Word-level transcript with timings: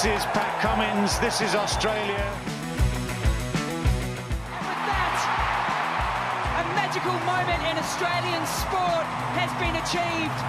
This 0.00 0.22
is 0.22 0.24
Pat 0.32 0.58
Cummins. 0.62 1.18
This 1.18 1.42
is 1.42 1.54
Australia. 1.54 2.24
And 4.48 4.64
with 4.64 4.82
that, 4.88 5.20
a 6.56 6.64
magical 6.72 7.12
moment 7.28 7.60
in 7.68 7.76
Australian 7.76 8.40
sport 8.48 9.04
has 9.36 9.52
been 9.60 9.76
achieved 9.76 10.40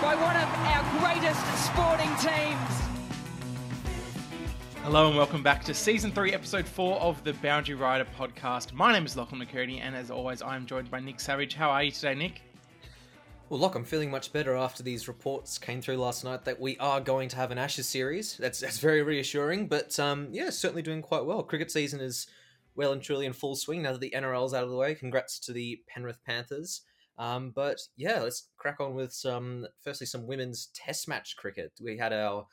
by 0.00 0.14
one 0.14 0.36
of 0.38 0.46
our 0.70 0.86
greatest 1.02 1.42
sporting 1.66 2.14
teams. 2.22 2.70
Hello 4.84 5.08
and 5.08 5.16
welcome 5.16 5.42
back 5.42 5.64
to 5.64 5.74
season 5.74 6.12
three, 6.12 6.32
episode 6.32 6.64
four 6.64 7.00
of 7.00 7.24
the 7.24 7.32
Boundary 7.32 7.74
Rider 7.74 8.06
podcast. 8.16 8.72
My 8.72 8.92
name 8.92 9.06
is 9.06 9.16
Lachlan 9.16 9.44
McKirdy, 9.44 9.80
and 9.80 9.96
as 9.96 10.12
always, 10.12 10.40
I 10.40 10.54
am 10.54 10.66
joined 10.66 10.88
by 10.88 11.00
Nic 11.00 11.18
Savage. 11.18 11.54
How 11.54 11.70
are 11.70 11.82
you 11.82 11.90
today, 11.90 12.14
Nic? 12.14 12.42
Well, 13.50 13.60
look, 13.60 13.74
I'm 13.74 13.84
feeling 13.84 14.10
much 14.10 14.32
better 14.32 14.56
after 14.56 14.82
these 14.82 15.06
reports 15.06 15.58
came 15.58 15.82
through 15.82 15.98
last 15.98 16.24
night 16.24 16.44
that 16.46 16.58
we 16.58 16.78
are 16.78 17.00
going 17.00 17.28
to 17.28 17.36
have 17.36 17.50
an 17.50 17.58
Ashes 17.58 17.86
series. 17.86 18.36
That's 18.38 18.58
that's 18.58 18.78
very 18.78 19.02
reassuring, 19.02 19.68
but 19.68 19.98
um, 20.00 20.28
yeah, 20.32 20.48
certainly 20.50 20.82
doing 20.82 21.02
quite 21.02 21.26
well. 21.26 21.42
Cricket 21.42 21.70
season 21.70 22.00
is 22.00 22.26
well 22.74 22.92
and 22.92 23.02
truly 23.02 23.26
in 23.26 23.34
full 23.34 23.54
swing 23.54 23.82
now 23.82 23.92
that 23.92 24.00
the 24.00 24.14
NRL's 24.16 24.54
out 24.54 24.64
of 24.64 24.70
the 24.70 24.76
way. 24.76 24.94
Congrats 24.94 25.38
to 25.40 25.52
the 25.52 25.80
Penrith 25.86 26.24
Panthers. 26.24 26.82
Um, 27.18 27.52
but 27.54 27.80
yeah, 27.96 28.20
let's 28.22 28.48
crack 28.56 28.80
on 28.80 28.94
with 28.94 29.12
some. 29.12 29.66
Firstly, 29.82 30.06
some 30.06 30.26
women's 30.26 30.70
Test 30.74 31.06
match 31.06 31.36
cricket. 31.36 31.72
We 31.80 31.98
had 31.98 32.12
our 32.14 32.46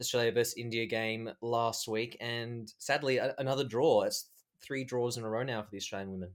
Australia 0.00 0.32
versus 0.32 0.54
India 0.56 0.86
game 0.86 1.30
last 1.42 1.86
week, 1.86 2.16
and 2.18 2.72
sadly, 2.78 3.18
a- 3.18 3.34
another 3.38 3.64
draw. 3.64 4.02
It's 4.02 4.30
three 4.62 4.84
draws 4.84 5.16
in 5.18 5.24
a 5.24 5.28
row 5.28 5.42
now 5.42 5.62
for 5.62 5.70
the 5.70 5.76
Australian 5.76 6.12
women. 6.12 6.30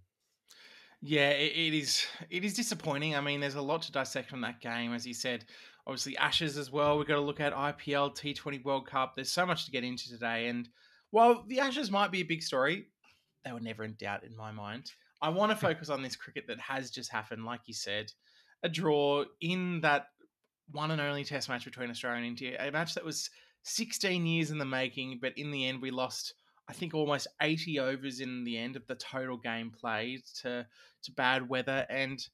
Yeah, 1.02 1.30
it, 1.30 1.52
it 1.52 1.77
is. 1.77 2.05
It 2.30 2.44
is 2.44 2.54
disappointing. 2.54 3.15
I 3.15 3.21
mean, 3.21 3.40
there's 3.40 3.55
a 3.55 3.62
lot 3.62 3.84
to 3.84 3.91
dissect 3.91 4.29
from 4.29 4.41
that 4.41 4.62
game, 4.62 4.93
as 4.93 5.05
you 5.05 5.13
said. 5.13 5.46
Obviously, 5.88 6.18
Ashes 6.18 6.57
as 6.57 6.71
well. 6.71 6.98
We've 6.98 7.07
got 7.07 7.15
to 7.15 7.21
look 7.21 7.40
at 7.40 7.54
IPL, 7.54 8.18
T20 8.18 8.63
World 8.63 8.88
Cup. 8.88 9.13
There's 9.16 9.32
so 9.32 9.46
much 9.46 9.66
to 9.66 9.71
get 9.71 9.84
into 9.84 10.10
today. 10.10 10.48
And 10.48 10.68
while 11.12 11.43
the 11.48 11.60
Ashes 11.60 11.91
might 11.91 12.12
be 12.12 12.21
a 12.21 12.26
big 12.26 12.41
story, 12.41 12.88
they 13.43 13.51
were 13.51 13.60
never 13.60 13.84
in 13.84 13.96
doubt 13.99 14.23
in 14.23 14.35
my 14.35 14.51
mind. 14.51 14.91
I 15.21 15.29
want 15.29 15.51
to 15.51 15.55
hmm. 15.55 15.66
focus 15.66 15.90
on 15.90 16.01
this 16.01 16.16
cricket 16.16 16.46
that 16.48 16.60
has 16.60 16.90
just 16.90 17.12
happened, 17.12 17.46
like 17.46 17.62
you 17.68 17.73
said, 17.73 18.12
a 18.63 18.70
draw 18.70 19.26
in 19.41 19.82
that 19.82 20.07
one 20.71 20.91
and 20.91 20.99
only 20.99 21.23
Test 21.23 21.49
match 21.49 21.66
between 21.66 21.91
Australia 21.91 22.18
and 22.18 22.27
India, 22.27 22.57
a 22.60 22.71
match 22.71 22.96
that 22.96 23.05
was 23.05 23.29
16 23.63 24.26
years 24.26 24.51
in 24.51 24.57
the 24.57 24.66
making, 24.66 25.20
but 25.21 25.38
in 25.38 25.51
the 25.51 25.68
end 25.68 25.82
we 25.82 25.91
lost. 25.91 26.34
I 26.68 26.74
think 26.74 26.94
almost 26.94 27.27
80 27.41 27.80
overs 27.80 28.20
in 28.20 28.44
the 28.44 28.58
end 28.58 28.76
of 28.76 28.88
the 28.88 28.96
total 28.96 29.38
game 29.38 29.71
played 29.71 30.24
to 30.41 30.66
to 31.04 31.12
bad 31.12 31.48
weather. 31.48 31.85
And 31.90 32.26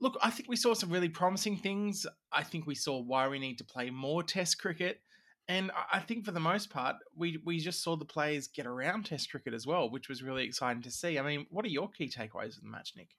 look, 0.00 0.16
I 0.22 0.30
think 0.30 0.48
we 0.48 0.56
saw 0.56 0.74
some 0.74 0.90
really 0.90 1.08
promising 1.08 1.56
things. 1.56 2.06
I 2.32 2.42
think 2.44 2.66
we 2.66 2.74
saw 2.74 3.00
why 3.00 3.28
we 3.28 3.38
need 3.38 3.58
to 3.58 3.64
play 3.64 3.90
more 3.90 4.22
Test 4.22 4.60
cricket. 4.60 5.00
And 5.48 5.70
I- 5.92 6.00
think 6.00 6.24
for 6.24 6.32
the 6.32 6.40
most 6.40 6.70
part, 6.70 6.96
we 7.14 7.38
we 7.44 7.58
just 7.58 7.82
saw 7.82 7.96
the 7.96 8.04
players 8.04 8.48
get 8.48 8.66
around 8.66 9.06
Test 9.06 9.30
cricket 9.30 9.54
as 9.54 9.66
well, 9.66 9.90
which 9.90 10.08
was 10.08 10.22
really 10.22 10.44
exciting 10.44 10.82
to 10.82 10.90
see. 10.90 11.18
I 11.18 11.22
mean, 11.22 11.46
what 11.50 11.64
are 11.64 11.68
your 11.68 11.90
key 11.90 12.08
takeaways 12.08 12.56
of 12.56 12.62
the 12.62 12.68
match, 12.68 12.92
Nic? 12.96 13.10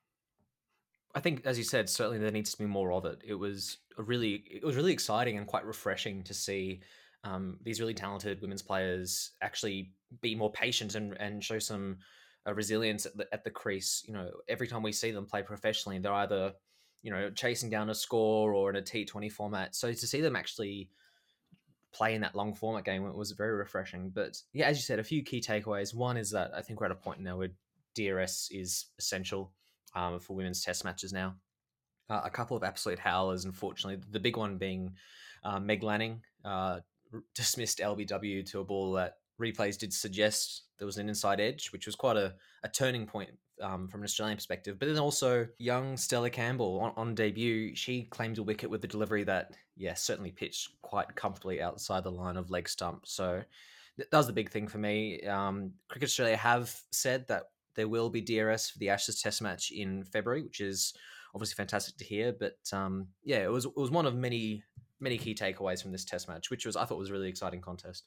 I 1.15 1.19
think, 1.19 1.45
as 1.45 1.57
you 1.57 1.63
said, 1.63 1.89
certainly 1.89 2.19
there 2.19 2.31
needs 2.31 2.51
to 2.51 2.57
be 2.57 2.65
more 2.65 2.91
of 2.91 3.05
it. 3.05 3.21
It 3.25 3.35
was 3.35 3.77
a 3.97 4.03
really, 4.03 4.43
it 4.51 4.63
was 4.63 4.75
really 4.75 4.93
exciting 4.93 5.37
and 5.37 5.47
quite 5.47 5.65
refreshing 5.65 6.23
to 6.23 6.33
see 6.33 6.81
um, 7.23 7.59
these 7.63 7.79
really 7.79 7.93
talented 7.93 8.41
women's 8.41 8.61
players 8.61 9.31
actually 9.41 9.91
be 10.21 10.35
more 10.35 10.51
patient 10.51 10.95
and 10.95 11.13
and 11.19 11.43
show 11.43 11.59
some 11.59 11.97
uh, 12.47 12.53
resilience 12.53 13.05
at 13.05 13.17
the, 13.17 13.27
at 13.33 13.43
the 13.43 13.49
crease. 13.49 14.03
You 14.07 14.13
know, 14.13 14.31
every 14.47 14.67
time 14.67 14.83
we 14.83 14.91
see 14.91 15.11
them 15.11 15.25
play 15.25 15.41
professionally, 15.41 15.99
they're 15.99 16.13
either 16.13 16.53
you 17.01 17.11
know 17.11 17.29
chasing 17.31 17.69
down 17.69 17.89
a 17.89 17.95
score 17.95 18.53
or 18.53 18.69
in 18.69 18.75
a 18.75 18.81
T 18.81 19.05
Twenty 19.05 19.29
format. 19.29 19.75
So 19.75 19.91
to 19.91 20.07
see 20.07 20.21
them 20.21 20.35
actually 20.35 20.89
play 21.93 22.13
in 22.13 22.21
that 22.21 22.35
long 22.35 22.53
format 22.53 22.85
game 22.85 23.03
was 23.15 23.31
very 23.31 23.55
refreshing. 23.55 24.11
But 24.13 24.37
yeah, 24.53 24.67
as 24.67 24.77
you 24.77 24.83
said, 24.83 24.99
a 24.99 25.03
few 25.03 25.23
key 25.23 25.41
takeaways. 25.41 25.95
One 25.95 26.17
is 26.17 26.31
that 26.31 26.51
I 26.55 26.61
think 26.61 26.79
we're 26.79 26.87
at 26.87 26.91
a 26.91 26.95
point 26.95 27.19
now 27.19 27.37
where 27.37 27.49
DRS 27.95 28.49
is 28.51 28.87
essential 28.99 29.51
um, 29.95 30.19
for 30.19 30.35
women's 30.35 30.63
test 30.63 30.85
matches 30.85 31.11
now. 31.11 31.35
Uh, 32.09 32.21
a 32.23 32.29
couple 32.29 32.55
of 32.55 32.63
absolute 32.63 32.99
howlers, 32.99 33.45
unfortunately. 33.45 34.01
The 34.11 34.19
big 34.19 34.37
one 34.37 34.57
being 34.57 34.93
uh, 35.43 35.59
Meg 35.59 35.83
Lanning 35.83 36.21
uh, 36.45 36.79
dismissed 37.35 37.79
LBW 37.79 38.49
to 38.51 38.59
a 38.59 38.63
ball 38.63 38.93
that 38.93 39.15
replays 39.41 39.77
did 39.77 39.93
suggest 39.93 40.63
there 40.77 40.85
was 40.85 40.97
an 40.97 41.09
inside 41.09 41.39
edge, 41.39 41.71
which 41.71 41.85
was 41.85 41.95
quite 41.95 42.17
a, 42.17 42.33
a 42.63 42.69
turning 42.69 43.05
point 43.05 43.31
um, 43.61 43.87
from 43.87 44.01
an 44.01 44.05
Australian 44.05 44.37
perspective. 44.37 44.77
But 44.79 44.87
then 44.87 44.97
also 44.97 45.47
young 45.57 45.97
Stella 45.97 46.29
Campbell 46.29 46.79
on, 46.79 46.93
on 46.97 47.15
debut, 47.15 47.75
she 47.75 48.03
claimed 48.03 48.37
a 48.37 48.43
wicket 48.43 48.69
with 48.69 48.83
a 48.83 48.87
delivery 48.87 49.23
that, 49.23 49.51
yeah, 49.75 49.93
certainly 49.93 50.31
pitched 50.31 50.69
quite 50.81 51.15
comfortably 51.15 51.61
outside 51.61 52.03
the 52.03 52.11
line 52.11 52.37
of 52.37 52.51
leg 52.51 52.69
stump. 52.69 53.05
So 53.05 53.43
that 53.97 54.17
was 54.17 54.27
the 54.27 54.33
big 54.33 54.51
thing 54.51 54.67
for 54.67 54.77
me. 54.77 55.21
Um, 55.23 55.71
Cricket 55.87 56.09
Australia 56.09 56.37
have 56.37 56.75
said 56.91 57.27
that 57.27 57.43
there 57.75 57.87
will 57.87 58.09
be 58.09 58.21
DRS 58.21 58.69
for 58.69 58.79
the 58.79 58.89
Ashes 58.89 59.21
Test 59.21 59.41
match 59.41 59.71
in 59.71 60.03
February, 60.03 60.43
which 60.43 60.61
is 60.61 60.93
obviously 61.33 61.55
fantastic 61.55 61.97
to 61.97 62.03
hear. 62.03 62.33
But 62.37 62.57
um, 62.73 63.07
yeah, 63.23 63.43
it 63.43 63.51
was 63.51 63.65
it 63.65 63.77
was 63.77 63.91
one 63.91 64.05
of 64.05 64.15
many 64.15 64.63
many 64.99 65.17
key 65.17 65.35
takeaways 65.35 65.81
from 65.81 65.91
this 65.91 66.05
Test 66.05 66.27
match, 66.27 66.49
which 66.49 66.65
was 66.65 66.75
I 66.75 66.85
thought 66.85 66.97
was 66.97 67.09
a 67.09 67.13
really 67.13 67.29
exciting 67.29 67.61
contest. 67.61 68.05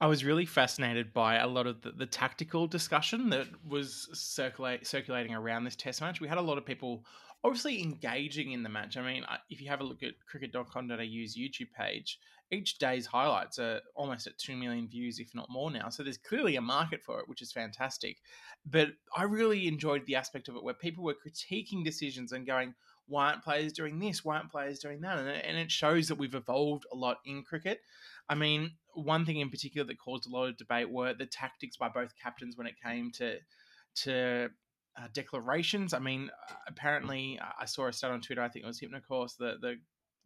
I 0.00 0.06
was 0.08 0.24
really 0.24 0.44
fascinated 0.44 1.14
by 1.14 1.36
a 1.36 1.46
lot 1.46 1.66
of 1.66 1.80
the, 1.80 1.90
the 1.90 2.06
tactical 2.06 2.66
discussion 2.66 3.30
that 3.30 3.46
was 3.66 4.10
circulate, 4.12 4.86
circulating 4.86 5.34
around 5.34 5.64
this 5.64 5.76
test 5.76 6.02
match. 6.02 6.20
We 6.20 6.28
had 6.28 6.36
a 6.36 6.42
lot 6.42 6.58
of 6.58 6.66
people 6.66 7.06
obviously 7.42 7.82
engaging 7.82 8.52
in 8.52 8.62
the 8.62 8.68
match. 8.68 8.98
I 8.98 9.02
mean, 9.02 9.24
if 9.48 9.62
you 9.62 9.68
have 9.68 9.80
a 9.80 9.84
look 9.84 10.02
at 10.02 10.14
cricket.com.au's 10.28 11.36
YouTube 11.36 11.72
page, 11.78 12.18
each 12.50 12.78
day's 12.78 13.06
highlights 13.06 13.58
are 13.58 13.80
almost 13.94 14.26
at 14.26 14.38
2 14.38 14.54
million 14.56 14.86
views, 14.86 15.18
if 15.18 15.34
not 15.34 15.48
more 15.48 15.70
now. 15.70 15.88
So 15.88 16.02
there's 16.02 16.18
clearly 16.18 16.56
a 16.56 16.60
market 16.60 17.02
for 17.02 17.18
it, 17.20 17.28
which 17.28 17.42
is 17.42 17.50
fantastic. 17.50 18.18
But 18.66 18.88
I 19.16 19.22
really 19.22 19.66
enjoyed 19.66 20.04
the 20.06 20.16
aspect 20.16 20.48
of 20.48 20.56
it 20.56 20.62
where 20.62 20.74
people 20.74 21.04
were 21.04 21.14
critiquing 21.14 21.84
decisions 21.84 22.32
and 22.32 22.46
going, 22.46 22.74
why 23.08 23.30
aren't 23.30 23.44
players 23.44 23.72
doing 23.72 23.98
this? 23.98 24.24
Why 24.24 24.36
aren't 24.36 24.50
players 24.50 24.78
doing 24.78 25.00
that? 25.02 25.18
And 25.18 25.28
and 25.28 25.58
it 25.58 25.70
shows 25.70 26.08
that 26.08 26.18
we've 26.18 26.34
evolved 26.34 26.86
a 26.92 26.96
lot 26.96 27.18
in 27.24 27.42
cricket. 27.42 27.80
I 28.28 28.34
mean, 28.34 28.72
one 28.94 29.24
thing 29.24 29.38
in 29.38 29.50
particular 29.50 29.86
that 29.86 29.98
caused 29.98 30.26
a 30.26 30.30
lot 30.30 30.48
of 30.48 30.56
debate 30.56 30.90
were 30.90 31.14
the 31.14 31.26
tactics 31.26 31.76
by 31.76 31.88
both 31.88 32.14
captains 32.20 32.56
when 32.56 32.66
it 32.66 32.74
came 32.82 33.10
to 33.12 33.38
to 34.02 34.50
uh, 34.98 35.08
declarations. 35.12 35.92
I 35.94 35.98
mean, 35.98 36.30
uh, 36.50 36.54
apparently, 36.66 37.38
I 37.58 37.64
saw 37.66 37.86
a 37.86 37.92
stat 37.92 38.10
on 38.10 38.20
Twitter. 38.20 38.42
I 38.42 38.48
think 38.48 38.64
it 38.64 38.68
was 38.68 38.80
Hypnocourse, 38.80 39.34
the 39.34 39.56
the 39.60 39.76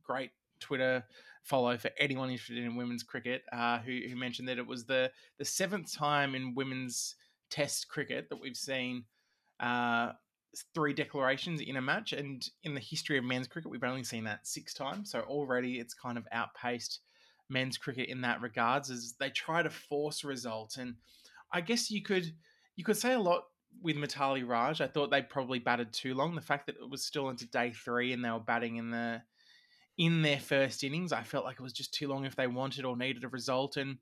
great 0.02 0.30
Twitter 0.60 1.04
follow 1.42 1.76
for 1.78 1.90
anyone 1.98 2.30
interested 2.30 2.58
in 2.58 2.76
women's 2.76 3.02
cricket, 3.02 3.42
uh, 3.52 3.78
who, 3.78 3.98
who 4.08 4.16
mentioned 4.16 4.48
that 4.48 4.58
it 4.58 4.66
was 4.66 4.84
the 4.84 5.10
the 5.38 5.44
seventh 5.44 5.92
time 5.92 6.34
in 6.34 6.54
women's 6.54 7.16
Test 7.50 7.88
cricket 7.88 8.28
that 8.28 8.40
we've 8.40 8.56
seen 8.56 9.06
uh, 9.58 10.12
three 10.74 10.92
declarations 10.92 11.60
in 11.60 11.76
a 11.76 11.82
match, 11.82 12.12
and 12.12 12.48
in 12.64 12.74
the 12.74 12.80
history 12.80 13.18
of 13.18 13.24
men's 13.24 13.48
cricket, 13.48 13.70
we've 13.70 13.84
only 13.84 14.04
seen 14.04 14.24
that 14.24 14.46
six 14.46 14.74
times. 14.74 15.10
So 15.10 15.20
already, 15.20 15.78
it's 15.78 15.94
kind 15.94 16.18
of 16.18 16.26
outpaced 16.32 17.00
men's 17.48 17.76
cricket 17.76 18.08
in 18.08 18.20
that 18.20 18.40
regards 18.40 18.90
as 18.90 19.14
they 19.18 19.28
try 19.30 19.60
to 19.60 19.68
force 19.68 20.22
results 20.22 20.76
and 20.76 20.94
i 21.52 21.60
guess 21.60 21.90
you 21.90 22.00
could 22.00 22.32
you 22.76 22.84
could 22.84 22.96
say 22.96 23.12
a 23.12 23.18
lot 23.18 23.42
with 23.82 23.96
Mithali 23.96 24.46
Raj. 24.46 24.80
I 24.80 24.86
thought 24.86 25.10
they 25.10 25.22
probably 25.22 25.58
batted 25.58 25.92
too 25.92 26.14
long. 26.14 26.34
The 26.34 26.40
fact 26.40 26.66
that 26.66 26.76
it 26.76 26.90
was 26.90 27.04
still 27.04 27.28
into 27.28 27.46
day 27.46 27.72
three 27.72 28.12
and 28.12 28.24
they 28.24 28.30
were 28.30 28.40
batting 28.40 28.76
in 28.76 28.90
the 28.90 29.22
in 29.98 30.22
their 30.22 30.40
first 30.40 30.82
innings, 30.82 31.12
I 31.12 31.22
felt 31.22 31.44
like 31.44 31.56
it 31.60 31.62
was 31.62 31.74
just 31.74 31.92
too 31.92 32.08
long 32.08 32.24
if 32.24 32.34
they 32.34 32.46
wanted 32.46 32.86
or 32.86 32.96
needed 32.96 33.22
a 33.22 33.28
result. 33.28 33.76
And 33.76 33.98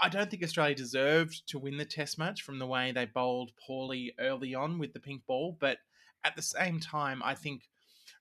I 0.00 0.08
don't 0.08 0.30
think 0.30 0.42
Australia 0.42 0.74
deserved 0.74 1.48
to 1.48 1.58
win 1.58 1.76
the 1.76 1.84
Test 1.84 2.18
match 2.18 2.42
from 2.42 2.58
the 2.58 2.66
way 2.66 2.92
they 2.92 3.04
bowled 3.04 3.52
poorly 3.66 4.14
early 4.18 4.54
on 4.54 4.78
with 4.78 4.92
the 4.92 5.00
pink 5.00 5.26
ball. 5.26 5.56
But 5.60 5.78
at 6.24 6.36
the 6.36 6.42
same 6.42 6.80
time, 6.80 7.22
I 7.24 7.34
think 7.34 7.62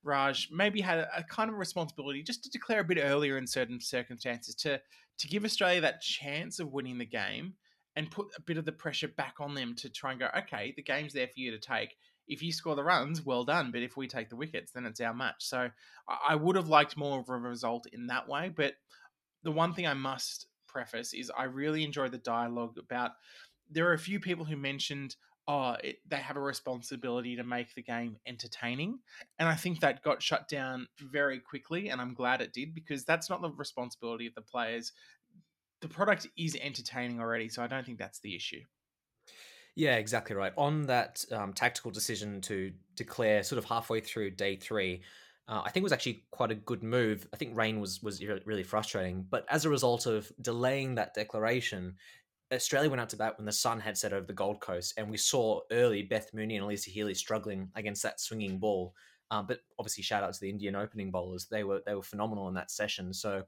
Raj 0.03 0.49
maybe 0.51 0.81
had 0.81 0.99
a, 0.99 1.23
kind 1.23 1.49
of 1.49 1.57
responsibility 1.57 2.23
just 2.23 2.43
to 2.43 2.49
declare 2.49 2.81
a 2.81 2.85
bit 2.85 2.97
earlier 3.01 3.37
in 3.37 3.47
certain 3.47 3.79
circumstances 3.79 4.55
to 4.55 4.81
to 5.19 5.27
give 5.27 5.45
Australia 5.45 5.81
that 5.81 6.01
chance 6.01 6.59
of 6.59 6.73
winning 6.73 6.97
the 6.97 7.05
game 7.05 7.53
and 7.95 8.09
put 8.09 8.27
a 8.37 8.41
bit 8.41 8.57
of 8.57 8.65
the 8.65 8.71
pressure 8.71 9.07
back 9.07 9.35
on 9.39 9.53
them 9.53 9.75
to 9.75 9.89
try 9.89 10.11
and 10.11 10.19
go, 10.19 10.29
okay, 10.35 10.73
the 10.75 10.81
game's 10.81 11.13
there 11.13 11.27
for 11.27 11.33
you 11.35 11.51
to 11.51 11.59
take. 11.59 11.95
If 12.27 12.41
you 12.41 12.51
score 12.51 12.75
the 12.75 12.83
runs, 12.83 13.23
well 13.23 13.43
done. 13.43 13.71
But 13.71 13.83
if 13.83 13.97
we 13.97 14.07
take 14.07 14.29
the 14.29 14.35
wickets, 14.35 14.71
then 14.71 14.85
it's 14.85 15.01
our 15.01 15.13
match. 15.13 15.35
So 15.39 15.69
I 16.27 16.35
would 16.35 16.55
have 16.55 16.69
liked 16.69 16.97
more 16.97 17.19
of 17.19 17.29
a 17.29 17.37
result 17.37 17.85
in 17.91 18.07
that 18.07 18.27
way. 18.27 18.49
But 18.49 18.75
the 19.43 19.51
one 19.51 19.73
thing 19.73 19.85
I 19.85 19.93
must 19.93 20.47
preface 20.71 21.13
is 21.13 21.31
I 21.35 21.43
really 21.43 21.83
enjoy 21.83 22.09
the 22.09 22.17
dialogue 22.17 22.77
about 22.77 23.11
there 23.69 23.89
are 23.89 23.93
a 23.93 23.99
few 23.99 24.19
people 24.19 24.45
who 24.45 24.57
mentioned 24.57 25.15
oh 25.47 25.75
it, 25.83 25.97
they 26.07 26.17
have 26.17 26.37
a 26.37 26.41
responsibility 26.41 27.35
to 27.35 27.43
make 27.43 27.73
the 27.73 27.81
game 27.81 28.17
entertaining. 28.25 28.99
And 29.39 29.49
i 29.49 29.55
think 29.55 29.79
that 29.79 30.03
got 30.03 30.21
shut 30.21 30.47
down 30.47 30.87
very 30.99 31.39
quickly 31.39 31.89
and 31.89 31.99
i'm 31.99 32.13
glad 32.13 32.41
it 32.41 32.53
did 32.53 32.73
because 32.73 33.05
that's 33.05 33.29
not 33.29 33.41
the 33.41 33.51
responsibility 33.51 34.27
of 34.27 34.35
the 34.35 34.41
players. 34.41 34.91
The 35.81 35.87
product 35.87 36.27
is 36.37 36.55
entertaining 36.61 37.19
already 37.19 37.49
so 37.49 37.63
i 37.63 37.67
don't 37.67 37.85
think 37.85 37.97
that's 37.97 38.19
the 38.19 38.35
issue. 38.35 38.61
Yeah, 39.75 39.95
exactly 39.95 40.35
right. 40.35 40.51
On 40.57 40.83
that 40.87 41.23
um, 41.31 41.53
tactical 41.53 41.91
decision 41.91 42.41
to 42.41 42.73
declare 42.95 43.41
sort 43.41 43.57
of 43.57 43.65
halfway 43.65 44.01
through 44.01 44.31
day 44.31 44.57
three, 44.57 45.01
uh, 45.51 45.61
I 45.65 45.69
think 45.69 45.81
it 45.81 45.83
was 45.83 45.91
actually 45.91 46.23
quite 46.31 46.49
a 46.49 46.55
good 46.55 46.81
move. 46.81 47.27
I 47.33 47.37
think 47.37 47.57
rain 47.57 47.81
was 47.81 48.01
was 48.01 48.23
really 48.45 48.63
frustrating, 48.63 49.27
but 49.29 49.45
as 49.49 49.65
a 49.65 49.69
result 49.69 50.05
of 50.05 50.31
delaying 50.41 50.95
that 50.95 51.13
declaration, 51.13 51.97
Australia 52.53 52.89
went 52.89 53.01
out 53.01 53.09
to 53.09 53.17
bat 53.17 53.37
when 53.37 53.45
the 53.45 53.51
sun 53.51 53.81
had 53.81 53.97
set 53.97 54.13
over 54.13 54.25
the 54.25 54.31
Gold 54.31 54.61
Coast, 54.61 54.93
and 54.95 55.11
we 55.11 55.17
saw 55.17 55.59
early 55.69 56.03
Beth 56.03 56.33
Mooney 56.33 56.55
and 56.55 56.65
Alyssa 56.65 56.87
Healy 56.87 57.13
struggling 57.13 57.69
against 57.75 58.01
that 58.03 58.21
swinging 58.21 58.59
ball. 58.59 58.93
Um, 59.29 59.45
but 59.45 59.59
obviously, 59.77 60.03
shout 60.03 60.23
out 60.23 60.33
to 60.33 60.39
the 60.39 60.49
Indian 60.49 60.77
opening 60.77 61.11
bowlers; 61.11 61.47
they 61.51 61.65
were 61.65 61.81
they 61.85 61.95
were 61.95 62.01
phenomenal 62.01 62.47
in 62.47 62.53
that 62.53 62.71
session. 62.71 63.13
So, 63.13 63.43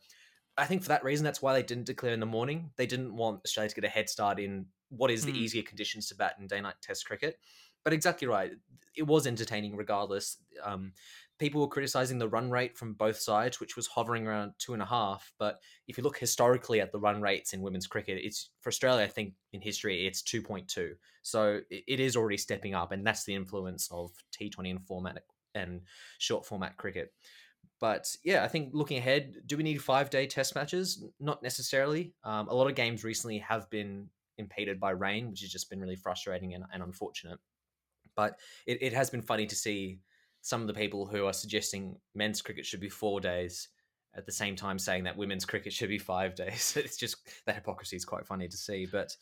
I 0.57 0.65
think 0.65 0.81
for 0.81 0.89
that 0.89 1.05
reason, 1.05 1.23
that's 1.23 1.41
why 1.41 1.53
they 1.53 1.63
didn't 1.63 1.85
declare 1.85 2.13
in 2.13 2.19
the 2.19 2.25
morning. 2.25 2.71
They 2.75 2.85
didn't 2.85 3.15
want 3.15 3.39
Australia 3.45 3.69
to 3.69 3.75
get 3.75 3.85
a 3.85 3.89
head 3.89 4.09
start 4.09 4.39
in 4.39 4.65
what 4.89 5.09
is 5.09 5.23
the 5.23 5.31
mm. 5.31 5.37
easier 5.37 5.63
conditions 5.63 6.07
to 6.07 6.15
bat 6.15 6.35
in 6.37 6.47
day 6.47 6.59
night 6.59 6.75
Test 6.81 7.05
cricket. 7.05 7.39
But 7.83 7.93
exactly 7.93 8.27
right, 8.27 8.51
it 8.95 9.03
was 9.03 9.27
entertaining 9.27 9.75
regardless. 9.75 10.37
Um, 10.63 10.93
people 11.39 11.61
were 11.61 11.67
criticizing 11.67 12.19
the 12.19 12.27
run 12.27 12.49
rate 12.49 12.77
from 12.77 12.93
both 12.93 13.17
sides, 13.17 13.59
which 13.59 13.75
was 13.75 13.87
hovering 13.87 14.27
around 14.27 14.53
two 14.59 14.73
and 14.73 14.81
a 14.81 14.85
half. 14.85 15.31
But 15.39 15.59
if 15.87 15.97
you 15.97 16.03
look 16.03 16.17
historically 16.17 16.79
at 16.79 16.91
the 16.91 16.99
run 16.99 17.21
rates 17.21 17.53
in 17.53 17.61
women's 17.61 17.87
cricket, 17.87 18.19
it's 18.21 18.51
for 18.61 18.69
Australia, 18.69 19.03
I 19.03 19.07
think 19.07 19.33
in 19.51 19.61
history, 19.61 20.05
it's 20.05 20.21
2.2. 20.21 20.91
So 21.23 21.59
it 21.69 21.99
is 21.99 22.15
already 22.15 22.37
stepping 22.37 22.75
up, 22.75 22.91
and 22.91 23.05
that's 23.05 23.23
the 23.23 23.35
influence 23.35 23.89
of 23.91 24.11
T20 24.39 24.71
and 24.71 24.85
format 24.85 25.23
and 25.55 25.81
short 26.19 26.45
format 26.45 26.77
cricket. 26.77 27.11
But 27.79 28.15
yeah, 28.23 28.43
I 28.43 28.47
think 28.47 28.69
looking 28.73 28.97
ahead, 28.97 29.35
do 29.45 29.57
we 29.57 29.63
need 29.63 29.81
five 29.81 30.09
day 30.09 30.27
test 30.27 30.55
matches? 30.55 31.03
Not 31.19 31.43
necessarily. 31.43 32.13
Um, 32.23 32.47
a 32.47 32.53
lot 32.53 32.69
of 32.69 32.75
games 32.75 33.03
recently 33.03 33.39
have 33.39 33.69
been 33.69 34.07
impeded 34.37 34.79
by 34.79 34.91
rain, 34.91 35.29
which 35.29 35.41
has 35.41 35.51
just 35.51 35.69
been 35.69 35.81
really 35.81 35.95
frustrating 35.95 36.53
and, 36.53 36.63
and 36.73 36.83
unfortunate. 36.83 37.39
But 38.15 38.39
it, 38.67 38.81
it 38.81 38.93
has 38.93 39.09
been 39.09 39.21
funny 39.21 39.47
to 39.47 39.55
see 39.55 39.99
some 40.43 40.59
of 40.59 40.67
the 40.67 40.73
people 40.73 41.05
who 41.05 41.25
are 41.25 41.33
suggesting 41.33 41.95
men's 42.13 42.41
cricket 42.41 42.65
should 42.65 42.81
be 42.81 42.89
four 42.89 43.21
days 43.21 43.69
at 44.13 44.25
the 44.25 44.31
same 44.31 44.57
time 44.57 44.77
saying 44.77 45.05
that 45.05 45.15
women's 45.15 45.45
cricket 45.45 45.71
should 45.71 45.87
be 45.87 45.97
five 45.97 46.35
days. 46.35 46.75
It's 46.77 46.97
just 46.97 47.15
that 47.45 47.55
hypocrisy 47.55 47.95
is 47.95 48.03
quite 48.03 48.27
funny 48.27 48.49
to 48.49 48.57
see. 48.57 48.85
But 48.85 49.15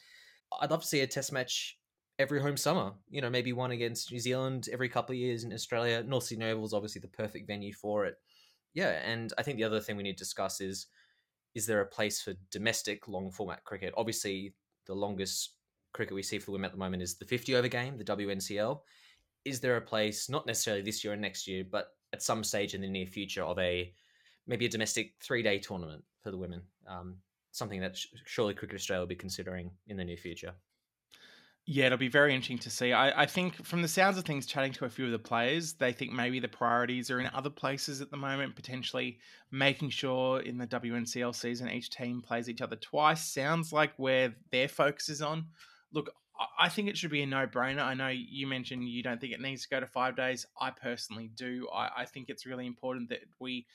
I'd 0.59 0.71
love 0.71 0.81
to 0.81 0.88
see 0.88 1.01
a 1.01 1.07
test 1.07 1.31
match 1.31 1.77
every 2.18 2.41
home 2.41 2.57
summer. 2.57 2.94
You 3.07 3.21
know, 3.21 3.29
maybe 3.29 3.53
one 3.53 3.69
against 3.69 4.12
New 4.12 4.19
Zealand 4.19 4.68
every 4.73 4.89
couple 4.89 5.13
of 5.13 5.19
years 5.19 5.44
in 5.44 5.53
Australia. 5.53 6.03
North 6.03 6.23
Sydney 6.23 6.45
Oval 6.45 6.65
is 6.65 6.73
obviously 6.73 7.01
the 7.01 7.07
perfect 7.07 7.45
venue 7.45 7.71
for 7.71 8.06
it. 8.06 8.15
Yeah, 8.74 8.89
and 8.89 9.31
I 9.38 9.44
think 9.44 9.57
the 9.57 9.63
other 9.63 9.79
thing 9.79 9.97
we 9.97 10.03
need 10.03 10.17
to 10.17 10.24
discuss 10.24 10.59
is 10.59 10.88
is 11.53 11.67
there 11.67 11.81
a 11.81 11.85
place 11.85 12.19
for 12.19 12.33
domestic 12.50 13.07
long 13.07 13.29
format 13.29 13.63
cricket? 13.63 13.94
Obviously, 13.95 14.56
the 14.88 14.95
longest 14.95 15.53
cricket 15.94 16.15
we 16.15 16.24
see 16.24 16.39
for 16.39 16.45
the 16.45 16.51
women 16.53 16.65
at 16.65 16.71
the 16.71 16.79
moment 16.79 17.03
is 17.03 17.17
the 17.17 17.25
50 17.25 17.56
over 17.56 17.67
game, 17.67 18.00
the 18.00 18.03
WNCL 18.06 18.79
is 19.45 19.59
there 19.59 19.77
a 19.77 19.81
place, 19.81 20.29
not 20.29 20.45
necessarily 20.45 20.83
this 20.83 21.03
year 21.03 21.13
and 21.13 21.21
next 21.21 21.47
year, 21.47 21.63
but 21.69 21.95
at 22.13 22.21
some 22.21 22.43
stage 22.43 22.73
in 22.73 22.81
the 22.81 22.88
near 22.88 23.05
future 23.05 23.43
of 23.43 23.57
a 23.59 23.93
maybe 24.47 24.65
a 24.65 24.69
domestic 24.69 25.13
three 25.21 25.43
day 25.43 25.59
tournament 25.59 26.03
for 26.21 26.31
the 26.31 26.38
women? 26.38 26.61
Um, 26.88 27.17
something 27.51 27.81
that 27.81 27.97
surely 28.25 28.53
Cricket 28.53 28.75
Australia 28.75 29.01
will 29.01 29.07
be 29.07 29.15
considering 29.15 29.71
in 29.88 29.97
the 29.97 30.05
near 30.05 30.17
future. 30.17 30.53
Yeah, 31.65 31.85
it'll 31.85 31.97
be 31.99 32.07
very 32.07 32.33
interesting 32.33 32.57
to 32.59 32.71
see. 32.71 32.91
I, 32.91 33.21
I, 33.21 33.25
think 33.27 33.63
from 33.63 33.83
the 33.83 33.88
sounds 33.88 34.17
of 34.17 34.25
things, 34.25 34.47
chatting 34.47 34.73
to 34.73 34.85
a 34.85 34.89
few 34.89 35.05
of 35.05 35.11
the 35.11 35.19
players, 35.19 35.73
they 35.73 35.93
think 35.93 36.11
maybe 36.11 36.39
the 36.39 36.47
priorities 36.47 37.11
are 37.11 37.19
in 37.19 37.29
other 37.35 37.51
places 37.51 38.01
at 38.01 38.09
the 38.09 38.17
moment, 38.17 38.55
potentially 38.55 39.19
making 39.51 39.91
sure 39.91 40.39
in 40.39 40.57
the 40.57 40.65
WNCL 40.65 41.35
season 41.35 41.69
each 41.69 41.91
team 41.91 42.19
plays 42.19 42.49
each 42.49 42.61
other 42.61 42.77
twice. 42.77 43.23
Sounds 43.23 43.71
like 43.71 43.93
where 43.97 44.33
their 44.51 44.67
focus 44.67 45.07
is 45.07 45.21
on. 45.21 45.45
Look, 45.93 46.09
I 46.59 46.69
think 46.69 46.88
it 46.89 46.97
should 46.97 47.11
be 47.11 47.21
a 47.21 47.25
no-brainer. 47.27 47.81
I 47.81 47.93
know 47.93 48.07
you 48.07 48.47
mentioned 48.47 48.88
you 48.88 49.03
don't 49.03 49.19
think 49.19 49.33
it 49.33 49.41
needs 49.41 49.63
to 49.63 49.69
go 49.69 49.79
to 49.79 49.85
five 49.85 50.15
days. 50.15 50.45
I 50.59 50.71
personally 50.71 51.29
do. 51.35 51.67
I, 51.73 51.89
I 51.97 52.05
think 52.05 52.29
it's 52.29 52.45
really 52.45 52.65
important 52.65 53.09
that 53.09 53.19
we 53.39 53.65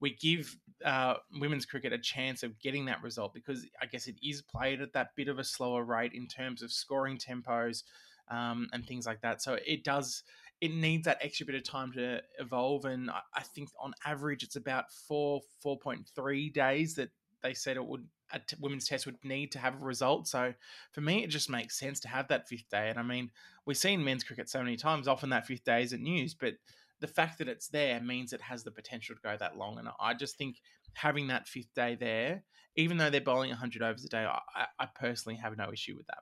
we 0.00 0.14
give 0.14 0.56
uh, 0.84 1.14
women's 1.40 1.64
cricket 1.64 1.92
a 1.92 1.98
chance 1.98 2.42
of 2.42 2.58
getting 2.60 2.84
that 2.86 3.02
result 3.02 3.32
because 3.32 3.66
I 3.80 3.86
guess 3.86 4.08
it 4.08 4.16
is 4.22 4.42
played 4.42 4.82
at 4.82 4.92
that 4.92 5.16
bit 5.16 5.28
of 5.28 5.38
a 5.38 5.44
slower 5.44 5.84
rate 5.84 6.12
in 6.12 6.26
terms 6.26 6.62
of 6.62 6.70
scoring 6.70 7.18
tempos 7.18 7.82
um, 8.28 8.68
and 8.72 8.86
things 8.86 9.06
like 9.06 9.22
that. 9.22 9.42
So 9.42 9.58
it 9.66 9.84
does 9.84 10.22
it 10.60 10.72
needs 10.72 11.04
that 11.04 11.18
extra 11.20 11.44
bit 11.44 11.54
of 11.54 11.64
time 11.64 11.92
to 11.92 12.22
evolve, 12.38 12.86
and 12.86 13.10
I, 13.10 13.20
I 13.34 13.42
think 13.42 13.70
on 13.78 13.92
average 14.04 14.42
it's 14.42 14.56
about 14.56 14.90
four 14.90 15.40
four 15.62 15.78
point 15.78 16.08
three 16.14 16.50
days 16.50 16.94
that 16.94 17.10
they 17.42 17.54
said 17.54 17.76
it 17.76 17.86
would 17.86 18.06
a 18.32 18.38
t- 18.40 18.56
women's 18.60 18.88
test 18.88 19.06
would 19.06 19.22
need 19.24 19.52
to 19.52 19.58
have 19.58 19.74
a 19.74 19.84
result. 19.84 20.26
So 20.26 20.52
for 20.92 21.00
me, 21.00 21.22
it 21.22 21.30
just 21.30 21.48
makes 21.48 21.78
sense 21.78 22.00
to 22.00 22.08
have 22.08 22.28
that 22.28 22.48
fifth 22.48 22.68
day. 22.70 22.88
And 22.88 22.98
I 22.98 23.02
mean, 23.02 23.30
we've 23.66 23.76
seen 23.76 24.04
men's 24.04 24.24
cricket 24.24 24.48
so 24.48 24.62
many 24.62 24.76
times. 24.76 25.06
Often 25.06 25.30
that 25.30 25.46
fifth 25.46 25.64
day 25.64 25.82
isn't 25.82 26.02
news, 26.02 26.34
but 26.34 26.54
the 27.00 27.06
fact 27.06 27.38
that 27.38 27.48
it's 27.48 27.68
there 27.68 28.00
means 28.00 28.32
it 28.32 28.40
has 28.40 28.64
the 28.64 28.70
potential 28.70 29.14
to 29.14 29.20
go 29.22 29.36
that 29.38 29.56
long. 29.56 29.78
And 29.78 29.88
I 30.00 30.14
just 30.14 30.36
think 30.36 30.56
having 30.94 31.28
that 31.28 31.46
fifth 31.46 31.72
day 31.74 31.94
there, 31.94 32.42
even 32.74 32.96
though 32.96 33.10
they're 33.10 33.20
bowling 33.20 33.50
100 33.50 33.82
overs 33.82 34.04
a 34.04 34.08
day, 34.08 34.24
I, 34.24 34.66
I 34.78 34.88
personally 34.98 35.36
have 35.36 35.56
no 35.56 35.70
issue 35.72 35.96
with 35.96 36.06
that. 36.06 36.18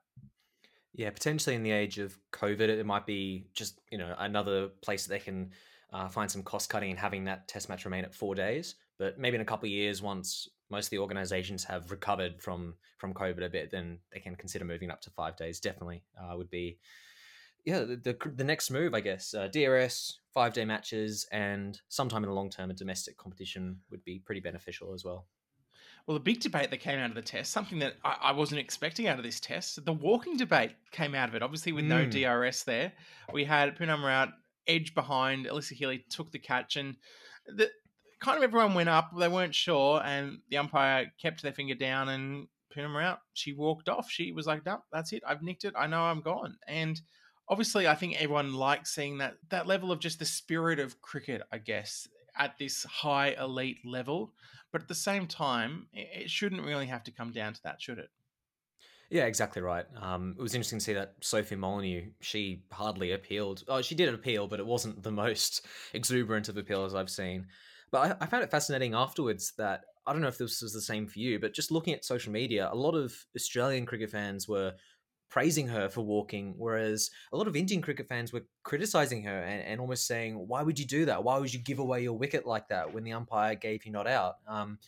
Yeah, 0.93 1.11
potentially 1.11 1.57
in 1.57 1.63
the 1.63 1.73
age 1.73 1.99
of 1.99 2.17
COVID, 2.33 2.61
it 2.61 2.87
might 2.87 3.07
be 3.07 3.47
just 3.53 3.81
you 3.91 3.99
know 3.99 4.15
another 4.19 4.69
place 4.83 5.07
that 5.07 5.13
they 5.13 5.19
can 5.19 5.51
uh, 5.93 6.09
find 6.09 6.31
some 6.31 6.43
cost 6.43 6.71
cutting 6.71 6.91
and 6.91 6.99
having 6.99 7.25
that 7.25 7.49
test 7.49 7.69
match 7.69 7.85
remain 7.85 8.05
at 8.05 8.15
four 8.15 8.35
days. 8.35 8.77
But 8.99 9.19
maybe 9.19 9.35
in 9.35 9.41
a 9.41 9.45
couple 9.45 9.67
of 9.67 9.73
years, 9.73 10.03
once 10.03 10.49
most 10.75 10.87
of 10.87 10.91
the 10.91 10.99
organizations 10.99 11.65
have 11.65 11.91
recovered 11.91 12.43
from 12.43 12.75
from 12.99 13.15
COVID 13.15 13.44
a 13.44 13.49
bit, 13.49 13.71
then 13.71 13.99
they 14.12 14.21
can 14.21 14.35
consider 14.35 14.65
moving 14.65 14.91
up 14.91 15.00
to 15.03 15.11
five 15.11 15.37
days. 15.37 15.61
Definitely 15.61 16.03
uh, 16.19 16.37
would 16.37 16.50
be, 16.50 16.79
yeah, 17.65 17.81
the, 17.81 17.97
the, 17.97 18.17
the 18.35 18.44
next 18.44 18.71
move, 18.71 18.94
I 18.94 19.00
guess. 19.00 19.35
Uh, 19.35 19.49
DRS 19.49 20.19
five 20.32 20.53
day 20.53 20.65
matches, 20.65 21.26
and 21.32 21.81
sometime 21.88 22.25
in 22.25 22.29
the 22.29 22.35
long 22.35 22.50
term, 22.50 22.71
a 22.71 22.75
domestic 22.75 23.17
competition 23.17 23.79
would 23.91 24.05
be 24.05 24.19
pretty 24.19 24.41
beneficial 24.41 24.93
as 24.94 25.05
well. 25.05 25.26
Well, 26.06 26.15
the 26.15 26.21
big 26.21 26.41
debate 26.41 26.71
that 26.71 26.81
came 26.81 26.99
out 26.99 27.09
of 27.09 27.17
the 27.17 27.23
test, 27.23 27.50
something 27.50 27.79
that 27.79 27.94
I, 28.05 28.17
I, 28.25 28.32
wasn't 28.32 28.61
expecting 28.61 29.09
out 29.09 29.17
of 29.17 29.25
this 29.25 29.41
test, 29.41 29.82
the 29.87 29.93
walking 29.93 30.37
debate 30.37 30.73
came 30.91 31.15
out 31.15 31.31
of 31.31 31.35
it. 31.35 31.43
Obviously, 31.43 31.73
with 31.73 31.87
mm. 31.87 31.88
no 31.88 32.05
DRS 32.05 32.65
there, 32.65 32.93
we 33.32 33.44
had 33.44 33.79
Poonam 33.79 34.05
out 34.11 34.29
edge 34.67 34.94
behind. 34.94 35.47
Alyssa 35.47 35.73
Healy 35.73 36.05
took 36.11 36.31
the 36.31 36.38
catch, 36.38 36.77
and 36.77 36.97
the 37.47 37.70
kind 38.25 38.38
of 38.38 38.44
everyone 38.44 38.75
went 38.75 38.88
up. 38.88 39.11
They 39.17 39.29
weren't 39.29 39.55
sure, 39.55 40.03
and 40.05 40.38
the 40.49 40.59
umpire 40.59 41.12
kept 41.21 41.43
their 41.43 41.53
finger 41.53 41.75
down 41.75 42.09
and 42.09 42.49
put 42.73 42.82
them 42.82 42.97
out. 42.97 43.21
She 43.35 43.53
walked 43.53 43.88
off. 43.88 44.11
She 44.11 44.32
was 44.32 44.47
like, 44.47 44.65
"No, 44.65 44.82
that's 44.93 45.12
it. 45.12 45.23
I've 45.26 45.43
nicked 45.43 45.65
it. 45.65 45.75
I 45.76 45.87
know 45.87 46.03
I'm 46.03 46.21
gone." 46.21 46.56
And 46.67 47.00
obviously, 47.49 47.87
I 47.87 47.94
think 47.94 48.17
everyone 48.17 48.55
likes 48.55 48.94
seeing 48.94 49.19
that 49.19 49.35
that 49.50 49.67
level 49.67 49.93
of 49.93 50.01
just 50.01 50.19
the 50.19 50.25
spirit 50.25 50.79
of 50.79 51.01
cricket. 51.03 51.43
I 51.53 51.58
guess 51.58 52.08
at 52.37 52.58
this 52.58 52.84
high 52.84 53.37
elite 53.39 53.79
level, 53.84 54.32
but 54.72 54.82
at 54.82 54.89
the 54.89 54.94
same 54.94 55.27
time, 55.27 55.87
it 55.93 56.31
shouldn't 56.31 56.65
really 56.65 56.87
have 56.87 57.05
to 57.05 57.13
come 57.13 57.31
down 57.31 57.53
to 57.53 57.63
that, 57.63 57.81
should 57.81 57.99
it? 57.99 58.10
Yeah, 59.10 59.27
exactly 59.27 59.63
right. 59.63 59.87
Um, 60.01 60.34
it 60.37 60.43
was 60.43 60.55
interesting 60.55 60.81
to 60.81 60.84
see 60.84 60.94
that 60.94 61.15
Sophie 61.20 61.56
Molineux, 61.56 62.10
she 62.20 62.65
hardly 62.72 63.13
appealed. 63.13 63.63
Oh, 63.69 63.82
she 63.82 63.94
did 63.94 64.13
appeal, 64.13 64.49
but 64.49 64.58
it 64.58 64.67
wasn't 64.67 65.03
the 65.03 65.13
most 65.13 65.65
exuberant 65.94 66.49
of 66.49 66.56
appeals 66.56 66.94
I've 66.94 67.10
seen. 67.10 67.46
But 67.94 68.19
I, 68.20 68.24
I, 68.24 68.27
found 68.27 68.43
it 68.43 68.51
fascinating 68.51 68.93
afterwards 68.93 69.53
that 69.56 69.82
I 70.05 70.13
don't 70.13 70.20
know 70.20 70.27
if 70.27 70.36
this 70.36 70.60
was 70.63 70.72
the 70.72 70.81
same 70.81 71.06
for 71.06 71.20
you, 71.20 71.39
but 71.39 71.55
just 71.55 71.70
looking 71.70 71.94
at 71.94 72.05
social 72.05 72.32
media, 72.32 72.69
a 72.72 72.74
lot 72.74 72.96
of 72.96 73.15
Australian 73.36 73.86
cricket 73.86 74.10
fans 74.10 74.48
were 74.48 74.72
praising 75.31 75.69
her 75.69 75.89
for 75.89 76.01
walking, 76.01 76.56
whereas 76.58 77.08
a 77.32 77.36
lot 77.36 77.46
of 77.46 77.55
Indian 77.55 77.81
cricket 77.81 78.08
fans 78.08 78.32
were 78.32 78.43
criticizing 78.65 79.22
her 79.22 79.44
and, 79.44 79.63
and 79.63 79.81
almost 79.81 80.08
saying, 80.08 80.34
"Why 80.48 80.60
would 80.60 80.77
you 80.77 80.86
do 80.86 81.05
that? 81.05 81.22
Why 81.22 81.39
would 81.39 81.55
you 81.55 81.60
give 81.60 81.79
away 81.79 82.03
your 82.03 82.15
wicket 82.15 82.44
like 82.44 82.67
that 82.67 82.93
when 82.93 83.05
the 83.05 83.13
umpire 83.13 83.55
gave 83.55 83.86
you 83.86 83.93
not 83.93 84.08
out?" 84.08 84.39
Um, 84.48 84.81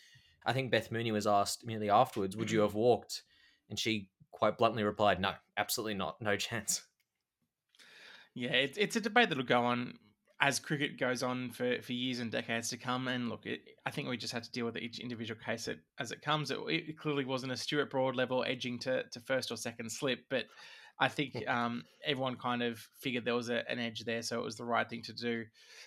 I 0.44 0.52
think 0.52 0.72
Beth 0.72 0.90
Mooney 0.90 1.12
was 1.12 1.28
asked 1.28 1.62
immediately 1.62 1.90
afterwards, 1.90 2.36
"Would 2.36 2.50
you 2.50 2.62
have 2.62 2.75
walked?" 2.75 3.22
And 3.70 3.78
she 3.78 4.08
quite 4.32 4.58
bluntly 4.58 4.82
replied, 4.82 5.20
"No, 5.20 5.34
absolutely 5.56 5.94
not. 5.94 6.20
No 6.20 6.36
chance." 6.48 6.82
Yeah, 8.34 8.50
it's 8.50 8.76
it's 8.76 8.96
a 8.96 9.00
debate 9.00 9.28
that'll 9.28 9.44
go 9.44 9.62
on 9.62 9.96
as 10.40 10.59
cricket 10.59 10.99
goes 10.99 11.23
on 11.23 11.50
for, 11.50 11.81
for 11.81 11.93
years 11.93 12.21
and 12.21 12.31
decades 12.31 12.69
to 12.69 12.76
come, 12.76 13.09
and 13.09 13.28
look, 13.28 13.47
it, 13.47 13.62
I 13.87 13.90
think 13.90 14.09
we 14.09 14.16
just 14.16 14.33
have 14.35 14.43
to 14.43 14.50
deal 14.50 14.66
with 14.66 14.76
each 14.76 14.99
individual 14.99 15.40
case 15.40 15.66
it, 15.66 15.78
as 15.99 16.12
it 16.12 16.21
comes. 16.21 16.50
It, 16.50 16.59
it, 16.69 16.99
clearly 16.99 17.25
wasn't 17.25 17.52
a 17.52 17.57
Stuart 17.57 17.90
Broad 17.90 18.16
level 18.16 18.45
edging 18.47 18.78
to, 18.81 19.05
to 19.05 19.21
first 19.21 19.50
or 19.50 19.57
second 19.57 19.90
slip, 19.90 20.25
but 20.28 20.45
I 20.99 21.09
think 21.09 21.37
um, 21.47 21.85
everyone 22.05 22.37
kind 22.37 22.62
of 22.62 22.78
figured 23.00 23.25
there 23.25 23.35
was 23.35 23.50
a, 23.50 23.69
an 23.71 23.78
edge 23.78 24.05
there, 24.05 24.23
so 24.23 24.38
it 24.38 24.45
was 24.45 24.57
the 24.57 24.64
right 24.64 24.88
thing 24.88 25.02
to 25.02 25.12
do. 25.12 25.45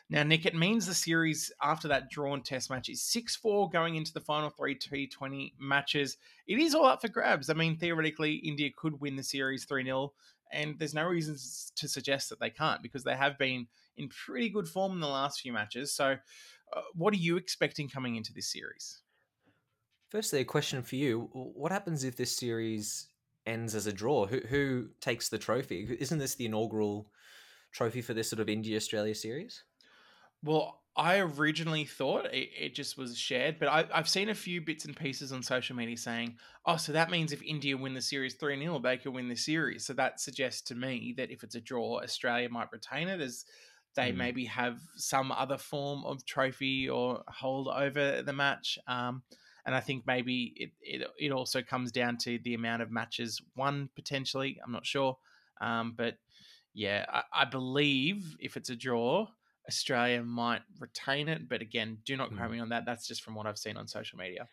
Now, 0.10 0.24
Nic, 0.24 0.46
it 0.46 0.56
means 0.56 0.86
the 0.86 0.94
series 0.94 1.52
after 1.62 1.88
that 1.88 2.10
drawn 2.10 2.42
test 2.42 2.70
match 2.70 2.90
is 2.90 3.02
6 3.04 3.36
4 3.36 3.70
going 3.70 3.96
into 3.96 4.14
the 4.14 4.22
final 4.22 4.50
three 4.50 4.78
T20 4.78 5.54
matches. 5.60 6.18
It 6.48 6.60
is 6.60 6.76
all 6.76 6.86
up 6.86 7.02
for 7.02 7.08
grabs. 7.08 7.50
I 7.50 7.54
mean, 7.54 7.78
theoretically, 7.78 8.36
India 8.36 8.70
could 8.76 9.02
win 9.02 9.16
the 9.16 9.24
series 9.24 9.66
3 9.66 9.84
0, 9.84 10.14
and 10.52 10.78
there's 10.78 10.94
no 10.94 11.06
reasons 11.06 11.72
to 11.76 11.88
suggest 11.88 12.30
that 12.30 12.40
they 12.40 12.52
can't 12.52 12.84
because 12.84 13.04
they 13.04 13.16
have 13.16 13.38
been 13.38 13.68
in 14.00 14.10
pretty 14.10 14.50
good 14.50 14.68
form 14.68 14.94
in 14.94 15.00
the 15.00 15.08
last 15.08 15.42
few 15.42 15.54
matches. 15.54 15.94
So, 15.94 16.16
uh, 16.76 16.82
what 16.94 17.14
are 17.14 17.18
you 17.18 17.38
expecting 17.38 17.90
coming 17.90 18.16
into 18.16 18.34
this 18.34 18.52
series? 18.52 19.02
Firstly, 20.10 20.40
a 20.40 20.46
question 20.46 20.82
for 20.82 20.96
you: 20.96 21.30
What 21.34 21.72
happens 21.72 22.04
if 22.04 22.16
this 22.16 22.36
series 22.36 23.08
ends 23.46 23.76
as 23.76 23.86
a 23.86 23.94
draw? 23.94 24.26
Who 24.26 24.40
who 24.50 24.88
takes 25.02 25.30
the 25.30 25.38
trophy? 25.38 25.98
Isn't 26.00 26.20
this 26.20 26.36
the 26.36 26.46
inaugural 26.46 27.12
trophy 27.72 28.02
for 28.02 28.14
this 28.14 28.30
sort 28.30 28.40
of 28.40 28.50
India 28.50 28.78
Australia 28.78 29.14
series? 29.14 29.64
Well, 30.44 30.80
I 30.96 31.20
originally 31.20 31.86
thought 31.86 32.26
it, 32.34 32.50
it 32.58 32.76
just 32.76 32.98
was 32.98 33.18
shared, 33.18 33.58
but 33.60 33.70
I, 33.70 33.86
have 33.94 34.10
seen 34.10 34.30
a 34.30 34.36
few 34.36 34.60
bits 34.60 34.86
and 34.86 34.96
pieces 34.96 35.32
on 35.32 35.44
social 35.44 35.76
media 35.76 35.96
saying, 35.96 36.36
oh, 36.66 36.76
so 36.78 36.92
that 36.92 37.10
means 37.10 37.32
if 37.32 37.42
India 37.42 37.78
win 37.78 37.94
the 37.94 38.02
series 38.02 38.34
3 38.34 38.60
0, 38.60 38.80
they 38.80 38.98
could 38.98 39.14
win 39.14 39.30
the 39.30 39.36
series. 39.36 39.86
So 39.86 39.94
that 39.94 40.20
suggests 40.20 40.62
to 40.64 40.76
me 40.76 41.14
that 41.18 41.32
if 41.32 41.44
it's 41.44 41.56
a 41.56 41.62
draw, 41.62 42.02
Australia 42.02 42.50
might 42.50 42.72
retain 42.72 43.08
it 43.08 43.22
as 43.22 43.46
they 44.00 44.12
mm. 44.12 44.16
maybe 44.16 44.46
have 44.46 44.80
some 44.96 45.32
other 45.32 45.58
form 45.58 46.06
of 46.06 46.26
trophy 46.26 46.90
or 46.90 47.22
hold 47.28 47.68
over 47.68 48.22
the 48.22 48.32
match. 48.32 48.80
Um, 48.88 49.24
and 49.66 49.76
I 49.76 49.82
think 49.82 50.08
maybe 50.08 50.54
it, 50.56 50.72
it, 50.82 51.08
it 51.20 51.32
also 51.32 51.62
comes 51.62 51.92
down 51.92 52.18
to 52.20 52.40
the 52.44 52.54
amount 52.54 52.82
of 52.82 52.92
matches 52.92 53.42
won 53.58 53.90
potentially. 53.96 54.58
I'm 54.64 54.72
not 54.72 54.86
sure. 54.86 55.18
Um, 55.60 55.96
but 55.98 56.16
yeah, 56.74 57.06
I, 57.10 57.24
I 57.42 57.46
believe 57.46 58.38
if 58.40 58.56
it's 58.56 58.70
a 58.70 58.76
draw, 58.76 59.28
Australia 59.68 60.24
might 60.24 60.62
retain 60.80 61.28
it, 61.28 61.50
but 61.50 61.62
again, 61.62 61.98
do 62.06 62.16
not 62.16 62.30
quote 62.30 62.50
mm. 62.50 62.54
me 62.54 62.60
on 62.60 62.70
that. 62.70 62.86
That's 62.86 63.06
just 63.06 63.22
from 63.22 63.36
what 63.36 63.46
I've 63.48 63.58
seen 63.58 63.76
on 63.76 63.88
social 63.88 64.18
media. 64.18 64.48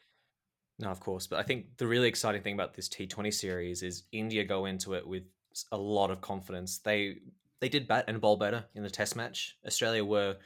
No, 0.80 0.88
of 0.88 0.98
course. 0.98 1.28
But 1.28 1.38
I 1.38 1.44
think 1.44 1.78
the 1.78 1.86
really 1.86 2.08
exciting 2.08 2.42
thing 2.42 2.54
about 2.54 2.74
this 2.74 2.88
T20 2.88 3.32
series 3.32 3.84
is 3.84 4.02
India 4.10 4.42
go 4.44 4.66
into 4.66 4.94
it 4.94 5.06
with 5.06 5.22
a 5.70 5.78
lot 5.78 6.10
of 6.10 6.20
confidence. 6.20 6.78
They 6.78 7.18
they 7.60 7.68
did 7.68 7.88
bat 7.88 8.04
and 8.08 8.20
bowl 8.20 8.36
better 8.36 8.64
in 8.74 8.82
the 8.82 8.90
test 8.90 9.16
match. 9.16 9.56
Australia 9.66 10.04
were 10.04 10.36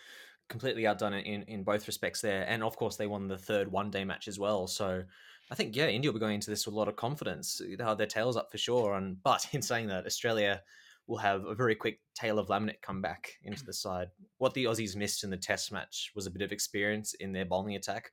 completely 0.49 0.87
outdone 0.87 1.15
in, 1.15 1.43
in 1.45 1.63
both 1.63 1.87
respects 1.87 2.21
there. 2.21 2.45
And 2.49 2.63
of 2.63 2.77
course, 2.77 2.97
they 2.97 3.07
won 3.07 3.29
the 3.29 3.39
third 3.39 3.71
one 3.71 3.91
day 3.91 4.05
match 4.05 4.29
as 4.29 4.39
well. 4.39 4.67
So 4.67 5.03
I 5.51 5.55
think, 5.55 5.75
yeah, 5.75 5.87
India 5.87 6.11
will 6.11 6.19
be 6.19 6.21
going 6.21 6.35
into 6.35 6.51
this 6.51 6.67
with 6.67 6.75
a 6.75 6.79
lot 6.79 6.89
of 6.89 6.97
confidence. 6.97 7.61
They 7.61 7.83
have 7.83 7.99
their 7.99 8.07
tails 8.07 8.37
up 8.37 8.51
for 8.51 8.59
sure. 8.59 8.95
And 8.95 9.23
But 9.23 9.47
in 9.53 9.63
saying 9.63 9.89
that, 9.89 10.07
Australia 10.07 10.63
will 11.07 11.19
have 11.19 11.45
a 11.45 11.55
very 11.55 11.75
quick 11.75 12.01
Tayla 12.19 12.47
Vlaeminck 12.47 12.83
come 12.83 13.01
back 13.01 13.39
into 13.43 13.65
the 13.65 13.73
side. 13.73 14.09
What 14.39 14.55
the 14.55 14.65
Aussies 14.65 14.95
missed 14.95 15.25
in 15.25 15.31
the 15.31 15.37
Test 15.37 15.73
match 15.73 16.13
was 16.15 16.27
a 16.27 16.31
bit 16.31 16.43
of 16.43 16.53
experience 16.53 17.15
in 17.15 17.33
their 17.33 17.45
bowling 17.45 17.77
attack. 17.77 18.11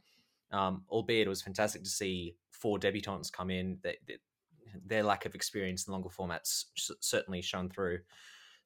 Um, 0.51 0.83
albeit 0.89 1.27
it 1.27 1.29
was 1.29 1.41
fantastic 1.41 1.83
to 1.83 1.89
see 1.89 2.35
four 2.51 2.79
debutants 2.79 3.31
come 3.31 3.51
in. 3.51 3.77
That, 3.83 3.97
their 4.85 5.03
lack 5.03 5.25
of 5.25 5.35
experience 5.35 5.87
in 5.87 5.93
longer 5.93 6.09
formats 6.09 6.65
certainly 7.01 7.41
shone 7.41 7.69
through. 7.69 7.99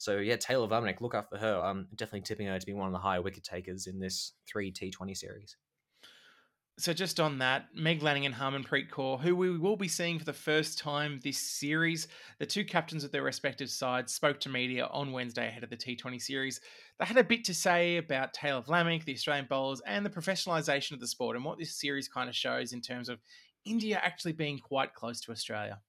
So 0.02 0.18
yeah, 0.18 0.36
Tayla 0.36 0.68
Vlaeminck, 0.68 1.00
look 1.00 1.14
for 1.30 1.38
her. 1.38 1.62
I'm 1.64 1.88
definitely 1.96 2.22
tipping 2.22 2.48
her 2.48 2.58
to 2.58 2.66
be 2.66 2.74
one 2.74 2.88
of 2.88 2.92
the 2.92 2.98
higher 2.98 3.22
wicket 3.22 3.44
takers 3.44 3.86
in 3.86 4.00
this 4.00 4.34
three 4.48 4.72
T20 4.72 5.16
series. 5.16 5.56
So 6.80 6.92
just 6.92 7.20
on 7.20 7.38
that, 7.38 7.68
Meg 7.76 8.02
Lanning 8.02 8.26
and 8.26 8.34
Harmanpreet 8.34 8.90
Kaur, 8.90 9.22
who 9.22 9.36
we 9.36 9.56
will 9.60 9.76
be 9.76 9.88
seeing 9.88 10.18
for 10.18 10.26
the 10.26 10.34
first 10.34 10.80
time 10.80 11.20
this 11.24 11.38
series, 11.38 12.08
the 12.40 12.48
two 12.48 12.66
captains 12.66 13.04
of 13.04 13.12
their 13.12 13.22
respective 13.22 13.70
sides 13.70 14.12
spoke 14.12 14.40
to 14.40 14.50
media 14.50 14.88
on 14.92 15.12
Wednesday 15.12 15.48
ahead 15.48 15.64
of 15.64 15.70
the 15.70 15.78
T20 15.78 16.20
series. 16.20 16.60
They 16.98 17.06
had 17.06 17.18
a 17.18 17.24
bit 17.24 17.44
to 17.44 17.54
say 17.54 17.98
about 17.98 18.34
Tayla 18.34 18.66
Vlaeminck, 18.66 19.06
the 19.06 19.14
Australian 19.14 19.46
bowlers, 19.48 19.84
and 19.86 20.04
the 20.04 20.10
professionalisation 20.10 20.94
of 20.94 21.00
the 21.00 21.06
sport, 21.06 21.36
and 21.36 21.46
what 21.46 21.60
this 21.60 21.80
series 21.80 22.08
kind 22.08 22.28
of 22.28 22.36
shows 22.36 22.74
in 22.74 22.82
terms 22.82 23.08
of 23.08 23.20
India 23.66 24.02
actually 24.02 24.34
being 24.34 24.58
quite 24.58 24.96
close 24.96 25.22
to 25.22 25.32
Australia. 25.32 25.80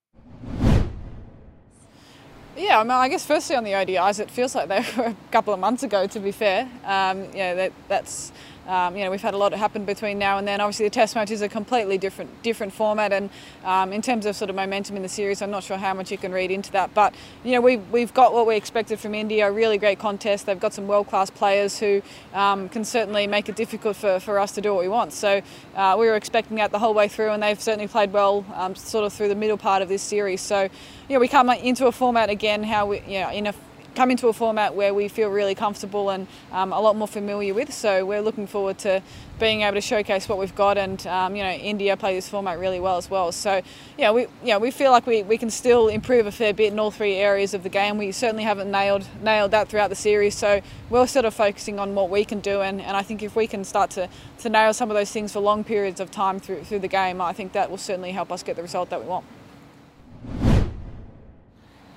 Yeah, 2.57 2.81
I 2.81 2.83
mean, 2.83 2.91
I 2.91 3.09
guess 3.09 3.25
firstly 3.25 3.57
on 3.57 3.65
the 3.65 3.73
ODIs, 3.73 4.21
it 4.21 4.31
feels 4.31 4.55
like 4.55 4.69
they 4.69 4.85
were 4.97 5.09
a 5.09 5.17
couple 5.31 5.55
of 5.55 5.61
months 5.61 5.83
ago. 5.83 6.07
To 6.07 6.21
be 6.21 6.33
fair, 6.33 6.69
um, 6.85 7.27
yeah, 7.35 7.55
that, 7.55 7.73
that's 7.89 8.33
um, 8.67 8.97
you 8.97 9.05
know, 9.05 9.11
we've 9.11 9.21
had 9.23 9.35
a 9.35 9.37
lot 9.37 9.53
happen 9.53 9.85
between 9.85 10.19
now 10.19 10.39
and 10.39 10.47
then. 10.47 10.61
Obviously, 10.61 10.87
the 10.87 10.91
Test 10.91 11.15
match 11.15 11.31
is 11.31 11.43
a 11.43 11.49
completely 11.49 11.99
different 11.99 12.43
different 12.43 12.73
format, 12.73 13.13
and 13.13 13.31
um, 13.65 13.93
in 13.93 14.03
terms 14.03 14.27
of 14.27 14.37
sort 14.37 14.51
of 14.51 14.57
momentum 14.57 14.97
in 14.97 15.03
the 15.03 15.09
series, 15.09 15.43
I'm 15.43 15.51
not 15.51 15.63
sure 15.63 15.77
how 15.77 15.95
much 15.95 16.11
you 16.11 16.19
can 16.19 16.33
read 16.33 16.51
into 16.51 16.71
that. 16.73 16.95
But 16.95 17.15
you 17.45 17.53
know, 17.53 17.61
we've 17.61 17.83
we've 17.91 18.15
got 18.15 18.33
what 18.33 18.47
we 18.47 18.57
expected 18.57 19.01
from 19.01 19.15
India. 19.15 19.49
A 19.49 19.53
really 19.53 19.79
great 19.79 19.99
contest. 19.99 20.47
They've 20.47 20.59
got 20.59 20.75
some 20.75 20.87
world 20.87 21.09
class 21.09 21.31
players 21.31 21.79
who 21.79 22.03
um, 22.35 22.69
can 22.69 22.85
certainly 22.85 23.27
make 23.27 23.49
it 23.49 23.57
difficult 23.57 23.97
for, 23.97 24.21
for 24.21 24.39
us 24.39 24.53
to 24.53 24.61
do 24.61 24.75
what 24.75 24.83
we 24.83 24.89
want. 24.89 25.13
So 25.13 25.43
uh, 25.75 25.97
we 25.99 26.07
were 26.07 26.17
expecting 26.17 26.57
that 26.59 26.71
the 26.71 26.79
whole 26.79 26.95
way 26.95 27.09
through, 27.09 27.31
and 27.31 27.43
they've 27.43 27.61
certainly 27.61 27.89
played 27.89 28.13
well, 28.13 28.45
um, 28.55 28.75
sort 28.75 29.05
of 29.05 29.13
through 29.13 29.29
the 29.29 29.35
middle 29.35 29.59
part 29.59 29.83
of 29.83 29.89
this 29.89 30.03
series. 30.03 30.41
So 30.41 30.63
you 30.63 31.17
know, 31.17 31.21
we 31.21 31.29
come 31.29 31.49
into 31.51 31.87
a 31.87 31.93
format 31.93 32.31
again 32.31 32.63
how 32.63 32.87
we 32.87 33.01
you 33.01 33.21
know 33.21 33.31
in 33.31 33.47
a 33.49 33.55
come 33.95 34.11
into 34.11 34.29
a 34.29 34.33
format 34.33 34.75
where 34.75 34.95
we 34.95 35.09
feel 35.09 35.29
really 35.29 35.55
comfortable 35.55 36.11
and 36.11 36.27
um, 36.53 36.73
a 36.73 36.81
lot 36.81 36.97
more 36.97 37.09
familiar 37.09 37.55
with. 37.55 37.73
So 37.73 38.05
we're 38.05 38.21
looking 38.21 38.47
forward 38.47 38.79
to 38.79 39.03
being 39.39 39.63
able 39.63 39.75
to 39.75 39.81
showcase 39.81 40.29
what 40.29 40.39
we've 40.39 40.55
got. 40.55 40.79
And 40.79 41.05
um, 41.07 41.37
you 41.37 41.43
know, 41.43 41.51
India 41.51 41.97
play 41.97 42.15
this 42.15 42.29
format 42.29 42.59
really 42.59 42.81
well 42.81 42.97
as 42.97 43.11
well. 43.11 43.33
So 43.33 43.63
yeah, 43.99 44.11
we 44.11 44.27
yeah 44.43 44.59
we 44.59 44.71
feel 44.71 44.91
like 44.91 45.07
we, 45.07 45.23
we 45.23 45.39
can 45.39 45.51
still 45.51 45.89
improve 45.89 46.27
a 46.27 46.33
fair 46.33 46.53
bit 46.53 46.73
in 46.73 46.79
all 46.79 46.91
three 46.91 47.15
areas 47.15 47.55
of 47.55 47.63
the 47.63 47.69
game. 47.69 47.99
We 47.99 48.13
certainly 48.13 48.45
haven't 48.45 48.71
nailed 48.71 49.07
nailed 49.23 49.51
that 49.51 49.69
throughout 49.69 49.89
the 49.89 49.97
series. 49.97 50.37
So 50.37 50.61
we're 50.91 51.07
sort 51.07 51.25
of 51.25 51.35
focusing 51.35 51.79
on 51.79 51.95
what 51.95 52.11
we 52.11 52.25
can 52.25 52.41
do. 52.41 52.61
And, 52.63 52.81
and 52.81 52.97
I 52.97 53.03
think 53.03 53.23
if 53.23 53.37
we 53.37 53.47
can 53.47 53.65
start 53.65 53.91
to, 53.93 54.09
to 54.41 54.49
nail 54.49 54.73
some 54.73 54.91
of 54.91 54.97
those 54.97 55.11
things 55.11 55.33
for 55.33 55.41
long 55.41 55.65
periods 55.65 56.01
of 56.01 56.11
time 56.11 56.41
through 56.41 56.65
through 56.65 56.81
the 56.81 56.89
game, 56.89 57.21
I 57.21 57.33
think 57.33 57.53
that 57.53 57.71
will 57.71 57.79
certainly 57.79 58.13
help 58.13 58.31
us 58.33 58.43
get 58.43 58.57
the 58.57 58.63
result 58.63 58.91
that 58.91 59.01
we 59.01 59.09
want. 59.09 59.25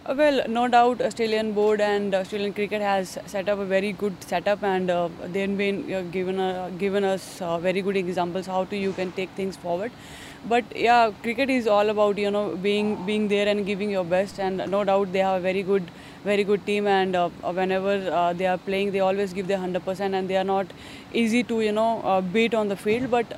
Uh, 0.07 0.13
well, 0.15 0.43
no 0.47 0.67
doubt, 0.67 1.01
Australian 1.01 1.51
board 1.53 1.81
and 1.81 2.13
Australian 2.13 2.53
cricket 2.53 2.79
has 2.79 3.17
set 3.25 3.49
up 3.49 3.57
a 3.57 3.65
very 3.65 3.91
good 3.91 4.13
setup, 4.23 4.61
and 4.63 4.91
uh, 4.91 5.09
they've 5.33 5.57
been 5.57 5.79
uh, 5.91 6.01
given 6.11 6.39
uh, 6.39 6.69
given 6.77 7.03
us 7.03 7.41
uh, 7.41 7.57
very 7.57 7.81
good 7.81 7.97
examples 7.97 8.45
how 8.45 8.65
to 8.65 8.77
you 8.77 8.93
can 8.93 9.11
take 9.13 9.31
things 9.31 9.57
forward. 9.57 9.91
But 10.47 10.63
yeah, 10.75 11.11
cricket 11.23 11.49
is 11.49 11.65
all 11.65 11.89
about 11.89 12.19
you 12.19 12.29
know 12.29 12.55
being 12.67 12.91
being 13.07 13.27
there 13.29 13.47
and 13.47 13.65
giving 13.65 13.89
your 13.89 14.03
best, 14.03 14.39
and 14.39 14.69
no 14.75 14.83
doubt 14.83 15.11
they 15.11 15.23
have 15.27 15.39
a 15.39 15.43
very 15.47 15.63
good 15.63 15.89
very 16.23 16.43
good 16.43 16.63
team, 16.67 16.85
and 16.85 17.15
uh, 17.15 17.29
whenever 17.61 17.97
they 18.37 18.45
are 18.45 18.59
playing, 18.59 18.91
they 18.91 18.99
always 18.99 19.33
give 19.33 19.47
their 19.47 19.63
hundred 19.65 19.85
percent, 19.85 20.13
and 20.13 20.29
they 20.29 20.37
are 20.37 20.49
not 20.51 20.67
easy 21.13 21.43
to 21.53 21.61
you 21.61 21.71
know 21.71 22.21
beat 22.37 22.53
on 22.53 22.67
the 22.67 22.79
field. 22.85 23.09
But 23.09 23.35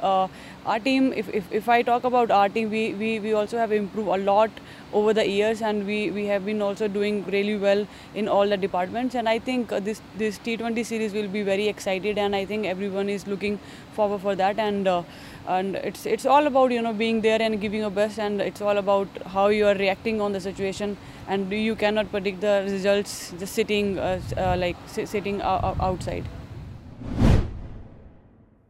our 0.67 0.79
team, 0.79 1.13
if, 1.13 1.29
if, 1.33 1.51
if 1.51 1.69
I 1.69 1.81
talk 1.81 2.03
about 2.03 2.29
our 2.29 2.49
team, 2.49 2.69
we, 2.69 2.93
we, 2.93 3.19
we 3.19 3.33
also 3.33 3.57
have 3.57 3.71
improved 3.71 4.09
a 4.09 4.17
lot 4.17 4.51
over 4.93 5.13
the 5.13 5.27
years 5.27 5.61
and 5.61 5.85
we, 5.85 6.11
we 6.11 6.25
have 6.25 6.45
been 6.45 6.61
also 6.61 6.87
doing 6.87 7.23
really 7.25 7.55
well 7.55 7.87
in 8.15 8.27
all 8.27 8.47
the 8.47 8.57
departments. 8.57 9.15
And 9.15 9.29
I 9.29 9.39
think 9.39 9.69
this, 9.69 10.01
this 10.17 10.37
T20 10.39 10.85
series 10.85 11.13
will 11.13 11.29
be 11.29 11.41
very 11.41 11.67
excited 11.67 12.17
and 12.17 12.35
I 12.35 12.43
think 12.45 12.65
everyone 12.65 13.09
is 13.09 13.27
looking 13.27 13.59
forward 13.93 14.21
for 14.21 14.35
that. 14.35 14.59
And 14.59 14.87
uh, 14.87 15.03
and 15.47 15.77
it's 15.77 16.05
it's 16.05 16.25
all 16.25 16.45
about 16.45 16.71
you 16.71 16.81
know 16.81 16.91
being 16.91 17.21
there 17.21 17.41
and 17.41 17.61
giving 17.61 17.79
your 17.79 17.89
best 17.89 18.19
and 18.19 18.41
it's 18.41 18.61
all 18.61 18.77
about 18.77 19.07
how 19.27 19.47
you 19.47 19.65
are 19.65 19.75
reacting 19.75 20.19
on 20.19 20.33
the 20.33 20.41
situation. 20.41 20.97
And 21.29 21.51
you 21.51 21.75
cannot 21.75 22.11
predict 22.11 22.41
the 22.41 22.65
results 22.69 23.33
just 23.39 23.53
sitting 23.53 23.97
uh, 23.97 24.19
uh, 24.35 24.55
like 24.57 24.75
sitting 24.87 25.41
outside 25.41 26.25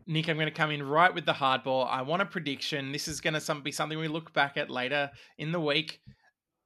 Nic, 0.07 0.29
I'm 0.29 0.37
going 0.37 0.47
to 0.47 0.51
come 0.51 0.71
in 0.71 0.81
right 0.81 1.13
with 1.13 1.25
the 1.25 1.33
hardball. 1.33 1.85
I 1.85 2.01
want 2.01 2.21
a 2.21 2.25
prediction. 2.25 2.93
This 2.93 3.09
is 3.09 3.19
going 3.19 3.33
to 3.33 3.55
be 3.55 3.73
something 3.73 3.97
we 3.97 4.07
look 4.07 4.31
back 4.33 4.55
at 4.55 4.69
later 4.69 5.11
in 5.37 5.51
the 5.51 5.59
week. 5.59 5.99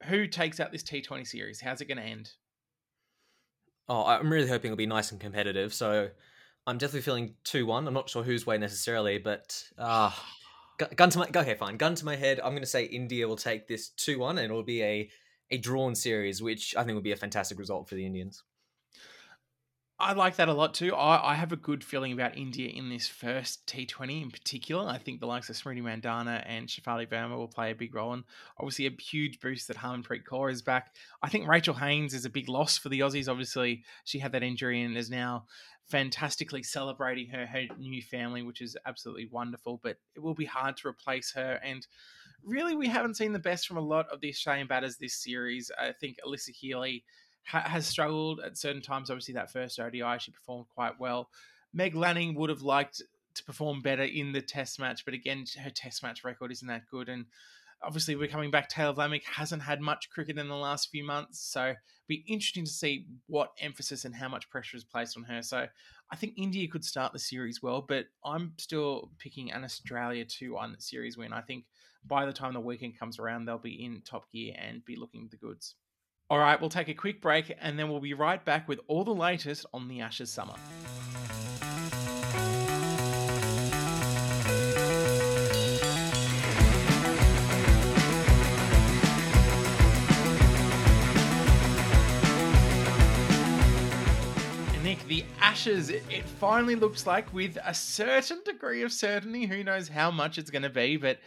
Who 0.05 0.27
takes 0.27 0.59
out 0.59 0.71
this 0.71 0.83
T20 0.83 1.25
series? 1.25 1.59
How's 1.59 1.81
it 1.81 1.85
going 1.85 1.97
to 1.97 2.03
end? 2.03 2.31
Oh, 3.89 4.05
I'm 4.05 4.31
really 4.31 4.47
hoping 4.47 4.69
it'll 4.69 4.77
be 4.77 4.85
nice 4.85 5.11
and 5.11 5.19
competitive. 5.19 5.73
So 5.73 6.09
I'm 6.67 6.77
definitely 6.77 7.01
feeling 7.01 7.33
2 7.45 7.65
1. 7.65 7.87
I'm 7.87 7.93
not 7.93 8.09
sure 8.09 8.23
whose 8.23 8.45
way 8.45 8.59
necessarily, 8.59 9.17
but 9.17 9.63
uh, 9.77 10.11
gun 10.95 11.09
to 11.09 11.19
my 11.19 11.27
ahead, 11.33 11.57
fine. 11.57 11.77
Gun 11.77 11.95
to 11.95 12.05
my 12.05 12.15
head. 12.15 12.39
I'm 12.39 12.51
going 12.51 12.61
to 12.61 12.67
say 12.67 12.85
India 12.85 13.27
will 13.27 13.35
take 13.35 13.67
this 13.67 13.89
2 13.89 14.19
1 14.19 14.37
and 14.37 14.45
it'll 14.45 14.61
be 14.61 14.83
a, 14.83 15.09
a 15.49 15.57
drawn 15.57 15.95
series, 15.95 16.43
which 16.43 16.75
I 16.77 16.83
think 16.83 16.93
will 16.93 17.01
be 17.01 17.11
a 17.11 17.17
fantastic 17.17 17.57
result 17.57 17.89
for 17.89 17.95
the 17.95 18.05
Indians. 18.05 18.43
I 20.01 20.13
like 20.13 20.37
that 20.37 20.49
a 20.49 20.53
lot 20.53 20.73
too. 20.73 20.95
I, 20.95 21.31
I, 21.31 21.35
have 21.35 21.51
a 21.51 21.55
good 21.55 21.83
feeling 21.83 22.11
about 22.11 22.35
India 22.35 22.69
in 22.69 22.89
this 22.89 23.07
first 23.07 23.67
T20 23.67 24.23
in 24.23 24.31
particular. 24.31 24.87
I 24.87 24.97
think 24.97 25.19
the 25.19 25.27
likes 25.27 25.47
of 25.49 25.55
Smriti 25.55 25.81
Mandhana 25.81 26.43
and 26.47 26.67
Shafali 26.67 27.07
Verma 27.07 27.37
will 27.37 27.47
play 27.47 27.69
a 27.69 27.75
big 27.75 27.93
role. 27.93 28.13
And 28.13 28.23
obviously, 28.57 28.87
a 28.87 29.01
huge 29.01 29.39
boost 29.39 29.67
that 29.67 29.77
Harmanpreet 29.77 30.23
Kaur 30.23 30.51
is 30.51 30.63
back. 30.63 30.95
I 31.21 31.29
think 31.29 31.47
Rachel 31.47 31.75
Haynes 31.75 32.15
is 32.15 32.25
a 32.25 32.31
big 32.31 32.49
loss 32.49 32.79
for 32.79 32.89
the 32.89 33.01
Aussies. 33.01 33.29
Obviously, 33.29 33.83
she 34.03 34.17
had 34.17 34.31
that 34.31 34.41
injury 34.41 34.81
and 34.81 34.97
is 34.97 35.11
now 35.11 35.45
fantastically 35.87 36.63
celebrating 36.63 37.29
her, 37.29 37.45
her 37.45 37.65
new 37.77 38.01
family, 38.01 38.41
which 38.41 38.61
is 38.61 38.75
absolutely 38.87 39.27
wonderful. 39.31 39.79
But 39.83 39.97
it 40.15 40.19
will 40.21 40.33
be 40.33 40.45
hard 40.45 40.77
to 40.77 40.87
replace 40.87 41.31
her. 41.33 41.59
And 41.63 41.85
really, 42.43 42.75
we 42.75 42.87
haven't 42.87 43.17
seen 43.17 43.33
the 43.33 43.39
best 43.39 43.67
from 43.67 43.77
a 43.77 43.81
lot 43.81 44.07
of 44.11 44.19
the 44.19 44.29
Australian 44.29 44.65
batters 44.65 44.97
this 44.97 45.21
series. 45.21 45.69
I 45.79 45.91
think 45.91 46.17
Alyssa 46.25 46.49
Healy 46.49 47.03
ha- 47.45 47.67
has 47.67 47.85
struggled 47.85 48.39
at 48.39 48.57
certain 48.57 48.81
times. 48.81 49.09
Obviously, 49.09 49.33
that 49.35 49.51
first 49.51 49.79
ODI, 49.79 50.17
she 50.19 50.31
performed 50.31 50.67
quite 50.73 50.99
well. 50.99 51.29
Meg 51.73 51.95
Lanning 51.95 52.35
would 52.35 52.49
have 52.49 52.61
liked 52.61 53.01
to 53.33 53.43
perform 53.43 53.81
better 53.81 54.03
in 54.03 54.33
the 54.33 54.41
test 54.41 54.79
match, 54.79 55.05
but 55.05 55.13
again, 55.13 55.45
her 55.63 55.69
test 55.69 56.03
match 56.03 56.23
record 56.23 56.51
isn't 56.51 56.67
that 56.67 56.87
good. 56.89 57.07
And 57.07 57.25
obviously, 57.81 58.15
we're 58.15 58.27
coming 58.27 58.51
back. 58.51 58.69
Tayla 58.69 58.95
Vlaeminck 58.95 59.23
hasn't 59.23 59.61
had 59.61 59.79
much 59.79 60.09
cricket 60.09 60.37
in 60.37 60.47
the 60.47 60.55
last 60.55 60.89
few 60.89 61.03
months, 61.03 61.39
so 61.39 61.75
be 62.07 62.25
interesting 62.27 62.65
to 62.65 62.71
see 62.71 63.05
what 63.27 63.51
emphasis 63.59 64.03
and 64.05 64.13
how 64.13 64.27
much 64.27 64.49
pressure 64.49 64.75
is 64.75 64.83
placed 64.83 65.15
on 65.15 65.23
her. 65.23 65.41
So 65.41 65.65
I 66.11 66.15
think 66.17 66.33
India 66.35 66.67
could 66.67 66.83
start 66.83 67.13
the 67.13 67.19
series 67.19 67.63
well, 67.63 67.85
but 67.87 68.07
I'm 68.25 68.53
still 68.57 69.11
picking 69.17 69.51
an 69.51 69.63
Australia 69.63 70.25
2 70.25 70.53
1 70.53 70.79
series 70.79 71.17
win. 71.17 71.31
I 71.31 71.41
think 71.41 71.65
by 72.05 72.25
the 72.25 72.33
time 72.33 72.53
the 72.53 72.59
weekend 72.59 72.99
comes 72.99 73.19
around, 73.19 73.45
they'll 73.45 73.57
be 73.57 73.83
in 73.83 74.01
top 74.01 74.29
gear 74.31 74.53
and 74.57 74.83
be 74.83 74.95
looking 74.95 75.29
the 75.31 75.37
goods. 75.37 75.75
All 76.31 76.39
right, 76.39 76.57
we'll 76.61 76.69
take 76.69 76.87
a 76.87 76.93
quick 76.93 77.19
break 77.19 77.53
and 77.59 77.77
then 77.77 77.89
we'll 77.89 77.99
be 77.99 78.13
right 78.13 78.43
back 78.45 78.65
with 78.69 78.79
all 78.87 79.03
the 79.03 79.13
latest 79.13 79.65
on 79.73 79.89
the 79.89 79.99
Ashes 79.99 80.29
summer. 80.31 80.53
the 95.07 95.25
ashes 95.41 95.89
it, 95.89 96.03
it, 96.09 96.23
finally 96.23 96.75
looks 96.75 97.05
like 97.05 97.33
with 97.33 97.57
a 97.65 97.73
certain 97.73 98.39
degree 98.45 98.81
of 98.83 98.93
certainty 98.93 99.45
who 99.45 99.61
knows 99.61 99.89
how 99.89 100.09
much 100.09 100.37
it's 100.37 100.49
going 100.49 100.61
to 100.61 100.69
be 100.69 100.95
but 100.95 101.19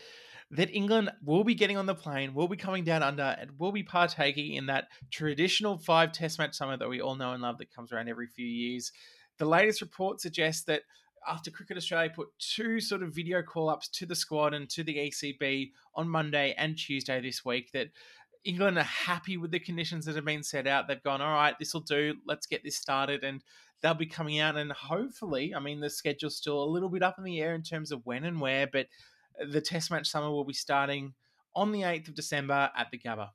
that 0.54 0.74
England 0.74 1.10
will 1.24 1.44
be 1.44 1.54
getting 1.54 1.76
on 1.76 1.86
the 1.86 1.94
plane, 1.94 2.34
will 2.34 2.48
be 2.48 2.56
coming 2.56 2.84
down 2.84 3.02
under, 3.02 3.36
and 3.40 3.58
will 3.58 3.72
be 3.72 3.82
partaking 3.82 4.54
in 4.54 4.66
that 4.66 4.88
traditional 5.10 5.78
five 5.78 6.12
test 6.12 6.38
match 6.38 6.54
summer 6.54 6.76
that 6.76 6.88
we 6.88 7.00
all 7.00 7.16
know 7.16 7.32
and 7.32 7.42
love 7.42 7.58
that 7.58 7.74
comes 7.74 7.92
around 7.92 8.08
every 8.08 8.26
few 8.26 8.46
years. 8.46 8.92
The 9.38 9.46
latest 9.46 9.80
report 9.80 10.20
suggests 10.20 10.64
that 10.64 10.82
after 11.26 11.50
Cricket 11.50 11.76
Australia 11.76 12.12
put 12.14 12.28
two 12.38 12.80
sort 12.80 13.02
of 13.02 13.14
video 13.14 13.42
call 13.42 13.68
ups 13.68 13.88
to 13.88 14.06
the 14.06 14.14
squad 14.14 14.54
and 14.54 14.68
to 14.70 14.84
the 14.84 14.96
ECB 14.96 15.72
on 15.94 16.08
Monday 16.08 16.54
and 16.56 16.76
Tuesday 16.76 17.20
this 17.20 17.44
week, 17.44 17.72
that 17.72 17.88
England 18.44 18.78
are 18.78 18.82
happy 18.82 19.36
with 19.36 19.50
the 19.50 19.58
conditions 19.58 20.04
that 20.04 20.16
have 20.16 20.24
been 20.24 20.42
set 20.42 20.66
out. 20.66 20.86
They've 20.86 21.02
gone, 21.02 21.22
all 21.22 21.32
right, 21.32 21.58
this 21.58 21.72
will 21.72 21.80
do. 21.80 22.14
Let's 22.26 22.46
get 22.46 22.62
this 22.62 22.76
started. 22.76 23.24
And 23.24 23.42
they'll 23.80 23.94
be 23.94 24.06
coming 24.06 24.38
out. 24.38 24.56
And 24.56 24.70
hopefully, 24.70 25.54
I 25.54 25.60
mean, 25.60 25.80
the 25.80 25.90
schedule's 25.90 26.36
still 26.36 26.62
a 26.62 26.66
little 26.66 26.90
bit 26.90 27.02
up 27.02 27.16
in 27.18 27.24
the 27.24 27.40
air 27.40 27.54
in 27.54 27.62
terms 27.62 27.90
of 27.90 28.04
when 28.04 28.24
and 28.24 28.40
where, 28.40 28.66
but 28.66 28.86
the 29.48 29.60
Test 29.60 29.90
match 29.90 30.08
summer 30.08 30.30
will 30.30 30.44
be 30.44 30.52
starting 30.52 31.14
on 31.54 31.72
the 31.72 31.82
8th 31.82 32.08
of 32.08 32.14
December 32.14 32.70
at 32.76 32.90
the 32.90 32.98
Gabba. 32.98 33.30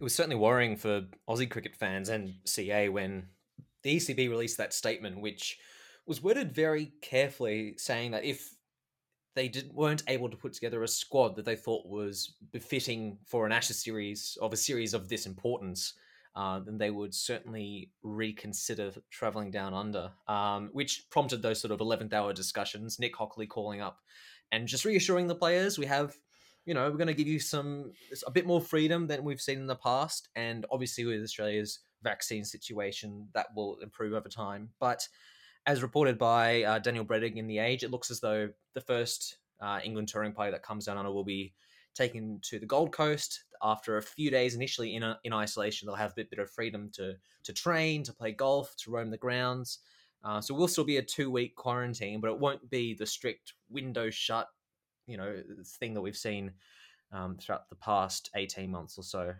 It 0.00 0.02
was 0.02 0.14
certainly 0.14 0.36
worrying 0.36 0.76
for 0.76 1.02
Aussie 1.28 1.50
cricket 1.50 1.76
fans 1.76 2.08
and 2.08 2.34
CA 2.46 2.88
when 2.88 3.26
the 3.82 3.96
ECB 3.96 4.30
released 4.30 4.56
that 4.58 4.72
statement, 4.72 5.20
which 5.20 5.58
was 6.06 6.22
worded 6.22 6.52
very 6.54 6.92
carefully, 7.02 7.74
saying 7.76 8.12
that 8.12 8.24
if 8.24 8.54
they 9.34 9.48
did, 9.48 9.72
weren't 9.72 10.02
able 10.08 10.28
to 10.28 10.36
put 10.36 10.52
together 10.52 10.82
a 10.82 10.88
squad 10.88 11.36
that 11.36 11.44
they 11.44 11.56
thought 11.56 11.86
was 11.86 12.34
befitting 12.52 13.18
for 13.26 13.46
an 13.46 13.52
Ashes 13.52 13.82
series 13.82 14.36
of 14.40 14.52
a 14.52 14.56
series 14.56 14.94
of 14.94 15.08
this 15.08 15.26
importance, 15.26 15.94
uh, 16.34 16.60
then 16.60 16.78
they 16.78 16.90
would 16.90 17.14
certainly 17.14 17.90
reconsider 18.02 18.92
traveling 19.10 19.50
down 19.50 19.74
under, 19.74 20.10
um, 20.28 20.70
which 20.72 21.06
prompted 21.10 21.42
those 21.42 21.60
sort 21.60 21.72
of 21.72 21.80
11th 21.80 22.12
hour 22.12 22.32
discussions. 22.32 22.98
Nick 22.98 23.16
Hockley 23.16 23.46
calling 23.46 23.80
up 23.80 23.98
and 24.52 24.68
just 24.68 24.84
reassuring 24.84 25.26
the 25.26 25.34
players 25.34 25.78
we 25.78 25.86
have, 25.86 26.16
you 26.64 26.74
know, 26.74 26.90
we're 26.90 26.96
going 26.96 27.06
to 27.06 27.14
give 27.14 27.28
you 27.28 27.40
some 27.40 27.92
a 28.26 28.30
bit 28.30 28.46
more 28.46 28.60
freedom 28.60 29.06
than 29.06 29.24
we've 29.24 29.40
seen 29.40 29.58
in 29.58 29.66
the 29.66 29.76
past, 29.76 30.28
and 30.36 30.66
obviously 30.70 31.04
with 31.04 31.22
Australia's 31.22 31.80
vaccine 32.02 32.44
situation, 32.44 33.28
that 33.34 33.46
will 33.54 33.78
improve 33.82 34.12
over 34.12 34.28
time, 34.28 34.70
but 34.78 35.06
as 35.66 35.82
reported 35.82 36.18
by 36.18 36.62
uh, 36.62 36.78
Daniel 36.78 37.04
Brettig 37.04 37.36
in 37.36 37.46
The 37.46 37.58
Age, 37.58 37.84
it 37.84 37.90
looks 37.90 38.10
as 38.10 38.20
though 38.20 38.48
the 38.72 38.80
first 38.80 39.36
uh, 39.60 39.78
England 39.84 40.08
touring 40.08 40.32
player 40.32 40.50
that 40.50 40.62
comes 40.62 40.86
down 40.86 40.96
under 40.96 41.12
will 41.12 41.24
be 41.24 41.52
taken 41.94 42.38
to 42.42 42.58
the 42.58 42.66
Gold 42.66 42.92
Coast 42.92 43.44
after 43.62 43.98
a 43.98 44.02
few 44.02 44.30
days 44.30 44.54
initially 44.54 44.94
in, 44.94 45.02
a, 45.02 45.18
in 45.24 45.32
isolation. 45.32 45.86
They'll 45.86 45.96
have 45.96 46.12
a 46.12 46.16
bit, 46.16 46.30
bit 46.30 46.38
of 46.38 46.50
freedom 46.50 46.90
to 46.94 47.14
to 47.42 47.52
train, 47.52 48.02
to 48.04 48.12
play 48.12 48.32
golf, 48.32 48.74
to 48.76 48.90
roam 48.90 49.10
the 49.10 49.18
grounds. 49.18 49.78
Uh, 50.24 50.40
so 50.40 50.54
we'll 50.54 50.68
still 50.68 50.84
be 50.84 50.98
a 50.98 51.02
two 51.02 51.30
week 51.30 51.56
quarantine, 51.56 52.20
but 52.20 52.30
it 52.30 52.38
won't 52.38 52.68
be 52.70 52.94
the 52.94 53.06
strict 53.06 53.54
window 53.70 54.10
shut, 54.10 54.48
you 55.06 55.16
know, 55.16 55.42
thing 55.78 55.94
that 55.94 56.00
we've 56.00 56.16
seen 56.16 56.52
um, 57.12 57.36
throughout 57.36 57.68
the 57.70 57.76
past 57.76 58.30
eighteen 58.34 58.70
months 58.70 58.98
or 58.98 59.02
so 59.02 59.32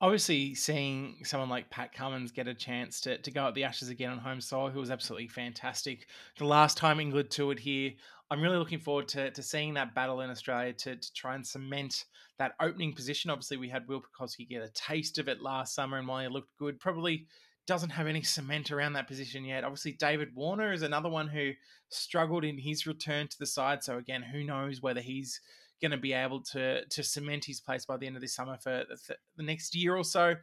obviously 0.00 0.54
seeing 0.54 1.16
someone 1.24 1.48
like 1.48 1.70
Pat 1.70 1.92
Cummins 1.92 2.32
get 2.32 2.48
a 2.48 2.54
chance 2.54 3.00
to, 3.02 3.18
to 3.18 3.30
go 3.30 3.48
at 3.48 3.54
the 3.54 3.64
Ashes 3.64 3.88
again 3.88 4.10
on 4.10 4.18
home 4.18 4.40
soil, 4.40 4.68
who 4.68 4.80
was 4.80 4.90
absolutely 4.90 5.28
fantastic. 5.28 6.06
The 6.38 6.44
last 6.44 6.76
time 6.76 7.00
England 7.00 7.30
toured 7.30 7.58
here, 7.58 7.92
I'm 8.30 8.42
really 8.42 8.58
looking 8.58 8.78
forward 8.78 9.08
to, 9.08 9.30
to 9.30 9.42
seeing 9.42 9.74
that 9.74 9.94
battle 9.94 10.20
in 10.20 10.30
Australia 10.30 10.72
to, 10.72 10.96
to 10.96 11.12
try 11.14 11.34
and 11.34 11.46
cement 11.46 12.04
that 12.38 12.52
opening 12.60 12.92
position. 12.92 13.30
Obviously, 13.30 13.56
we 13.56 13.68
had 13.68 13.88
Will 13.88 14.02
Pucovski 14.02 14.48
get 14.48 14.62
a 14.62 14.68
taste 14.70 15.18
of 15.18 15.28
it 15.28 15.40
last 15.40 15.74
summer, 15.74 15.98
and 15.98 16.08
while 16.08 16.22
he 16.22 16.28
looked 16.28 16.56
good, 16.58 16.78
probably 16.78 17.26
doesn't 17.66 17.90
have 17.90 18.06
any 18.06 18.22
cement 18.22 18.70
around 18.70 18.92
that 18.94 19.08
position 19.08 19.44
yet. 19.44 19.64
Obviously, 19.64 19.92
David 19.92 20.34
Warner 20.34 20.72
is 20.72 20.82
another 20.82 21.08
one 21.08 21.28
who 21.28 21.52
struggled 21.88 22.44
in 22.44 22.58
his 22.58 22.86
return 22.86 23.28
to 23.28 23.38
the 23.38 23.46
side. 23.46 23.82
So 23.82 23.98
again, 23.98 24.22
who 24.22 24.44
knows 24.44 24.82
whether 24.82 25.00
he's 25.00 25.40
going 25.80 25.90
to 25.90 25.96
be 25.98 26.12
able 26.12 26.40
to 26.40 26.84
to 26.86 27.02
cement 27.02 27.44
his 27.44 27.60
place 27.60 27.84
by 27.84 27.96
the 27.96 28.06
end 28.06 28.16
of 28.16 28.22
this 28.22 28.34
summer 28.34 28.56
for 28.56 28.84
the, 28.88 29.16
the 29.36 29.42
next 29.42 29.74
year 29.74 29.96
or 29.96 30.04
so. 30.04 30.34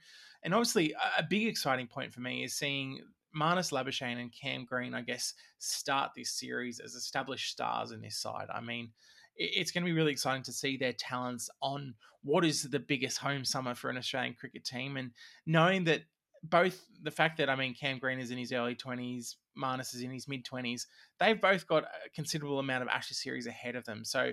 And 0.43 0.53
obviously, 0.53 0.93
a 1.17 1.23
big 1.23 1.47
exciting 1.47 1.87
point 1.87 2.13
for 2.13 2.21
me 2.21 2.43
is 2.43 2.53
seeing 2.53 2.99
Marnus 3.35 3.71
Labuschagne 3.71 4.21
and 4.21 4.31
Cam 4.31 4.65
Green, 4.65 4.93
I 4.93 5.01
guess, 5.01 5.33
start 5.57 6.11
this 6.15 6.37
series 6.37 6.79
as 6.79 6.93
established 6.93 7.49
stars 7.49 7.91
in 7.91 8.01
this 8.01 8.17
side. 8.17 8.47
I 8.53 8.61
mean, 8.61 8.91
it's 9.35 9.71
going 9.71 9.83
to 9.83 9.89
be 9.89 9.97
really 9.97 10.11
exciting 10.11 10.43
to 10.43 10.53
see 10.53 10.77
their 10.77 10.93
talents 10.93 11.49
on 11.61 11.95
what 12.23 12.45
is 12.45 12.63
the 12.63 12.79
biggest 12.79 13.17
home 13.17 13.43
summer 13.43 13.73
for 13.73 13.89
an 13.89 13.97
Australian 13.97 14.35
cricket 14.35 14.63
team, 14.65 14.97
and 14.97 15.11
knowing 15.45 15.85
that 15.85 16.01
both 16.43 16.85
the 17.01 17.11
fact 17.11 17.37
that 17.37 17.49
I 17.49 17.55
mean 17.55 17.73
Cam 17.73 17.99
Green 17.99 18.19
is 18.19 18.31
in 18.31 18.37
his 18.37 18.51
early 18.51 18.75
twenties, 18.75 19.37
Marnus 19.57 19.93
is 19.95 20.01
in 20.01 20.11
his 20.11 20.27
mid 20.27 20.43
twenties, 20.45 20.87
they've 21.19 21.39
both 21.39 21.67
got 21.67 21.83
a 21.83 22.09
considerable 22.13 22.59
amount 22.59 22.83
of 22.83 22.89
Ashes 22.89 23.21
series 23.21 23.47
ahead 23.47 23.75
of 23.75 23.85
them. 23.85 24.03
So 24.03 24.31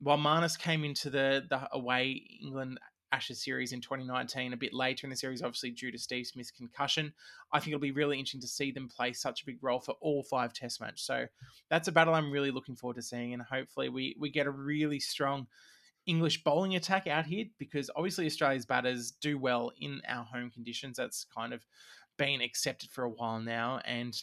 while 0.00 0.18
Marnus 0.18 0.58
came 0.58 0.84
into 0.84 1.10
the 1.10 1.44
the 1.48 1.68
away 1.72 2.22
England 2.42 2.78
Ashes 3.10 3.42
series 3.42 3.72
in 3.72 3.80
2019 3.80 4.52
a 4.52 4.56
bit 4.56 4.74
later 4.74 5.06
in 5.06 5.10
the 5.10 5.16
series, 5.16 5.42
obviously 5.42 5.70
due 5.70 5.90
to 5.90 5.98
Steve 5.98 6.26
Smith's 6.26 6.50
concussion. 6.50 7.12
I 7.52 7.58
think 7.58 7.68
it'll 7.68 7.80
be 7.80 7.90
really 7.90 8.18
interesting 8.18 8.42
to 8.42 8.48
see 8.48 8.70
them 8.70 8.88
play 8.88 9.14
such 9.14 9.42
a 9.42 9.46
big 9.46 9.58
role 9.62 9.80
for 9.80 9.94
all 10.00 10.22
five 10.22 10.52
Test 10.52 10.80
matches. 10.80 11.02
So 11.02 11.26
that's 11.70 11.88
a 11.88 11.92
battle 11.92 12.14
I'm 12.14 12.30
really 12.30 12.50
looking 12.50 12.76
forward 12.76 12.96
to 12.96 13.02
seeing, 13.02 13.32
and 13.32 13.42
hopefully 13.42 13.88
we 13.88 14.14
we 14.18 14.30
get 14.30 14.46
a 14.46 14.50
really 14.50 15.00
strong 15.00 15.46
English 16.08 16.42
bowling 16.42 16.74
attack 16.74 17.06
out 17.06 17.26
here 17.26 17.44
because 17.58 17.90
obviously 17.94 18.26
Australia's 18.26 18.66
batters 18.66 19.12
do 19.12 19.38
well 19.38 19.70
in 19.80 20.00
our 20.08 20.24
home 20.24 20.50
conditions. 20.50 20.96
That's 20.96 21.24
kind 21.24 21.52
of 21.52 21.64
been 22.16 22.40
accepted 22.40 22.90
for 22.90 23.04
a 23.04 23.10
while 23.10 23.38
now, 23.38 23.80
and 23.84 24.20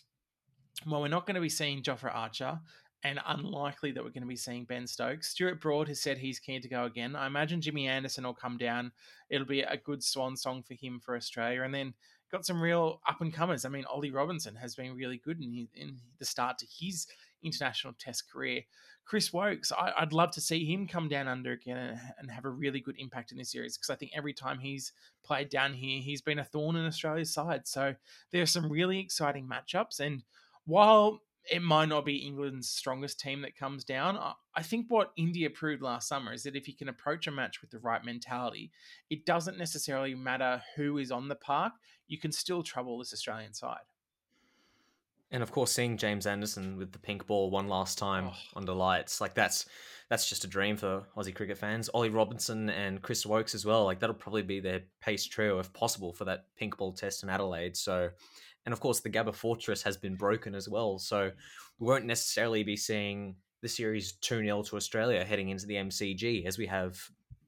while 0.83 1.01
we're 1.01 1.07
not 1.07 1.25
going 1.25 1.35
to 1.35 1.41
be 1.41 1.47
seeing 1.47 1.81
Jofra 1.81 2.13
Archer 2.13 2.59
and 3.05 3.19
unlikely 3.27 3.91
that 3.91 4.03
we're 4.03 4.09
going 4.09 4.23
to 4.23 4.27
be 4.27 4.35
seeing 4.35 4.65
Ben 4.65 4.87
Stokes. 4.87 5.29
Stuart 5.29 5.61
Broad 5.61 5.87
has 5.89 6.01
said 6.01 6.17
he's 6.17 6.39
keen 6.39 6.59
to 6.63 6.67
go 6.67 6.85
again. 6.85 7.15
I 7.15 7.27
imagine 7.27 7.61
Jimmy 7.61 7.87
Anderson 7.87 8.23
will 8.23 8.33
come 8.33 8.57
down. 8.57 8.91
It'll 9.29 9.45
be 9.45 9.61
a 9.61 9.77
good 9.77 10.03
swan 10.03 10.35
song 10.35 10.63
for 10.63 10.73
him 10.73 10.99
for 10.99 11.15
Australia. 11.15 11.61
And 11.61 11.73
then 11.73 11.93
got 12.31 12.47
some 12.47 12.59
real 12.59 13.01
up 13.07 13.21
and 13.21 13.31
comers. 13.31 13.63
I 13.63 13.69
mean, 13.69 13.85
Ollie 13.85 14.09
Robinson 14.09 14.55
has 14.55 14.73
been 14.73 14.95
really 14.95 15.17
good 15.17 15.39
in, 15.39 15.67
in 15.75 15.99
the 16.17 16.25
start 16.25 16.57
to 16.57 16.65
his 16.65 17.05
international 17.43 17.93
test 17.99 18.31
career. 18.31 18.63
Chris 19.05 19.31
Woakes, 19.31 19.71
I, 19.71 19.93
would 19.99 20.13
love 20.13 20.31
to 20.31 20.41
see 20.41 20.65
him 20.65 20.87
come 20.87 21.07
down 21.07 21.27
under 21.27 21.51
again 21.51 21.77
and, 21.77 21.99
and 22.17 22.31
have 22.31 22.45
a 22.45 22.49
really 22.49 22.79
good 22.79 22.95
impact 22.97 23.31
in 23.31 23.37
this 23.37 23.51
series 23.51 23.77
because 23.77 23.91
I 23.91 23.95
think 23.95 24.11
every 24.15 24.33
time 24.33 24.59
he's 24.59 24.93
played 25.23 25.49
down 25.49 25.73
here, 25.73 26.01
he's 26.01 26.21
been 26.21 26.39
a 26.39 26.43
thorn 26.43 26.75
in 26.75 26.85
Australia's 26.85 27.31
side. 27.31 27.67
So 27.67 27.93
there 28.31 28.41
are 28.41 28.47
some 28.47 28.71
really 28.71 28.99
exciting 28.99 29.47
matchups. 29.47 29.99
And 29.99 30.23
while 30.65 31.21
it 31.51 31.61
might 31.61 31.89
not 31.89 32.05
be 32.05 32.17
England's 32.17 32.69
strongest 32.69 33.19
team 33.19 33.41
that 33.41 33.55
comes 33.55 33.83
down. 33.83 34.17
I 34.55 34.63
think 34.63 34.87
what 34.89 35.11
India 35.15 35.49
proved 35.49 35.81
last 35.81 36.07
summer 36.07 36.33
is 36.33 36.43
that 36.43 36.55
if 36.55 36.67
you 36.67 36.75
can 36.75 36.89
approach 36.89 37.27
a 37.27 37.31
match 37.31 37.61
with 37.61 37.69
the 37.69 37.79
right 37.79 38.03
mentality, 38.03 38.71
it 39.09 39.25
doesn't 39.25 39.57
necessarily 39.57 40.15
matter 40.15 40.61
who 40.75 40.97
is 40.97 41.11
on 41.11 41.27
the 41.27 41.35
park. 41.35 41.73
You 42.07 42.17
can 42.17 42.31
still 42.31 42.63
trouble 42.63 42.97
this 42.97 43.13
Australian 43.13 43.53
side. 43.53 43.77
And 45.35 45.43
of 45.43 45.51
course, 45.51 45.73
seeing 45.73 45.97
James 45.97 46.25
Anderson 46.25 46.77
with 46.77 46.93
the 46.93 46.97
pink 46.97 47.27
ball 47.27 47.51
one 47.51 47.67
last 47.67 47.97
time 47.97 48.29
oh. 48.29 48.37
under 48.55 48.71
lights, 48.71 49.19
like 49.19 49.33
that's 49.33 49.65
that's 50.09 50.29
just 50.29 50.45
a 50.45 50.47
dream 50.47 50.77
for 50.77 51.03
Aussie 51.17 51.35
cricket 51.35 51.57
fans. 51.57 51.89
Ollie 51.89 52.09
Robinson 52.09 52.69
and 52.69 53.01
Chris 53.01 53.25
Woakes 53.25 53.53
as 53.53 53.65
well. 53.65 53.83
Like 53.83 53.99
that'll 53.99 54.15
probably 54.15 54.43
be 54.43 54.61
their 54.61 54.83
pace 55.01 55.25
trio 55.25 55.59
if 55.59 55.73
possible 55.73 56.13
for 56.13 56.23
that 56.23 56.45
pink 56.55 56.77
ball 56.77 56.93
test 56.93 57.21
in 57.21 57.29
Adelaide. 57.29 57.75
So 57.75 58.11
and 58.65 58.71
of 58.71 58.79
course, 58.79 59.01
the 59.01 59.09
Gabba 59.09 59.35
Fortress 59.35 59.83
has 59.83 59.97
been 59.97 60.15
broken 60.15 60.55
as 60.55 60.69
well. 60.69 60.99
So 60.99 61.31
we 61.79 61.87
won't 61.87 62.05
necessarily 62.05 62.63
be 62.63 62.77
seeing 62.77 63.35
the 63.61 63.67
series 63.67 64.13
2 64.13 64.41
0 64.41 64.63
to 64.63 64.77
Australia 64.77 65.25
heading 65.25 65.49
into 65.49 65.65
the 65.65 65.75
MCG 65.75 66.45
as 66.45 66.57
we 66.57 66.67
have 66.67 66.97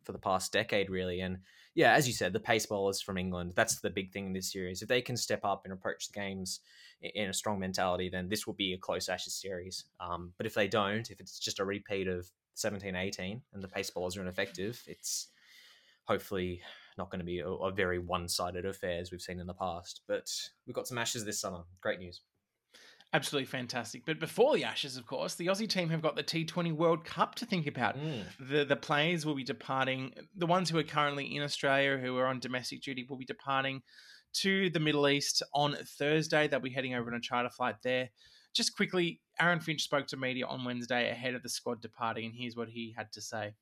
for 0.03 0.11
the 0.11 0.19
past 0.19 0.51
decade, 0.51 0.89
really. 0.89 1.21
And 1.21 1.37
yeah, 1.77 1.93
as 1.93 2.07
you 2.07 2.13
said, 2.13 2.33
the 2.33 2.39
pace 2.39 2.65
bowlers 2.65 3.03
from 3.03 3.19
England, 3.19 3.53
that's 3.55 3.79
the 3.79 3.91
big 3.91 4.11
thing 4.11 4.25
in 4.25 4.33
this 4.33 4.51
series. 4.51 4.81
If 4.81 4.87
they 4.87 4.99
can 4.99 5.15
step 5.15 5.41
up 5.43 5.61
and 5.63 5.71
approach 5.71 6.07
the 6.07 6.19
games 6.19 6.61
in 7.01 7.29
a 7.29 7.33
strong 7.33 7.59
mentality, 7.59 8.09
then 8.09 8.29
this 8.29 8.47
will 8.47 8.55
be 8.55 8.73
a 8.73 8.79
close 8.79 9.07
Ashes 9.07 9.35
series. 9.35 9.85
Um, 9.99 10.33
but 10.37 10.47
if 10.47 10.55
they 10.55 10.67
don't, 10.67 11.07
if 11.11 11.19
it's 11.19 11.37
just 11.37 11.59
a 11.59 11.65
repeat 11.65 12.07
of 12.07 12.27
17 12.55 12.95
18 12.95 13.43
and 13.53 13.63
the 13.63 13.67
pace 13.67 13.91
bowlers 13.91 14.17
are 14.17 14.23
ineffective, 14.23 14.81
it's 14.87 15.27
hopefully 16.05 16.61
not 16.97 17.11
going 17.11 17.19
to 17.19 17.25
be 17.25 17.41
a, 17.41 17.47
a 17.47 17.71
very 17.71 17.99
one-sided 17.99 18.65
affair 18.65 18.99
as 18.99 19.11
we've 19.11 19.21
seen 19.21 19.39
in 19.39 19.45
the 19.45 19.53
past. 19.53 20.01
But 20.07 20.31
we've 20.65 20.73
got 20.73 20.87
some 20.87 20.97
Ashes 20.97 21.25
this 21.25 21.39
summer. 21.39 21.61
Great 21.79 21.99
news. 21.99 22.21
Absolutely 23.13 23.45
fantastic. 23.45 24.05
But 24.05 24.19
before 24.19 24.55
the 24.55 24.65
Ashes, 24.65 24.97
of 24.97 25.05
course, 25.05 25.35
the 25.35 25.47
Aussie 25.47 25.69
team 25.69 25.89
have 25.89 26.01
got 26.01 26.17
the 26.17 26.23
T20 26.23 26.73
World 26.73 27.05
Cup 27.05 27.35
to 27.35 27.45
think 27.45 27.65
about. 27.65 27.97
Mm. 27.97 28.23
The 28.39 28.65
the 28.65 28.75
players 28.75 29.25
will 29.25 29.35
be 29.35 29.45
departing. 29.45 30.13
The 30.35 30.45
ones 30.45 30.69
who 30.69 30.77
are 30.77 30.83
currently 30.83 31.35
in 31.35 31.41
Australia, 31.41 31.97
who 31.97 32.17
are 32.17 32.25
on 32.25 32.39
domestic 32.39 32.81
duty, 32.81 33.05
will 33.09 33.17
be 33.17 33.25
departing 33.25 33.81
to 34.41 34.69
the 34.71 34.79
Middle 34.79 35.07
East 35.07 35.41
on 35.53 35.77
Thursday. 35.97 36.47
They'll 36.47 36.59
be 36.59 36.69
heading 36.69 36.95
over 36.95 37.09
on 37.09 37.17
a 37.17 37.21
charter 37.21 37.49
flight 37.49 37.75
there. 37.81 38.09
Just 38.53 38.75
quickly, 38.75 39.21
Aaron 39.39 39.61
Finch 39.61 39.83
spoke 39.83 40.07
to 40.07 40.17
media 40.17 40.45
on 40.45 40.65
Wednesday 40.65 41.09
ahead 41.09 41.33
of 41.33 41.43
the 41.43 41.49
squad 41.49 41.81
departing, 41.81 42.25
and 42.25 42.33
here's 42.35 42.57
what 42.57 42.67
he 42.67 42.93
had 42.97 43.11
to 43.13 43.21
say. 43.21 43.53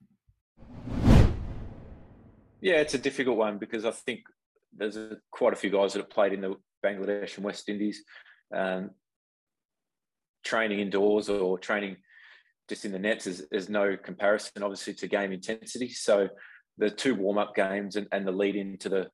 Yeah, 2.62 2.76
it's 2.76 2.96
a 2.96 2.98
difficult 2.98 3.38
one 3.38 3.60
because 3.60 3.86
I 3.86 3.92
think 3.92 4.22
there's 4.76 4.98
a, 4.98 5.18
quite 5.32 5.54
a 5.54 5.56
few 5.56 5.70
guys 5.70 5.94
that 5.94 6.00
have 6.00 6.10
played 6.10 6.34
in 6.34 6.42
the 6.42 6.56
Bangladesh 6.84 7.36
and 7.36 7.46
West 7.46 7.70
Indies. 7.70 8.04
Um, 8.54 8.92
training 10.46 10.80
indoors 10.80 11.28
or 11.28 11.58
training 11.60 11.98
just 12.70 12.86
in 12.86 12.92
the 12.92 13.00
nets 13.00 13.28
is, 13.28 13.46
is 13.52 13.70
no 13.70 13.98
comparison, 13.98 14.64
obviously, 14.64 14.94
to 14.94 15.08
game 15.08 15.32
intensity. 15.32 15.90
So 15.90 16.30
the 16.78 16.90
two 16.90 17.16
warm 17.16 17.38
up 17.38 17.56
games 17.56 17.96
and, 17.96 18.08
and 18.12 18.26
the 18.26 18.32
lead 18.32 18.56
into 18.56 18.90
the 18.90 19.10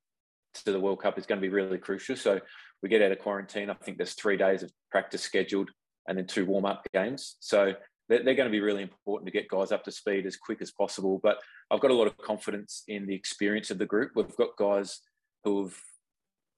to 0.54 0.72
the 0.72 0.80
World 0.80 1.02
Cup 1.02 1.18
is 1.18 1.26
going 1.26 1.40
to 1.40 1.48
be 1.48 1.54
really 1.54 1.78
crucial. 1.78 2.16
So 2.18 2.40
we 2.84 2.90
get 2.90 3.02
out 3.02 3.14
of 3.14 3.20
quarantine. 3.20 3.70
I 3.70 3.74
think 3.76 3.98
there's 3.98 4.14
three 4.14 4.36
days 4.36 4.64
of 4.64 4.72
practice 4.90 5.22
scheduled 5.22 5.70
and 6.08 6.18
then 6.18 6.28
two 6.28 6.46
warm 6.46 6.66
up 6.66 6.86
games. 6.94 7.38
So 7.40 7.74
they're, 8.10 8.24
they're, 8.24 8.36
going 8.36 8.50
to 8.50 8.52
be 8.52 8.60
really 8.60 8.82
important 8.82 9.28
to 9.28 9.32
get 9.32 9.48
guys 9.48 9.72
up 9.72 9.86
to 9.86 9.92
speed 9.92 10.26
as 10.26 10.36
quick 10.36 10.62
as 10.62 10.72
possible. 10.72 11.22
But 11.24 11.38
I've 11.70 11.80
got 11.80 11.92
a 11.92 11.96
lot 11.96 12.08
of 12.08 12.18
confidence 12.18 12.84
in 12.90 13.08
the 13.08 13.16
experience 13.16 13.72
of 13.72 13.78
the 13.78 13.86
group. 13.86 14.12
We've 14.14 14.36
got 14.36 14.58
guys 14.58 15.00
who've 15.46 15.78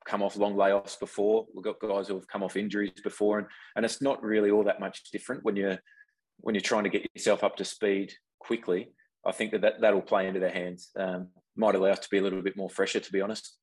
come 0.06 0.22
off 0.22 0.38
long 0.38 0.56
layoffs 0.56 1.00
before. 1.00 1.46
We've 1.54 1.63
got 1.63 1.80
guys 1.80 2.08
who 2.08 2.16
have 2.16 2.28
come 2.28 2.44
off 2.44 2.58
injuries 2.58 2.92
before, 3.04 3.39
and 3.39 3.48
and 3.76 3.86
it's 3.86 4.02
not 4.02 4.24
really 4.24 4.52
all 4.52 4.63
that 4.63 4.80
much 4.80 5.12
different 5.12 5.44
when 5.44 5.56
you're 5.56 5.78
when 6.38 6.56
you're 6.56 6.62
trying 6.62 6.84
to 6.84 6.89
get 6.89 7.08
yourself 7.13 7.44
up 7.44 7.56
to 7.58 7.66
speed 7.66 8.13
quickly. 8.39 8.89
I 9.26 9.32
think 9.32 9.52
that, 9.52 9.62
that 9.62 9.82
that'll 9.82 10.02
play 10.02 10.28
into 10.28 10.39
their 10.39 10.52
hands. 10.52 10.89
Um, 10.98 11.30
might 11.56 11.76
allow 11.76 11.89
us 11.89 12.00
to 12.00 12.10
be 12.10 12.18
a 12.18 12.22
little 12.22 12.42
bit 12.42 12.58
more 12.58 12.70
fresher, 12.70 13.00
to 13.00 13.12
be 13.12 13.22
honest. 13.22 13.58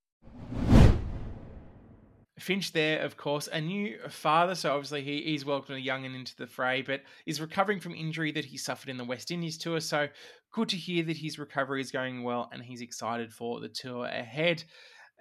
Finch 2.39 2.73
there, 2.73 3.01
of 3.03 3.19
course, 3.19 3.49
a 3.53 3.61
new 3.61 3.99
father, 4.09 4.55
so 4.55 4.73
obviously 4.73 5.03
he, 5.03 5.21
he's 5.23 5.45
welcomed 5.45 5.77
a 5.77 5.81
young 5.81 6.07
and 6.07 6.15
into 6.15 6.35
the 6.37 6.47
fray, 6.47 6.81
but 6.81 7.03
is 7.27 7.39
recovering 7.39 7.79
from 7.79 7.95
injury 7.95 8.33
that 8.33 8.47
he 8.47 8.57
suffered 8.57 8.89
in 8.89 8.97
the 8.97 9.05
West 9.05 9.31
Indies 9.31 9.59
tour. 9.59 9.79
So 9.79 10.09
good 10.53 10.71
to 10.71 10.77
hear 10.77 11.05
that 11.05 11.19
his 11.19 11.39
recovery 11.39 11.83
is 11.83 11.91
going 11.91 12.23
well 12.23 12.49
and 12.51 12.63
he's 12.63 12.81
excited 12.81 13.31
for 13.31 13.61
the 13.61 13.69
tour 13.69 14.07
ahead. 14.07 14.65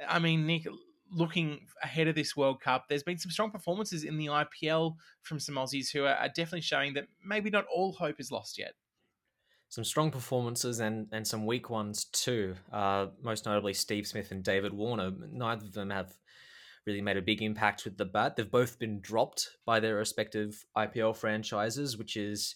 I 0.08 0.20
mean, 0.20 0.48
Nic, 0.48 0.66
looking 1.12 1.68
ahead 1.84 2.08
of 2.08 2.16
this 2.16 2.36
World 2.36 2.62
Cup, 2.62 2.86
there's 2.88 3.04
been 3.04 3.18
some 3.18 3.32
strong 3.32 3.52
performances 3.52 4.04
in 4.04 4.18
the 4.18 4.28
IPL 4.28 4.96
from 5.22 5.40
some 5.40 5.56
Aussies 5.56 5.92
who 5.92 6.06
are, 6.06 6.28
definitely 6.28 6.62
showing 6.62 6.94
that 6.94 7.08
maybe 7.24 7.50
not 7.50 7.66
all 7.74 7.94
hope 7.94 8.20
is 8.20 8.32
lost 8.32 8.58
yet 8.58 8.74
some 9.72 9.84
strong 9.84 10.10
performances 10.10 10.80
and 10.80 11.08
and 11.12 11.28
some 11.28 11.46
weak 11.46 11.70
ones 11.70 12.06
too. 12.06 12.56
Uh, 12.74 13.06
most 13.22 13.46
notably, 13.46 13.72
Steve 13.72 14.08
Smith 14.08 14.32
and 14.32 14.44
David 14.44 14.74
Warner. 14.74 15.12
Neither 15.32 15.64
of 15.64 15.74
them 15.74 15.92
have 15.92 16.18
really 16.88 17.02
made 17.02 17.18
a 17.18 17.22
big 17.22 17.44
impact 17.44 17.86
with 17.86 17.98
the 17.98 18.06
bat. 18.06 18.36
They've 18.36 18.50
both 18.50 18.80
been 18.80 19.00
dropped 19.00 19.48
by 19.66 19.80
their 19.80 19.96
respective 19.96 20.66
IPL 20.76 21.16
franchises, 21.16 21.98
which 21.98 22.18
is 22.18 22.56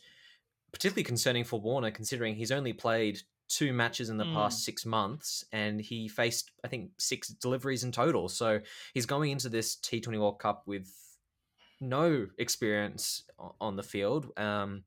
particularly 0.72 1.04
concerning 1.04 1.44
for 1.44 1.60
Warner, 1.60 1.92
considering 1.92 2.36
he's 2.36 2.52
only 2.52 2.74
played 2.74 3.20
two 3.50 3.74
matches 3.74 4.10
in 4.10 4.18
the 4.18 4.24
mm. 4.24 4.34
past 4.34 4.64
six 4.64 4.86
months 4.86 5.46
and 5.52 5.80
he 5.80 6.08
faced, 6.08 6.52
I 6.64 6.68
think, 6.68 6.92
six 6.98 7.28
deliveries 7.28 7.84
in 7.84 7.92
total. 7.92 8.30
So 8.30 8.60
he's 8.94 9.06
going 9.06 9.32
into 9.32 9.50
this 9.50 9.76
T20 9.78 10.20
World 10.20 10.40
Cup 10.40 10.64
with 10.66 10.92
no 11.80 12.28
experience 12.38 13.24
on 13.60 13.76
the 13.76 13.84
field. 13.84 14.32
Um, 14.38 14.84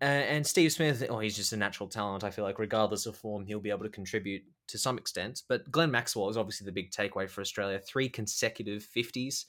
and 0.00 0.46
Steve 0.46 0.72
Smith, 0.72 1.02
oh, 1.08 1.20
he's 1.20 1.36
just 1.36 1.54
a 1.54 1.56
natural 1.56 1.88
talent. 1.88 2.22
I 2.22 2.30
feel 2.30 2.44
like, 2.44 2.58
regardless 2.58 3.06
of 3.06 3.16
form, 3.16 3.46
he'll 3.46 3.60
be 3.60 3.70
able 3.70 3.84
to 3.84 3.90
contribute 3.90 4.42
to 4.68 4.78
some 4.78 4.98
extent. 4.98 5.42
But 5.48 5.70
Glenn 5.70 5.90
Maxwell 5.90 6.28
is 6.28 6.36
obviously 6.36 6.66
the 6.66 6.72
big 6.72 6.90
takeaway 6.90 7.28
for 7.28 7.40
Australia. 7.40 7.78
Three 7.78 8.10
consecutive 8.10 8.86
50s 8.94 9.46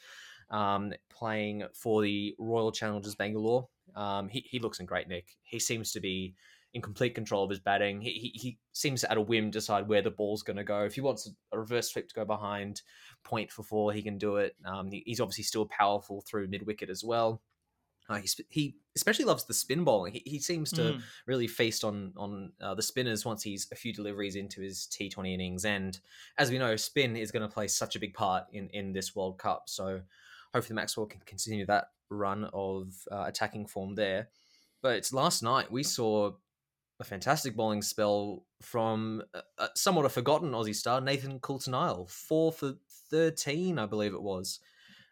um, 0.50 0.93
playing 1.10 1.63
for 1.73 2.02
the 2.02 2.34
Royal 2.39 2.71
Challengers 2.71 3.15
Bangalore. 3.15 3.67
Um, 3.95 4.30
he, 4.30 4.45
he 4.50 4.60
looks 4.60 4.80
in 4.80 4.86
great 4.86 5.10
nick. 5.10 5.36
He 5.43 5.60
seems 5.60 5.91
to 5.91 6.00
be 6.00 6.36
in 6.78 6.82
complete 6.82 7.16
control 7.16 7.44
of 7.44 7.50
his 7.50 7.60
batting. 7.60 8.00
He, 8.02 8.12
he, 8.12 8.40
he 8.40 8.58
seems 8.72 9.04
at 9.04 9.18
a 9.18 9.22
whim, 9.22 9.50
decide 9.50 9.88
where 9.88 10.04
the 10.04 10.12
ball's 10.12 10.44
going 10.44 10.58
to 10.58 10.63
go. 10.63 10.84
If 10.84 10.94
he 10.94 11.02
wants 11.02 11.30
a 11.52 11.58
reverse 11.58 11.92
sweep 11.92 12.08
to 12.08 12.16
go 12.16 12.24
behind, 12.24 12.84
point 13.24 13.52
for 13.52 13.63
four, 13.63 13.92
he 13.92 14.04
can 14.04 14.20
do 14.20 14.38
it. 14.38 14.56
Um, 14.63 14.92
he, 14.92 15.02
he's 15.06 15.20
obviously 15.20 15.44
still 15.44 15.66
powerful 15.66 16.22
through 16.22 16.48
mid 16.48 16.66
wicket 16.66 16.92
as 16.92 17.04
well. 17.04 17.42
Uh, 18.08 18.18
he, 18.18 18.30
he 18.50 18.76
especially 18.96 19.26
loves 19.26 19.46
the 19.46 19.56
spin 19.56 19.84
bowling. 19.84 20.13
He, 20.13 20.22
he 20.24 20.40
seems 20.40 20.72
to 20.74 20.82
mm. 20.82 21.02
really 21.26 21.48
feast 21.48 21.84
on 21.84 22.13
on 22.16 22.54
uh, 22.62 22.76
the 22.76 22.82
spinners 22.82 23.26
once 23.26 23.44
he's 23.44 23.68
a 23.72 23.76
few 23.76 23.92
deliveries 23.92 24.36
into 24.36 24.62
his 24.62 24.88
T20 24.92 25.34
innings. 25.34 25.66
And 25.66 26.00
as 26.38 26.52
we 26.52 26.60
know, 26.60 26.76
spin 26.76 27.18
is 27.18 27.32
going 27.32 27.42
to 27.42 27.54
play 27.54 27.68
such 27.68 27.96
a 27.96 28.00
big 28.00 28.13
part 28.13 28.46
in, 28.54 28.70
in 28.70 28.94
this 28.94 29.16
World 29.16 29.40
Cup. 29.40 29.63
So 29.66 30.02
hopefully 30.54 30.76
Maxwell 30.76 31.08
can 31.08 31.22
continue 31.26 31.66
that 31.66 31.90
run 32.10 32.48
of 32.54 32.94
uh, 33.12 33.26
attacking 33.28 33.66
form 33.66 33.96
there. 33.96 34.30
But 34.82 34.96
it's 34.96 35.12
last 35.12 35.44
night 35.44 35.72
we 35.72 35.84
saw 35.84 36.32
a 36.99 37.03
fantastic 37.03 37.55
bowling 37.55 37.81
spell 37.81 38.43
from 38.62 39.21
a, 39.57 39.69
somewhat 39.75 40.05
a 40.05 40.10
forgotten 40.10 40.51
Aussie 40.51 40.75
star, 40.75 40.99
Nathan 40.99 41.39
Coulter-Nile. 41.39 42.07
Four 42.07 42.51
for 42.51 42.73
13, 43.12 43.77
I 43.77 43.86
believe 43.86 44.13
it 44.13 44.21
was. 44.21 44.60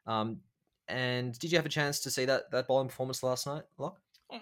Um, 0.08 0.42
and 0.88 1.38
did 1.38 1.52
you 1.52 1.58
have 1.58 1.66
a 1.66 1.70
chance 1.70 2.02
to 2.02 2.12
see 2.12 2.26
that 2.26 2.52
that 2.52 2.68
bowling 2.68 2.88
performance 2.88 3.24
last 3.24 3.48
night, 3.48 3.64
Lock? 3.78 4.00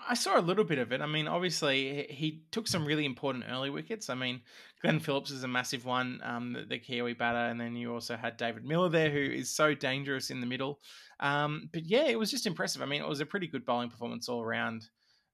I 0.08 0.14
saw 0.14 0.40
a 0.40 0.42
little 0.42 0.64
bit 0.64 0.78
of 0.78 0.94
it. 0.94 1.02
I 1.02 1.06
mean, 1.06 1.28
obviously, 1.28 2.08
he 2.10 2.44
took 2.52 2.68
some 2.68 2.86
really 2.86 3.06
important 3.06 3.46
early 3.50 3.70
wickets. 3.70 4.10
I 4.10 4.16
mean, 4.16 4.42
Glenn 4.82 5.00
Phillips 5.00 5.30
is 5.30 5.44
a 5.44 5.48
massive 5.48 5.86
one, 5.86 6.22
um, 6.24 6.54
the, 6.54 6.64
the, 6.64 6.80
Kiwi 6.80 7.14
batter, 7.14 7.50
and 7.52 7.60
then 7.60 7.76
you 7.76 7.94
also 7.94 8.16
had 8.16 8.38
David 8.38 8.64
Miller 8.64 8.90
there, 8.90 9.10
who 9.10 9.20
is 9.20 9.50
so 9.50 9.74
dangerous 9.74 10.30
in 10.30 10.40
the 10.40 10.48
middle. 10.48 10.80
Um, 11.20 11.70
but 11.74 11.84
yeah, 11.86 12.06
it 12.06 12.18
was 12.18 12.32
just 12.32 12.48
impressive. 12.48 12.82
I 12.82 12.86
mean, 12.86 13.02
it 13.02 13.08
was 13.08 13.20
a 13.20 13.26
pretty 13.26 13.48
good 13.48 13.66
bowling 13.66 13.90
performance 13.90 14.30
all 14.30 14.42
around 14.42 14.88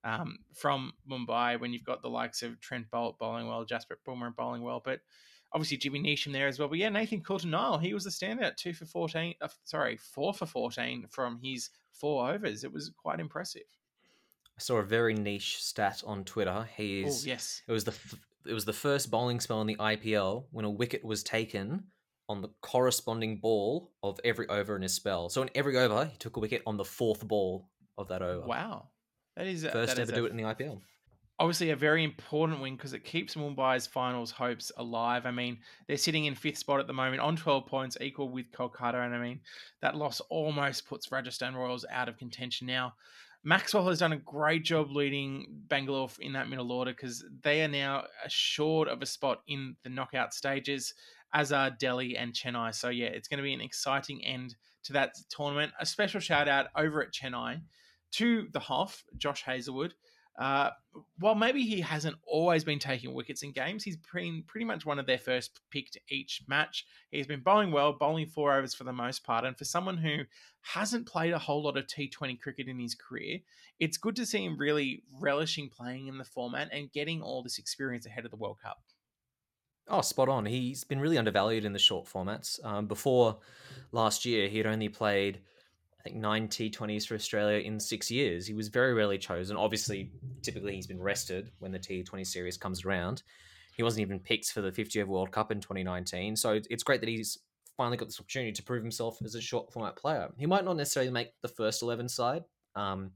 um, 0.04 0.40
from 0.54 0.94
Mumbai 1.10 1.60
when 1.60 1.74
you've 1.74 1.84
got 1.84 2.02
the 2.02 2.10
likes 2.10 2.42
of 2.42 2.60
Trent 2.60 2.86
Boult 2.92 3.18
bowling 3.18 3.48
well, 3.48 3.66
Jasprit 3.66 3.98
Bumrah 4.08 4.36
bowling 4.36 4.62
well, 4.62 4.82
but 4.84 5.02
obviously 5.54 5.78
Jimmy 5.78 6.02
Neesham 6.02 6.32
there 6.32 6.48
as 6.48 6.60
well. 6.60 6.68
But 6.68 6.78
yeah, 6.78 6.90
Nathan 6.90 7.22
Coulter-Nile, 7.22 7.78
he 7.80 7.94
was 7.94 8.04
the 8.04 8.10
standout, 8.10 8.56
two 8.56 8.74
for 8.74 8.86
14, 8.86 9.36
uh, 9.42 9.48
sorry, 9.64 9.98
four 9.98 10.34
for 10.34 10.46
14 10.46 11.08
from 11.10 11.40
his 11.44 11.70
four 11.92 12.32
overs. 12.32 12.64
It 12.64 12.72
was 12.72 12.92
quite 12.98 13.20
impressive. 13.20 13.64
I 14.58 14.62
saw 14.62 14.78
a 14.78 14.84
very 14.84 15.14
niche 15.14 15.62
stat 15.62 16.04
on 16.06 16.24
Twitter. 16.24 16.68
He's, 16.76 17.24
oh, 17.24 17.28
yes. 17.28 17.62
It 17.68 17.72
was 17.72 17.86
the 17.86 17.96
it 18.46 18.54
was 18.54 18.66
the 18.66 18.74
first 18.74 19.12
bowling 19.12 19.40
spell 19.40 19.62
in 19.62 19.68
the 19.68 19.76
IPL 19.76 20.46
when 20.52 20.66
a 20.66 20.70
wicket 20.70 21.04
was 21.04 21.24
taken 21.24 21.84
on 22.30 22.42
the 22.42 22.50
corresponding 22.62 23.38
ball 23.38 23.92
of 24.02 24.20
every 24.24 24.48
over 24.48 24.76
in 24.76 24.82
his 24.82 24.94
spell. 24.94 25.30
So 25.30 25.42
in 25.42 25.50
every 25.56 25.78
over, 25.78 26.06
he 26.06 26.18
took 26.18 26.38
a 26.38 26.40
wicket 26.40 26.62
on 26.66 26.78
the 26.78 26.86
fourth 26.86 27.28
ball 27.28 27.70
of 27.98 28.08
that 28.10 28.22
over. 28.22 28.46
Wow. 28.48 28.90
That 29.36 29.48
is 29.48 29.64
first 29.64 29.96
that 29.96 30.02
ever 30.02 30.12
is 30.12 30.18
do 30.18 30.26
it 30.26 30.32
in 30.32 30.38
the 30.38 30.44
IPL 30.44 30.82
obviously 31.40 31.70
a 31.70 31.76
very 31.76 32.04
important 32.04 32.60
win 32.60 32.76
because 32.76 32.94
it 32.94 33.04
keeps 33.04 33.36
Mumbai's 33.36 33.88
finals 33.88 34.32
hopes 34.32 34.72
alive. 34.78 35.26
I 35.26 35.32
mean, 35.32 35.58
they're 35.88 35.98
sitting 35.98 36.26
in 36.26 36.36
fifth 36.36 36.58
spot 36.58 36.80
at 36.80 36.88
the 36.88 36.94
moment 36.94 37.22
on 37.22 37.38
12 37.38 37.66
points, 37.66 37.98
equal 38.02 38.30
with 38.30 38.52
Kolkata. 38.52 39.06
And 39.06 39.16
I 39.16 39.20
mean, 39.20 39.40
that 39.82 39.96
loss 39.96 40.20
almost 40.30 40.88
puts 40.88 41.12
Rajasthan 41.12 41.56
Royals 41.56 41.86
out 41.90 42.10
of 42.10 42.18
contention 42.18 42.68
now. 42.68 42.94
Maxwell 43.42 43.88
has 43.88 44.00
done 44.00 44.12
a 44.12 44.18
great 44.18 44.66
job 44.66 44.92
leading 44.92 45.46
Bangalore 45.70 46.10
in 46.20 46.34
that 46.34 46.50
middle 46.50 46.74
order 46.74 46.92
because 46.92 47.24
they 47.42 47.62
are 47.64 47.70
now 47.70 48.04
assured 48.26 48.90
of 48.90 49.02
a 49.02 49.06
spot 49.06 49.42
in 49.48 49.78
the 49.84 49.90
knockout 49.90 50.34
stages, 50.34 50.94
as 51.34 51.54
are 51.54 51.70
Delhi 51.72 52.18
and 52.18 52.34
Chennai. 52.34 52.76
So, 52.76 52.90
yeah, 52.90 53.08
it's 53.08 53.30
going 53.30 53.38
to 53.38 53.44
be 53.44 53.54
an 53.54 53.62
exciting 53.62 54.26
end 54.26 54.56
to 54.84 54.94
that 54.94 55.14
tournament. 55.30 55.72
A 55.80 55.86
special 55.86 56.20
shout 56.20 56.50
out 56.50 56.68
over 56.76 57.02
at 57.02 57.14
Chennai 57.14 57.62
to 58.12 58.48
the 58.52 58.60
Hoff, 58.60 59.04
Josh 59.18 59.44
Hazlewood 59.44 59.94
uh, 60.40 60.70
while 61.20 61.36
maybe 61.36 61.66
he 61.66 61.82
hasn't 61.82 62.16
always 62.26 62.64
been 62.64 62.80
taking 62.80 63.14
wickets 63.14 63.44
in 63.44 63.52
games, 63.52 63.84
he's 63.84 63.98
been 64.14 64.42
pretty 64.48 64.64
much 64.64 64.86
one 64.86 64.98
of 64.98 65.06
their 65.06 65.18
first 65.18 65.60
picked 65.70 65.98
each 66.10 66.44
match. 66.48 66.86
He's 67.12 67.28
been 67.28 67.42
bowling 67.42 67.74
well, 67.74 67.92
bowling 67.92 68.26
four 68.26 68.56
overs 68.56 68.74
for 68.74 68.86
the 68.86 68.94
most 68.94 69.26
part. 69.26 69.44
And 69.44 69.58
for 69.58 69.66
someone 69.66 69.98
who 69.98 70.20
hasn't 70.62 71.08
played 71.08 71.34
a 71.34 71.40
whole 71.40 71.62
lot 71.62 71.76
of 71.76 71.88
T20 71.88 72.40
cricket 72.40 72.70
in 72.70 72.80
his 72.80 72.96
career, 72.96 73.40
it's 73.82 73.98
good 73.98 74.16
to 74.16 74.26
see 74.26 74.46
him 74.46 74.58
really 74.58 75.04
relishing 75.20 75.70
playing 75.70 76.08
in 76.08 76.18
the 76.18 76.24
format 76.24 76.70
and 76.72 76.92
getting 76.94 77.22
all 77.22 77.44
this 77.44 77.60
experience 77.60 78.06
ahead 78.06 78.24
of 78.24 78.32
the 78.32 78.38
World 78.38 78.60
Cup. 78.64 78.82
Oh, 79.90 80.02
spot 80.02 80.30
on. 80.30 80.46
He's 80.46 80.86
been 80.86 81.02
really 81.02 81.18
undervalued 81.18 81.66
in 81.66 81.74
the 81.74 81.80
short 81.80 82.08
formats. 82.08 82.64
Um, 82.64 82.88
before 82.88 83.40
last 83.92 84.24
year, 84.24 84.48
he 84.48 84.58
had 84.58 84.68
only 84.68 84.88
played 84.88 85.42
think 86.10 86.22
nine 86.22 86.48
T20s 86.48 87.08
for 87.08 87.16
Australia 87.16 87.60
in 87.60 87.80
six 87.80 88.10
years. 88.10 88.48
He 88.48 88.54
was 88.54 88.68
very 88.68 88.94
rarely 88.94 89.18
chosen. 89.18 89.56
Obviously, 89.56 90.12
typically 90.42 90.76
he's 90.76 90.88
been 90.88 91.02
rested 91.02 91.52
when 91.60 91.72
the 91.72 91.80
T20 91.80 92.26
series 92.26 92.58
comes 92.58 92.86
around. 92.86 93.24
He 93.76 93.84
wasn't 93.84 94.02
even 94.02 94.20
picked 94.20 94.52
for 94.52 94.62
the 94.62 94.72
50 94.72 95.02
over 95.02 95.12
World 95.12 95.32
Cup 95.32 95.52
in 95.52 95.62
2019. 95.62 96.36
So 96.36 96.60
it's 96.70 96.84
great 96.84 97.00
that 97.02 97.10
he's 97.10 97.38
finally 97.78 97.98
got 97.98 98.08
this 98.08 98.20
opportunity 98.20 98.52
to 98.52 98.64
prove 98.64 98.84
himself 98.84 99.20
as 99.24 99.36
a 99.36 99.42
short 99.42 99.72
format 99.72 99.96
player. 99.96 100.30
He 100.38 100.46
might 100.46 100.66
not 100.66 100.76
necessarily 100.76 101.12
make 101.12 101.30
the 101.42 101.48
first 101.48 101.82
11 101.82 102.10
side. 102.10 102.44
Um, 102.76 103.12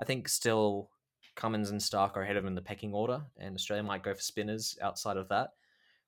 I 0.00 0.04
think 0.04 0.28
still 0.28 0.90
Cummins 1.36 1.70
and 1.70 1.80
Starc 1.80 2.16
are 2.16 2.22
ahead 2.22 2.36
of 2.36 2.44
him 2.44 2.48
in 2.48 2.54
the 2.54 2.62
pecking 2.62 2.92
order, 2.92 3.20
and 3.38 3.54
Australia 3.54 3.84
might 3.84 4.02
go 4.02 4.14
for 4.14 4.20
spinners 4.20 4.76
outside 4.82 5.16
of 5.16 5.28
that. 5.28 5.50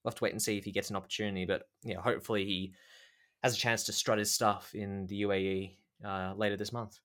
We'll 0.02 0.10
have 0.10 0.16
to 0.16 0.24
wait 0.24 0.32
and 0.32 0.42
see 0.42 0.58
if 0.58 0.64
he 0.64 0.72
gets 0.72 0.90
an 0.90 0.96
opportunity, 0.96 1.44
but 1.44 1.68
yeah, 1.84 2.00
hopefully 2.00 2.44
he 2.44 2.72
has 3.44 3.54
a 3.54 3.58
chance 3.58 3.84
to 3.84 3.92
strut 3.92 4.18
his 4.18 4.34
stuff 4.34 4.74
in 4.74 5.06
the 5.06 5.22
UAE 5.22 5.76
uh, 6.04 6.34
later 6.36 6.56
this 6.56 6.72
month. 6.72 6.98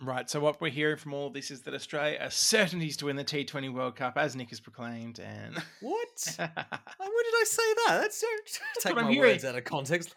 Right. 0.00 0.28
So 0.28 0.40
what 0.40 0.60
we're 0.60 0.70
hearing 0.70 0.96
from 0.96 1.14
all 1.14 1.28
of 1.28 1.34
this 1.34 1.50
is 1.50 1.62
that 1.62 1.74
Australia 1.74 2.18
are 2.20 2.30
certainties 2.30 2.96
to 2.98 3.06
win 3.06 3.16
the 3.16 3.24
T20 3.24 3.72
World 3.72 3.96
Cup, 3.96 4.18
as 4.18 4.34
Nic 4.34 4.50
has 4.50 4.60
proclaimed. 4.60 5.20
And 5.20 5.54
what? 5.80 6.34
when 6.36 6.48
did 6.48 7.34
I 7.34 7.44
say 7.46 7.74
that? 7.86 8.00
That's, 8.00 8.20
that's 8.20 8.60
take 8.80 8.96
what 8.96 9.02
my 9.02 9.08
I'm 9.08 9.14
hearing. 9.14 9.30
words 9.32 9.44
out 9.44 9.54
of 9.54 9.64
context. 9.64 10.14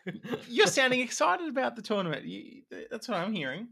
You're 0.47 0.67
sounding 0.67 0.99
excited 0.99 1.47
about 1.47 1.75
the 1.75 1.81
tournament. 1.81 2.25
You, 2.25 2.63
that's 2.89 3.07
what 3.07 3.17
I'm 3.17 3.33
hearing. 3.33 3.69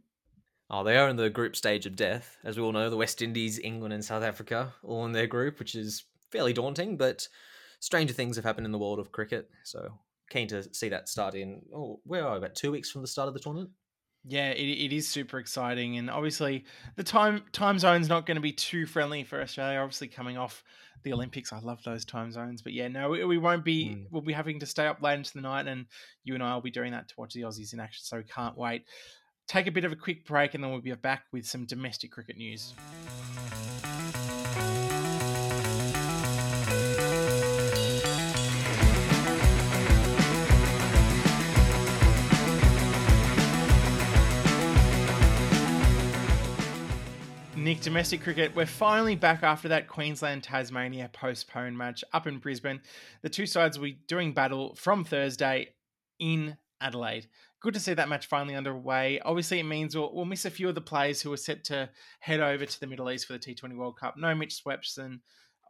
Oh, 0.69 0.83
they 0.83 0.97
are 0.97 1.09
in 1.09 1.15
the 1.15 1.29
group 1.29 1.55
stage 1.55 1.85
of 1.85 1.95
death. 1.95 2.37
As 2.43 2.57
we 2.57 2.63
all 2.63 2.71
know, 2.71 2.89
the 2.89 2.97
West 2.97 3.21
Indies, 3.21 3.59
England, 3.59 3.93
and 3.93 4.03
South 4.03 4.23
Africa 4.23 4.73
all 4.83 5.05
in 5.05 5.11
their 5.11 5.27
group, 5.27 5.59
which 5.59 5.75
is 5.75 6.05
fairly 6.31 6.53
daunting, 6.53 6.97
but 6.97 7.27
stranger 7.79 8.13
things 8.13 8.35
have 8.35 8.45
happened 8.45 8.65
in 8.65 8.71
the 8.71 8.79
world 8.79 8.99
of 8.99 9.11
cricket. 9.11 9.49
So 9.63 9.89
keen 10.29 10.47
to 10.47 10.73
see 10.73 10.89
that 10.89 11.07
start 11.07 11.35
in, 11.35 11.61
oh, 11.73 11.99
where 12.03 12.25
are 12.25 12.31
we? 12.31 12.37
About 12.37 12.55
two 12.55 12.71
weeks 12.71 12.89
from 12.89 13.01
the 13.01 13.07
start 13.07 13.27
of 13.27 13.33
the 13.33 13.39
tournament? 13.39 13.69
Yeah, 14.27 14.49
it, 14.49 14.63
it 14.63 14.93
is 14.93 15.07
super 15.07 15.37
exciting, 15.37 15.97
and 15.97 16.09
obviously 16.09 16.65
the 16.95 17.03
time 17.03 17.43
time 17.51 17.77
zone's 17.77 18.09
not 18.09 18.25
going 18.25 18.35
to 18.35 18.41
be 18.41 18.51
too 18.51 18.87
friendly 18.87 19.23
for 19.23 19.39
Australia. 19.39 19.79
Obviously, 19.79 20.07
coming 20.07 20.35
off 20.35 20.63
the 21.03 21.13
Olympics, 21.13 21.53
I 21.53 21.59
love 21.59 21.83
those 21.83 22.05
time 22.05 22.31
zones. 22.31 22.63
But 22.63 22.73
yeah, 22.73 22.87
no, 22.87 23.09
we, 23.09 23.23
we 23.23 23.37
won't 23.37 23.63
be. 23.63 23.89
Mm. 23.89 24.05
We'll 24.09 24.23
be 24.23 24.33
having 24.33 24.59
to 24.61 24.65
stay 24.65 24.87
up 24.87 25.01
late 25.01 25.19
into 25.19 25.33
the 25.33 25.41
night, 25.41 25.67
and 25.67 25.85
you 26.23 26.33
and 26.33 26.41
I 26.41 26.55
will 26.55 26.61
be 26.61 26.71
doing 26.71 26.91
that 26.93 27.07
to 27.09 27.15
watch 27.17 27.33
the 27.33 27.41
Aussies 27.41 27.73
in 27.73 27.79
action. 27.79 28.03
So 28.03 28.17
we 28.17 28.23
can't 28.23 28.57
wait. 28.57 28.85
Take 29.47 29.67
a 29.67 29.71
bit 29.71 29.85
of 29.85 29.91
a 29.91 29.95
quick 29.95 30.25
break, 30.25 30.55
and 30.55 30.63
then 30.63 30.71
we'll 30.71 30.81
be 30.81 30.93
back 30.95 31.25
with 31.31 31.45
some 31.45 31.65
domestic 31.65 32.11
cricket 32.11 32.37
news. 32.37 32.73
Nic, 47.65 47.81
domestic 47.81 48.21
cricket, 48.21 48.55
we're 48.55 48.67
finally 48.67 49.15
back 49.15 49.41
after 49.41 49.69
that 49.69 49.87
Queensland 49.87 50.43
Tasmania 50.43 51.09
postponed 51.11 51.75
match 51.75 52.03
up 52.13 52.27
in 52.27 52.37
Brisbane. 52.37 52.79
The 53.23 53.29
two 53.29 53.47
sides 53.47 53.75
will 53.75 53.85
be 53.85 53.97
doing 54.07 54.33
battle 54.33 54.75
from 54.75 55.03
Thursday 55.03 55.69
in 56.19 56.57
Adelaide. 56.79 57.27
Good 57.61 57.73
to 57.73 57.79
see 57.79 57.95
that 57.95 58.07
match 58.07 58.27
finally 58.27 58.53
underway. 58.53 59.19
Obviously, 59.25 59.59
it 59.59 59.63
means 59.63 59.97
we'll, 59.97 60.13
we'll 60.13 60.25
miss 60.25 60.45
a 60.45 60.51
few 60.51 60.69
of 60.69 60.75
the 60.75 60.81
players 60.81 61.23
who 61.23 61.33
are 61.33 61.37
set 61.37 61.63
to 61.63 61.89
head 62.19 62.39
over 62.39 62.67
to 62.67 62.79
the 62.79 62.85
Middle 62.85 63.09
East 63.09 63.25
for 63.25 63.33
the 63.33 63.39
T20 63.39 63.75
World 63.75 63.97
Cup. 63.97 64.13
No 64.15 64.35
Mitch 64.35 64.61
Swepson, 64.63 65.21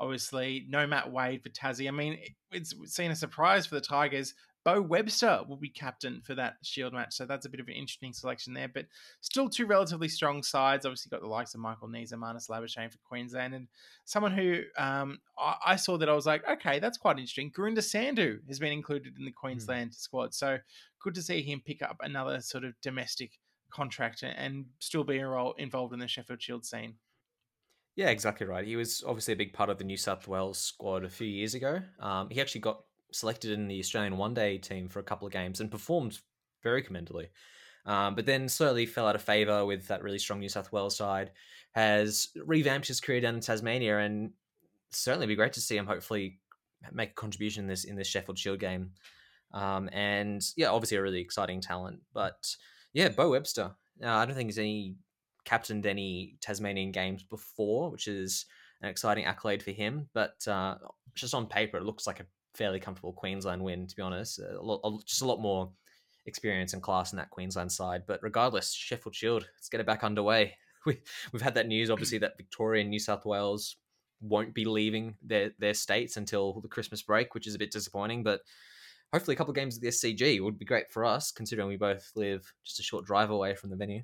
obviously, 0.01 0.65
no 0.67 0.85
Matt 0.85 1.09
Wade 1.09 1.43
for 1.43 1.49
Tassie. 1.49 1.87
I 1.87 1.91
mean, 1.91 2.19
it's 2.51 2.73
seen 2.93 3.11
a 3.11 3.15
surprise 3.15 3.67
for 3.67 3.75
the 3.75 3.79
Tigers. 3.79 4.33
Bo 4.65 4.81
Webster 4.81 5.41
will 5.47 5.57
be 5.57 5.69
captain 5.69 6.21
for 6.25 6.33
that 6.33 6.55
Shield 6.63 6.91
match, 6.91 7.13
so 7.13 7.27
that's 7.27 7.45
a 7.45 7.49
bit 7.49 7.59
of 7.59 7.67
an 7.67 7.75
interesting 7.75 8.13
selection 8.13 8.55
there. 8.55 8.67
But 8.67 8.87
still, 9.21 9.47
two 9.47 9.67
relatively 9.67 10.07
strong 10.07 10.41
sides. 10.41 10.87
Obviously, 10.87 11.11
got 11.11 11.21
the 11.21 11.27
likes 11.27 11.53
of 11.53 11.59
Michael 11.59 11.87
Neser, 11.87 12.13
Marnus 12.13 12.49
Labuschagne 12.49 12.91
for 12.91 12.97
Queensland, 13.07 13.53
and 13.53 13.67
someone 14.05 14.31
who 14.31 14.61
um, 14.79 15.19
I, 15.37 15.55
I, 15.67 15.75
saw 15.75 15.97
that 15.99 16.09
I 16.09 16.13
was 16.13 16.25
like, 16.25 16.43
okay, 16.49 16.79
that's 16.79 16.97
quite 16.97 17.19
interesting. 17.19 17.51
Gurinder 17.51 17.77
Sandhu 17.77 18.39
has 18.47 18.57
been 18.57 18.71
included 18.71 19.13
in 19.19 19.25
the 19.25 19.31
Queensland 19.31 19.91
mm. 19.91 19.95
squad, 19.95 20.33
so 20.33 20.57
good 20.99 21.13
to 21.13 21.21
see 21.21 21.43
him 21.43 21.61
pick 21.63 21.83
up 21.83 21.97
another 22.01 22.41
sort 22.41 22.63
of 22.63 22.73
domestic 22.81 23.33
contract 23.69 24.23
and 24.23 24.65
still 24.79 25.03
be 25.03 25.19
involved 25.59 25.93
in 25.93 25.99
the 25.99 26.07
Sheffield 26.07 26.41
Shield 26.41 26.65
scene. 26.65 26.95
Yeah, 27.95 28.09
exactly 28.09 28.47
right. 28.47 28.65
He 28.65 28.75
was 28.75 29.03
obviously 29.07 29.35
a 29.35 29.37
big 29.37 29.53
part 29.53 29.69
of 29.69 29.77
the 29.77 29.83
New 29.83 29.95
South 29.95 30.27
Wales 30.27 30.57
squad 30.57 31.05
a 31.05 31.09
few 31.09 31.27
years 31.27 31.53
ago. 31.53 31.81
Um, 31.99 32.29
he 32.29 32.41
actually 32.41 32.61
got 32.61 32.81
selected 33.15 33.51
in 33.51 33.67
the 33.67 33.79
Australian 33.79 34.17
one 34.17 34.33
day 34.33 34.57
team 34.57 34.89
for 34.89 34.99
a 34.99 35.03
couple 35.03 35.25
of 35.25 35.33
games 35.33 35.59
and 35.59 35.71
performed 35.71 36.19
very 36.61 36.81
commendably. 36.81 37.29
Um, 37.85 38.15
but 38.15 38.25
then 38.25 38.49
slowly 38.49 38.85
fell 38.85 39.07
out 39.07 39.15
of 39.15 39.21
favour 39.21 39.65
with 39.65 39.87
that 39.87 40.03
really 40.03 40.19
strong 40.19 40.39
New 40.39 40.49
South 40.49 40.71
Wales 40.71 40.97
side. 40.97 41.31
Has 41.73 42.29
revamped 42.35 42.87
his 42.87 43.01
career 43.01 43.21
down 43.21 43.35
in 43.35 43.41
Tasmania, 43.41 43.99
and 43.99 44.31
certainly 44.91 45.27
be 45.27 45.35
great 45.35 45.53
to 45.53 45.61
see 45.61 45.77
him 45.77 45.85
hopefully 45.85 46.39
make 46.91 47.11
a 47.11 47.13
contribution 47.13 47.63
in 47.63 47.67
this 47.67 47.83
in 47.83 47.95
this 47.95 48.07
Sheffield 48.07 48.39
Shield 48.39 48.59
game. 48.59 48.91
Um, 49.53 49.89
and 49.91 50.41
yeah, 50.57 50.69
obviously 50.69 50.97
a 50.97 51.01
really 51.01 51.21
exciting 51.21 51.61
talent. 51.61 51.99
But 52.13 52.55
yeah, 52.93 53.09
Bo 53.09 53.31
Webster. 53.31 53.75
Uh, 54.03 54.09
I 54.09 54.25
don't 54.25 54.35
think 54.35 54.49
he's 54.49 54.57
any 54.57 54.95
captained 55.43 55.85
any 55.85 56.37
Tasmanian 56.41 56.91
games 56.91 57.23
before, 57.23 57.91
which 57.91 58.07
is 58.07 58.45
an 58.81 58.89
exciting 58.89 59.25
accolade 59.25 59.61
for 59.61 59.71
him. 59.71 60.09
But 60.13 60.45
uh, 60.47 60.75
just 61.13 61.33
on 61.33 61.45
paper, 61.45 61.77
it 61.77 61.83
looks 61.83 62.07
like 62.07 62.19
a 62.19 62.25
fairly 62.55 62.79
comfortable 62.79 63.13
Queensland 63.13 63.63
win, 63.63 63.87
to 63.87 63.95
be 63.95 64.01
honest. 64.01 64.39
A 64.39 64.61
lot, 64.61 64.81
just 65.05 65.21
a 65.21 65.27
lot 65.27 65.39
more 65.39 65.71
experience 66.25 66.73
and 66.73 66.81
class 66.81 67.13
in 67.13 67.17
that 67.17 67.29
Queensland 67.29 67.71
side. 67.71 68.03
But 68.07 68.19
regardless, 68.23 68.73
Sheffield 68.73 69.15
Shield, 69.15 69.47
let's 69.57 69.69
get 69.69 69.79
it 69.79 69.85
back 69.85 70.03
underway. 70.03 70.55
We, 70.85 71.01
we've 71.33 71.41
had 71.41 71.55
that 71.55 71.65
news, 71.65 71.89
obviously, 71.89 72.19
that 72.19 72.37
Victoria 72.37 72.81
and 72.81 72.91
New 72.91 72.99
South 72.99 73.25
Wales 73.25 73.77
won't 74.21 74.53
be 74.53 74.65
leaving 74.65 75.15
their, 75.23 75.49
their 75.57 75.73
states 75.73 76.15
until 76.15 76.61
the 76.61 76.67
Christmas 76.67 77.01
break, 77.01 77.33
which 77.33 77.47
is 77.47 77.55
a 77.55 77.57
bit 77.57 77.71
disappointing. 77.71 78.21
But 78.21 78.41
hopefully, 79.11 79.33
a 79.33 79.35
couple 79.35 79.49
of 79.49 79.55
games 79.55 79.77
at 79.77 79.81
the 79.81 79.87
SCG 79.87 80.43
would 80.43 80.59
be 80.59 80.65
great 80.65 80.91
for 80.91 81.03
us, 81.03 81.31
considering 81.31 81.69
we 81.69 81.75
both 81.75 82.11
live 82.15 82.53
just 82.63 82.79
a 82.79 82.83
short 82.83 83.03
drive 83.03 83.31
away 83.31 83.55
from 83.55 83.71
the 83.71 83.75
venue. 83.75 84.03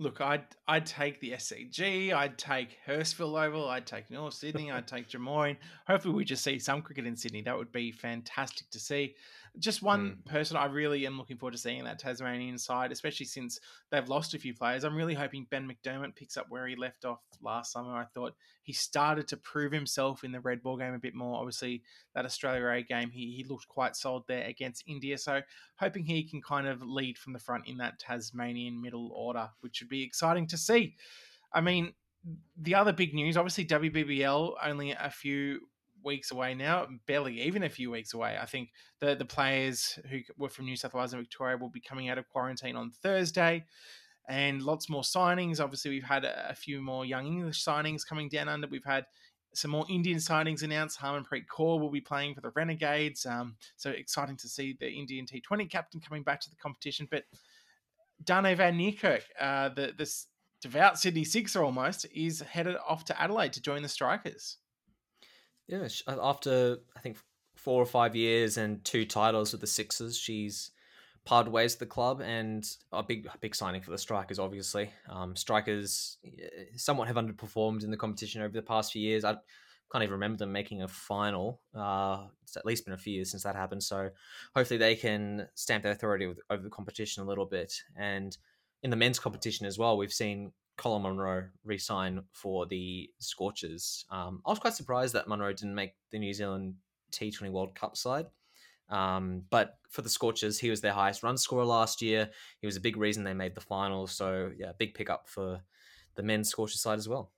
Look, 0.00 0.20
I'd 0.20 0.44
I'd 0.68 0.86
take 0.86 1.20
the 1.20 1.32
SCG, 1.32 2.12
I'd 2.12 2.38
take 2.38 2.78
Hurstville 2.86 3.44
Oval, 3.44 3.68
I'd 3.68 3.84
take 3.84 4.10
North 4.12 4.34
Sydney, 4.34 4.70
I'd 4.70 4.86
take 4.86 5.08
Drummoyne. 5.08 5.56
Hopefully, 5.88 6.14
we 6.14 6.24
just 6.24 6.44
see 6.44 6.60
some 6.60 6.82
cricket 6.82 7.04
in 7.04 7.16
Sydney. 7.16 7.42
That 7.42 7.58
would 7.58 7.72
be 7.72 7.90
fantastic 7.90 8.70
to 8.70 8.78
see. 8.78 9.16
Just 9.58 9.82
one 9.82 10.18
mm. 10.24 10.30
person 10.30 10.56
I 10.56 10.66
really 10.66 11.06
am 11.06 11.18
looking 11.18 11.36
forward 11.36 11.52
to 11.52 11.58
seeing 11.58 11.84
that 11.84 11.98
Tasmanian 11.98 12.58
side, 12.58 12.92
especially 12.92 13.26
since 13.26 13.60
they've 13.90 14.08
lost 14.08 14.34
a 14.34 14.38
few 14.38 14.54
players. 14.54 14.84
I'm 14.84 14.96
really 14.96 15.14
hoping 15.14 15.46
Ben 15.50 15.68
McDermott 15.68 16.14
picks 16.14 16.36
up 16.36 16.46
where 16.48 16.66
he 16.66 16.76
left 16.76 17.04
off 17.04 17.20
last 17.42 17.72
summer. 17.72 17.94
I 17.94 18.04
thought 18.04 18.34
he 18.62 18.72
started 18.72 19.28
to 19.28 19.36
prove 19.36 19.72
himself 19.72 20.24
in 20.24 20.32
the 20.32 20.40
red 20.40 20.62
ball 20.62 20.76
game 20.76 20.94
a 20.94 20.98
bit 20.98 21.14
more. 21.14 21.38
Obviously, 21.38 21.82
that 22.14 22.24
Australia 22.24 22.68
A 22.68 22.82
game, 22.82 23.10
he, 23.10 23.32
he 23.32 23.44
looked 23.44 23.68
quite 23.68 23.96
solid 23.96 24.24
there 24.28 24.44
against 24.44 24.84
India. 24.86 25.18
So, 25.18 25.42
hoping 25.76 26.04
he 26.04 26.22
can 26.22 26.40
kind 26.40 26.66
of 26.66 26.82
lead 26.82 27.18
from 27.18 27.32
the 27.32 27.38
front 27.38 27.66
in 27.66 27.78
that 27.78 27.98
Tasmanian 27.98 28.80
middle 28.80 29.10
order, 29.12 29.50
which 29.60 29.80
would 29.80 29.88
be 29.88 30.02
exciting 30.02 30.46
to 30.48 30.58
see. 30.58 30.96
I 31.52 31.60
mean, 31.60 31.94
the 32.56 32.74
other 32.74 32.92
big 32.92 33.14
news, 33.14 33.36
obviously, 33.36 33.64
WBBL 33.64 34.54
only 34.62 34.92
a 34.92 35.10
few 35.10 35.60
weeks 36.08 36.32
away 36.32 36.54
now, 36.54 36.86
barely 37.06 37.40
even 37.42 37.62
a 37.62 37.68
few 37.68 37.90
weeks 37.90 38.14
away. 38.14 38.36
I 38.40 38.46
think 38.46 38.70
the 38.98 39.14
the 39.14 39.24
players 39.24 39.98
who 40.10 40.20
were 40.36 40.48
from 40.48 40.64
New 40.64 40.76
South 40.76 40.94
Wales 40.94 41.12
and 41.12 41.22
Victoria 41.22 41.56
will 41.56 41.68
be 41.68 41.80
coming 41.80 42.08
out 42.08 42.18
of 42.18 42.28
quarantine 42.28 42.74
on 42.74 42.90
Thursday, 42.90 43.64
and 44.28 44.62
lots 44.62 44.88
more 44.88 45.02
signings. 45.02 45.60
Obviously, 45.60 45.90
we've 45.90 46.02
had 46.02 46.24
a, 46.24 46.54
few 46.54 46.80
more 46.80 47.04
young 47.04 47.26
English 47.26 47.64
signings 47.64 48.06
coming 48.06 48.28
down 48.28 48.48
under. 48.48 48.66
We've 48.66 48.84
had 48.84 49.06
some 49.54 49.70
more 49.70 49.86
Indian 49.88 50.18
signings 50.18 50.62
announced. 50.62 51.00
Harmanpreet 51.00 51.46
Kaur 51.46 51.80
will 51.80 51.90
be 51.90 52.00
playing 52.00 52.34
for 52.34 52.40
the 52.40 52.50
Renegades. 52.50 53.24
Um, 53.24 53.56
so 53.76 53.90
exciting 53.90 54.36
to 54.38 54.48
see 54.48 54.76
the 54.78 54.90
Indian 54.90 55.26
T20 55.26 55.70
captain 55.70 56.00
coming 56.00 56.22
back 56.22 56.40
to 56.40 56.50
the 56.50 56.56
competition. 56.56 57.08
But 57.10 57.24
Dane 58.22 58.56
van 58.56 58.78
Niekerk, 58.78 59.22
uh, 59.40 59.70
the 59.70 59.94
this 59.96 60.26
devout 60.60 60.98
Sydney 60.98 61.24
Sixer 61.24 61.62
almost, 61.62 62.06
is 62.14 62.40
headed 62.40 62.76
off 62.86 63.04
to 63.06 63.20
Adelaide 63.20 63.52
to 63.54 63.62
join 63.62 63.82
the 63.82 63.88
Strikers. 63.88 64.58
Yeah, 65.68 65.86
uh, 66.06 66.16
after 66.22 66.78
I 66.96 67.00
think 67.00 67.18
four 67.56 67.82
or 67.82 67.86
five 67.86 68.16
years 68.16 68.56
and 68.56 68.82
two 68.84 69.04
titles 69.04 69.52
with 69.52 69.60
the 69.60 69.66
Sixers, 69.66 70.18
she's 70.18 70.70
parted 71.24 71.52
ways 71.52 71.74
with 71.74 71.80
the 71.80 71.86
club, 71.86 72.22
and 72.22 72.64
a 72.90 73.02
big 73.02 73.28
big 73.40 73.54
signing 73.54 73.82
for 73.82 73.90
the 73.90 73.98
Strikers. 73.98 74.38
Obviously, 74.38 74.90
um, 75.08 75.36
Strikers 75.36 76.16
somewhat 76.76 77.08
have 77.08 77.16
underperformed 77.16 77.84
in 77.84 77.90
the 77.90 77.96
competition 77.98 78.40
over 78.42 78.54
the 78.54 78.62
past 78.62 78.92
few 78.92 79.02
years. 79.02 79.24
I 79.24 79.36
can't 79.92 80.02
even 80.02 80.12
remember 80.12 80.38
them 80.38 80.52
making 80.52 80.82
a 80.82 80.88
final. 80.88 81.60
Uh, 81.74 82.26
it's 82.42 82.56
at 82.56 82.66
least 82.66 82.84
been 82.84 82.94
a 82.94 82.98
few 82.98 83.14
years 83.14 83.30
since 83.30 83.42
that 83.42 83.56
happened. 83.56 83.82
So 83.82 84.10
hopefully 84.54 84.78
they 84.78 84.94
can 84.94 85.48
stamp 85.54 85.82
their 85.82 85.92
authority 85.92 86.26
with, 86.26 86.40
over 86.50 86.62
the 86.62 86.70
competition 86.70 87.22
a 87.22 87.26
little 87.26 87.46
bit. 87.46 87.74
And 87.96 88.36
in 88.82 88.90
the 88.90 88.96
men's 88.96 89.18
competition 89.18 89.66
as 89.66 89.78
well, 89.78 89.96
we've 89.96 90.12
seen 90.12 90.52
Colin 90.78 91.02
Munro 91.02 91.44
re-sign 91.64 92.22
for 92.32 92.64
the 92.64 93.10
Scorchers. 93.18 94.06
Um, 94.10 94.40
I 94.46 94.50
was 94.50 94.58
quite 94.58 94.74
surprised 94.74 95.14
that 95.14 95.28
Munro 95.28 95.52
didn't 95.52 95.74
make 95.74 95.92
the 96.10 96.18
New 96.18 96.32
Zealand 96.32 96.76
T20 97.12 97.50
World 97.50 97.74
Cup 97.74 97.96
side. 97.96 98.26
Um, 98.88 99.42
but 99.50 99.76
for 99.90 100.00
the 100.00 100.08
Scorchers, 100.08 100.58
he 100.58 100.70
was 100.70 100.80
their 100.80 100.92
highest 100.92 101.22
run 101.22 101.36
scorer 101.36 101.64
last 101.64 102.00
year. 102.00 102.30
He 102.60 102.66
was 102.66 102.76
a 102.76 102.80
big 102.80 102.96
reason 102.96 103.24
they 103.24 103.34
made 103.34 103.54
the 103.54 103.60
final. 103.60 104.06
So 104.06 104.52
yeah, 104.56 104.72
big 104.78 104.94
pickup 104.94 105.28
for 105.28 105.60
the 106.14 106.22
men's 106.22 106.48
Scorchers 106.48 106.80
side 106.80 106.98
as 106.98 107.08
well. 107.08 107.32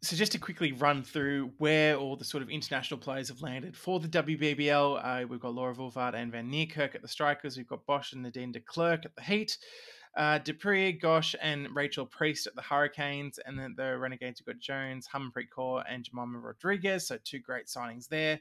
So 0.00 0.14
just 0.14 0.30
to 0.32 0.38
quickly 0.38 0.70
run 0.70 1.02
through 1.02 1.50
where 1.58 1.96
all 1.96 2.14
the 2.16 2.24
sort 2.24 2.44
of 2.44 2.48
international 2.48 3.00
players 3.00 3.28
have 3.28 3.42
landed 3.42 3.76
for 3.76 3.98
the 3.98 4.06
WBBL, 4.06 5.00
uh, 5.02 5.26
we've 5.26 5.40
got 5.40 5.54
Laura 5.54 5.74
Wolvaardt 5.74 6.14
and 6.14 6.30
Van 6.30 6.48
Niekerk 6.48 6.94
at 6.94 7.02
the 7.02 7.08
Strikers. 7.08 7.56
We've 7.56 7.66
got 7.66 7.84
Bosch 7.84 8.12
and 8.12 8.22
Nadine 8.22 8.52
de 8.52 8.60
Klerk 8.60 9.04
at 9.04 9.16
the 9.16 9.22
Heat. 9.22 9.58
Uh, 10.18 10.38
Dupree, 10.38 10.98
Ghosh, 11.00 11.36
and 11.40 11.68
Rachel 11.76 12.04
Priest 12.04 12.48
at 12.48 12.56
the 12.56 12.62
Hurricanes, 12.62 13.38
and 13.38 13.56
then 13.56 13.74
the 13.76 13.96
Renegades. 13.96 14.40
We've 14.40 14.54
got 14.56 14.60
Jones, 14.60 15.06
Harmanpreet 15.14 15.48
Kaur, 15.56 15.84
and 15.88 16.04
Jemimah 16.04 16.42
Rodrigues. 16.42 17.06
So 17.06 17.18
two 17.22 17.38
great 17.38 17.66
signings 17.66 18.08
there. 18.08 18.40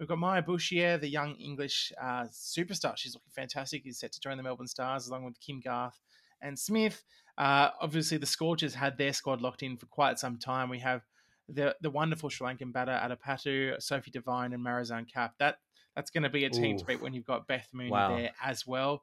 We've 0.00 0.08
got 0.08 0.18
Maia 0.18 0.42
Bouchier, 0.42 1.00
the 1.00 1.08
young 1.08 1.36
English 1.36 1.92
uh, 2.00 2.24
superstar. 2.24 2.96
She's 2.96 3.14
looking 3.14 3.30
fantastic. 3.30 3.84
She's 3.84 4.00
set 4.00 4.10
to 4.12 4.20
join 4.20 4.36
the 4.36 4.42
Melbourne 4.42 4.66
Stars 4.66 5.06
along 5.06 5.24
with 5.24 5.38
Kim 5.38 5.60
Garth 5.60 6.00
and 6.40 6.58
Smith. 6.58 7.04
Uh, 7.38 7.68
obviously, 7.80 8.18
the 8.18 8.26
Scorchers 8.26 8.74
had 8.74 8.98
their 8.98 9.12
squad 9.12 9.40
locked 9.40 9.62
in 9.62 9.76
for 9.76 9.86
quite 9.86 10.18
some 10.18 10.38
time. 10.38 10.68
We 10.68 10.80
have 10.80 11.02
the 11.48 11.76
the 11.80 11.90
wonderful 11.90 12.30
Sri 12.30 12.48
Lankan 12.48 12.72
batter 12.72 12.92
Athapaththu, 12.92 13.80
Sophie 13.80 14.10
Devine, 14.10 14.52
and 14.52 14.64
Marizanne 14.64 15.06
Kapp. 15.08 15.34
That 15.38 15.58
that's 15.94 16.10
going 16.10 16.24
to 16.24 16.30
be 16.30 16.44
a 16.44 16.50
team 16.50 16.74
Ooh. 16.74 16.78
to 16.78 16.84
beat 16.84 17.00
when 17.00 17.12
you've 17.12 17.26
got 17.26 17.46
Beth 17.46 17.68
Mooney 17.72 17.90
wow. 17.90 18.16
there 18.16 18.30
as 18.42 18.66
well. 18.66 19.02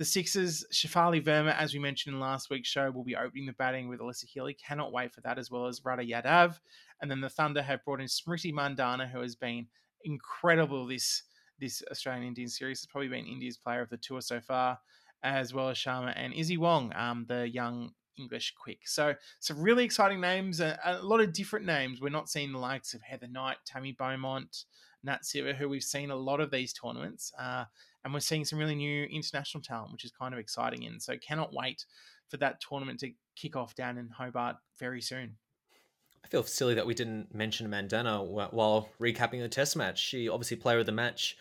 The 0.00 0.06
Sixers, 0.06 0.64
Shafali 0.72 1.22
Verma, 1.22 1.54
as 1.54 1.74
we 1.74 1.78
mentioned 1.78 2.14
in 2.14 2.20
last 2.20 2.48
week's 2.48 2.70
show, 2.70 2.90
will 2.90 3.04
be 3.04 3.16
opening 3.16 3.44
the 3.44 3.52
batting 3.52 3.86
with 3.86 4.00
Alyssa 4.00 4.24
Healy. 4.24 4.54
Cannot 4.54 4.92
wait 4.94 5.12
for 5.12 5.20
that, 5.20 5.38
as 5.38 5.50
well 5.50 5.66
as 5.66 5.84
Radha 5.84 6.02
Yadav. 6.02 6.58
And 7.02 7.10
then 7.10 7.20
the 7.20 7.28
Thunder 7.28 7.60
have 7.60 7.84
brought 7.84 8.00
in 8.00 8.06
Smriti 8.06 8.50
Mandhana, 8.50 9.10
who 9.10 9.20
has 9.20 9.36
been 9.36 9.66
incredible 10.02 10.86
this 10.86 11.24
this 11.58 11.82
Australian 11.90 12.26
Indian 12.26 12.48
series. 12.48 12.80
Has 12.80 12.86
probably 12.86 13.08
been 13.08 13.26
India's 13.26 13.58
player 13.58 13.82
of 13.82 13.90
the 13.90 13.98
tour 13.98 14.22
so 14.22 14.40
far, 14.40 14.78
as 15.22 15.52
well 15.52 15.68
as 15.68 15.76
Sharma 15.76 16.14
and 16.16 16.32
Izzy 16.32 16.56
Wong, 16.56 16.94
um, 16.96 17.26
the 17.28 17.46
young 17.46 17.90
English 18.16 18.54
quick. 18.58 18.88
So 18.88 19.14
some 19.40 19.60
really 19.60 19.84
exciting 19.84 20.22
names, 20.22 20.60
a, 20.60 20.78
a, 20.82 21.02
lot 21.02 21.20
of 21.20 21.34
different 21.34 21.66
names. 21.66 22.00
We're 22.00 22.08
not 22.08 22.30
seeing 22.30 22.52
the 22.52 22.58
likes 22.58 22.94
of 22.94 23.02
Heather 23.02 23.28
Knight, 23.28 23.58
Tammy 23.66 23.92
Beaumont, 23.92 24.64
Nat 25.02 25.22
Sciver, 25.22 25.54
who 25.54 25.68
we've 25.68 25.82
seen 25.82 26.10
a 26.10 26.16
lot 26.16 26.40
of 26.40 26.50
these 26.50 26.72
tournaments. 26.72 27.32
Uh, 27.38 27.64
and 28.04 28.14
we're 28.14 28.20
seeing 28.20 28.44
some 28.44 28.58
really 28.58 28.74
new 28.74 29.04
international 29.04 29.62
talent, 29.62 29.92
which 29.92 30.04
is 30.04 30.12
kind 30.12 30.32
of 30.32 30.40
exciting. 30.40 30.86
And 30.86 31.00
so 31.00 31.16
cannot 31.18 31.52
wait 31.52 31.84
for 32.28 32.36
that 32.38 32.60
tournament 32.60 33.00
to 33.00 33.12
kick 33.36 33.56
off 33.56 33.74
down 33.74 33.98
in 33.98 34.08
Hobart 34.08 34.56
very 34.78 35.00
soon. 35.00 35.36
I 36.24 36.28
feel 36.28 36.42
silly 36.42 36.74
that 36.74 36.86
we 36.86 36.94
didn't 36.94 37.34
mention 37.34 37.68
Mandhana 37.68 38.52
while 38.52 38.88
recapping 39.00 39.40
the 39.40 39.48
test 39.48 39.76
match. 39.76 39.98
She 39.98 40.28
obviously 40.28 40.56
player 40.56 40.78
of 40.78 40.86
the 40.86 40.92
match, 40.92 41.36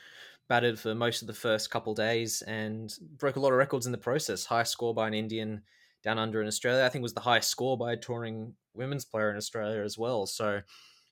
batted 0.47 0.79
for 0.79 0.95
most 0.95 1.21
of 1.21 1.27
the 1.27 1.33
first 1.33 1.69
couple 1.69 1.93
days 1.93 2.41
and 2.41 2.93
broke 3.17 3.35
a 3.35 3.39
lot 3.39 3.51
of 3.51 3.57
records 3.57 3.85
in 3.85 3.91
the 3.91 3.97
process. 3.97 4.45
Highest 4.45 4.71
score 4.71 4.93
by 4.93 5.07
an 5.07 5.13
Indian 5.13 5.61
down 6.03 6.17
under 6.17 6.41
in 6.41 6.47
Australia. 6.47 6.83
I 6.83 6.89
think 6.89 7.03
was 7.03 7.13
the 7.13 7.19
highest 7.19 7.49
score 7.49 7.77
by 7.77 7.93
a 7.93 7.97
touring 7.97 8.55
women's 8.73 9.05
player 9.05 9.29
in 9.29 9.37
Australia 9.37 9.83
as 9.83 9.97
well. 9.97 10.25
So 10.25 10.61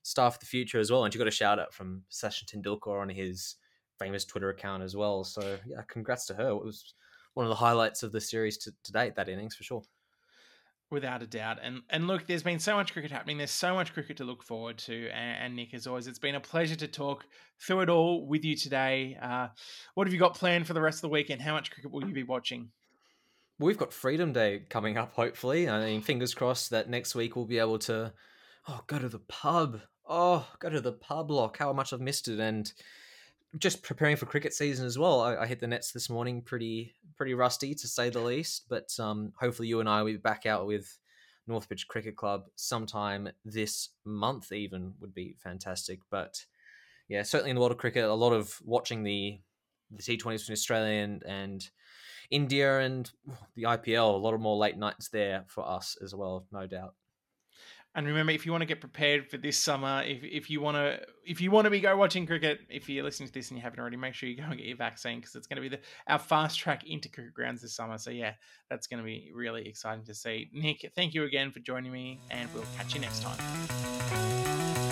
star 0.08 0.30
for 0.30 0.38
the 0.38 0.46
future 0.46 0.78
as 0.78 0.90
well. 0.90 1.04
And 1.04 1.12
she 1.12 1.18
got 1.18 1.28
a 1.28 1.32
shout 1.32 1.58
out 1.58 1.72
from 1.72 2.02
Sachin 2.10 2.46
Tendulkar 2.46 3.00
on 3.00 3.08
his 3.08 3.56
famous 3.98 4.24
Twitter 4.24 4.50
account 4.50 4.82
as 4.82 4.96
well. 4.96 5.24
So 5.24 5.58
yeah, 5.66 5.82
congrats 5.86 6.26
to 6.26 6.34
her. 6.34 6.48
It 6.48 6.64
was 6.64 6.94
one 7.34 7.44
of 7.44 7.50
the 7.50 7.56
highlights 7.56 8.02
of 8.02 8.12
the 8.12 8.20
series 8.20 8.56
to, 8.58 8.72
to 8.84 8.92
date. 8.92 9.16
That 9.16 9.28
innings 9.28 9.54
for 9.54 9.64
sure. 9.64 9.82
Without 10.90 11.22
a 11.22 11.26
doubt. 11.26 11.58
And 11.62 11.82
and 11.90 12.06
look, 12.06 12.26
there's 12.26 12.42
been 12.42 12.58
so 12.58 12.74
much 12.74 12.94
cricket 12.94 13.10
happening. 13.10 13.36
There's 13.36 13.50
so 13.50 13.74
much 13.74 13.92
cricket 13.92 14.16
to 14.18 14.24
look 14.24 14.42
forward 14.42 14.78
to. 14.78 15.10
And, 15.10 15.44
and 15.44 15.56
Nic, 15.56 15.74
as 15.74 15.86
always, 15.86 16.06
it's 16.06 16.18
been 16.18 16.34
a 16.34 16.40
pleasure 16.40 16.76
to 16.76 16.88
talk 16.88 17.26
through 17.60 17.82
it 17.82 17.90
all 17.90 18.26
with 18.26 18.44
you 18.44 18.56
today. 18.56 19.18
Uh, 19.20 19.48
what 19.94 20.06
have 20.06 20.14
you 20.14 20.20
got 20.20 20.34
planned 20.34 20.66
for 20.66 20.72
the 20.72 20.80
rest 20.80 20.98
of 20.98 21.02
the 21.02 21.08
weekend? 21.10 21.42
How 21.42 21.52
much 21.52 21.70
cricket 21.70 21.90
will 21.90 22.06
you 22.06 22.14
be 22.14 22.22
watching? 22.22 22.70
we've 23.58 23.78
got 23.78 23.92
Freedom 23.92 24.32
Day 24.32 24.62
coming 24.68 24.96
up, 24.96 25.14
hopefully. 25.14 25.68
I 25.68 25.84
mean, 25.84 26.00
fingers 26.00 26.34
crossed 26.34 26.70
that 26.70 26.88
next 26.88 27.14
week 27.14 27.36
we'll 27.36 27.44
be 27.44 27.58
able 27.58 27.78
to, 27.80 28.12
oh, 28.68 28.80
go 28.86 28.98
to 28.98 29.08
the 29.08 29.20
pub. 29.20 29.80
Oh, 30.08 30.48
go 30.58 30.70
to 30.70 30.80
the 30.80 30.92
pub, 30.92 31.30
lock. 31.30 31.58
How 31.58 31.72
much 31.72 31.92
I've 31.92 32.00
missed 32.00 32.28
it. 32.28 32.40
And 32.40 32.72
just 33.58 33.82
preparing 33.82 34.16
for 34.16 34.26
cricket 34.26 34.54
season 34.54 34.86
as 34.86 34.98
well. 34.98 35.20
I, 35.20 35.36
I, 35.36 35.46
hit 35.46 35.60
the 35.60 35.66
nets 35.66 35.92
this 35.92 36.10
morning, 36.10 36.42
pretty 36.42 36.94
pretty 37.16 37.34
rusty 37.34 37.74
to 37.74 37.88
say 37.88 38.10
the 38.10 38.20
least. 38.20 38.64
But 38.68 38.90
um, 38.98 39.32
hopefully, 39.38 39.68
you 39.68 39.80
and 39.80 39.88
I 39.88 40.02
will 40.02 40.12
be 40.12 40.18
back 40.18 40.46
out 40.46 40.66
with 40.66 40.98
Northbridge 41.48 41.86
Cricket 41.86 42.16
Club 42.16 42.44
sometime 42.56 43.28
this 43.44 43.90
month. 44.04 44.52
Even 44.52 44.94
would 45.00 45.14
be 45.14 45.34
fantastic. 45.38 46.00
But 46.10 46.44
yeah, 47.08 47.22
certainly 47.22 47.50
in 47.50 47.56
the 47.56 47.60
world 47.60 47.72
of 47.72 47.78
cricket, 47.78 48.04
a 48.04 48.14
lot 48.14 48.32
of 48.32 48.58
watching 48.64 49.02
the 49.02 49.40
the 49.90 50.02
T 50.02 50.16
Twenties 50.16 50.44
from 50.44 50.52
Australia 50.52 51.02
and, 51.02 51.22
and 51.24 51.70
India 52.30 52.80
and 52.80 53.10
the 53.56 53.64
IPL. 53.64 54.14
A 54.14 54.16
lot 54.16 54.34
of 54.34 54.40
more 54.40 54.56
late 54.56 54.76
nights 54.76 55.08
there 55.08 55.44
for 55.48 55.66
us 55.68 55.96
as 56.02 56.14
well, 56.14 56.46
no 56.52 56.66
doubt. 56.66 56.94
And 57.94 58.06
remember, 58.06 58.32
if 58.32 58.46
you 58.46 58.52
want 58.52 58.62
to 58.62 58.66
get 58.66 58.80
prepared 58.80 59.28
for 59.28 59.38
this 59.38 59.56
summer, 59.58 60.02
if, 60.06 60.22
if 60.22 60.50
you 60.50 60.60
want 60.60 60.76
to 60.76 61.00
if 61.24 61.40
you 61.40 61.50
want 61.50 61.64
to 61.64 61.70
be 61.70 61.80
go 61.80 61.96
watching 61.96 62.26
cricket, 62.26 62.60
if 62.68 62.88
you're 62.88 63.04
listening 63.04 63.26
to 63.28 63.32
this 63.32 63.50
and 63.50 63.58
you 63.58 63.62
haven't 63.62 63.80
already, 63.80 63.96
make 63.96 64.14
sure 64.14 64.28
you 64.28 64.36
go 64.36 64.44
and 64.44 64.56
get 64.56 64.66
your 64.66 64.76
vaccine 64.76 65.18
because 65.18 65.34
it's 65.34 65.46
going 65.46 65.56
to 65.56 65.62
be 65.62 65.68
the 65.68 65.80
our 66.06 66.18
fast 66.18 66.58
track 66.58 66.86
into 66.86 67.08
cricket 67.08 67.34
grounds 67.34 67.62
this 67.62 67.74
summer. 67.74 67.98
So 67.98 68.10
yeah, 68.10 68.34
that's 68.70 68.86
going 68.86 68.98
to 68.98 69.04
be 69.04 69.30
really 69.34 69.66
exciting 69.66 70.04
to 70.04 70.14
see. 70.14 70.48
Nic, 70.52 70.90
thank 70.94 71.14
you 71.14 71.24
again 71.24 71.50
for 71.50 71.60
joining 71.60 71.92
me, 71.92 72.20
and 72.30 72.48
we'll 72.54 72.64
catch 72.76 72.94
you 72.94 73.00
next 73.00 73.22
time. 73.22 74.87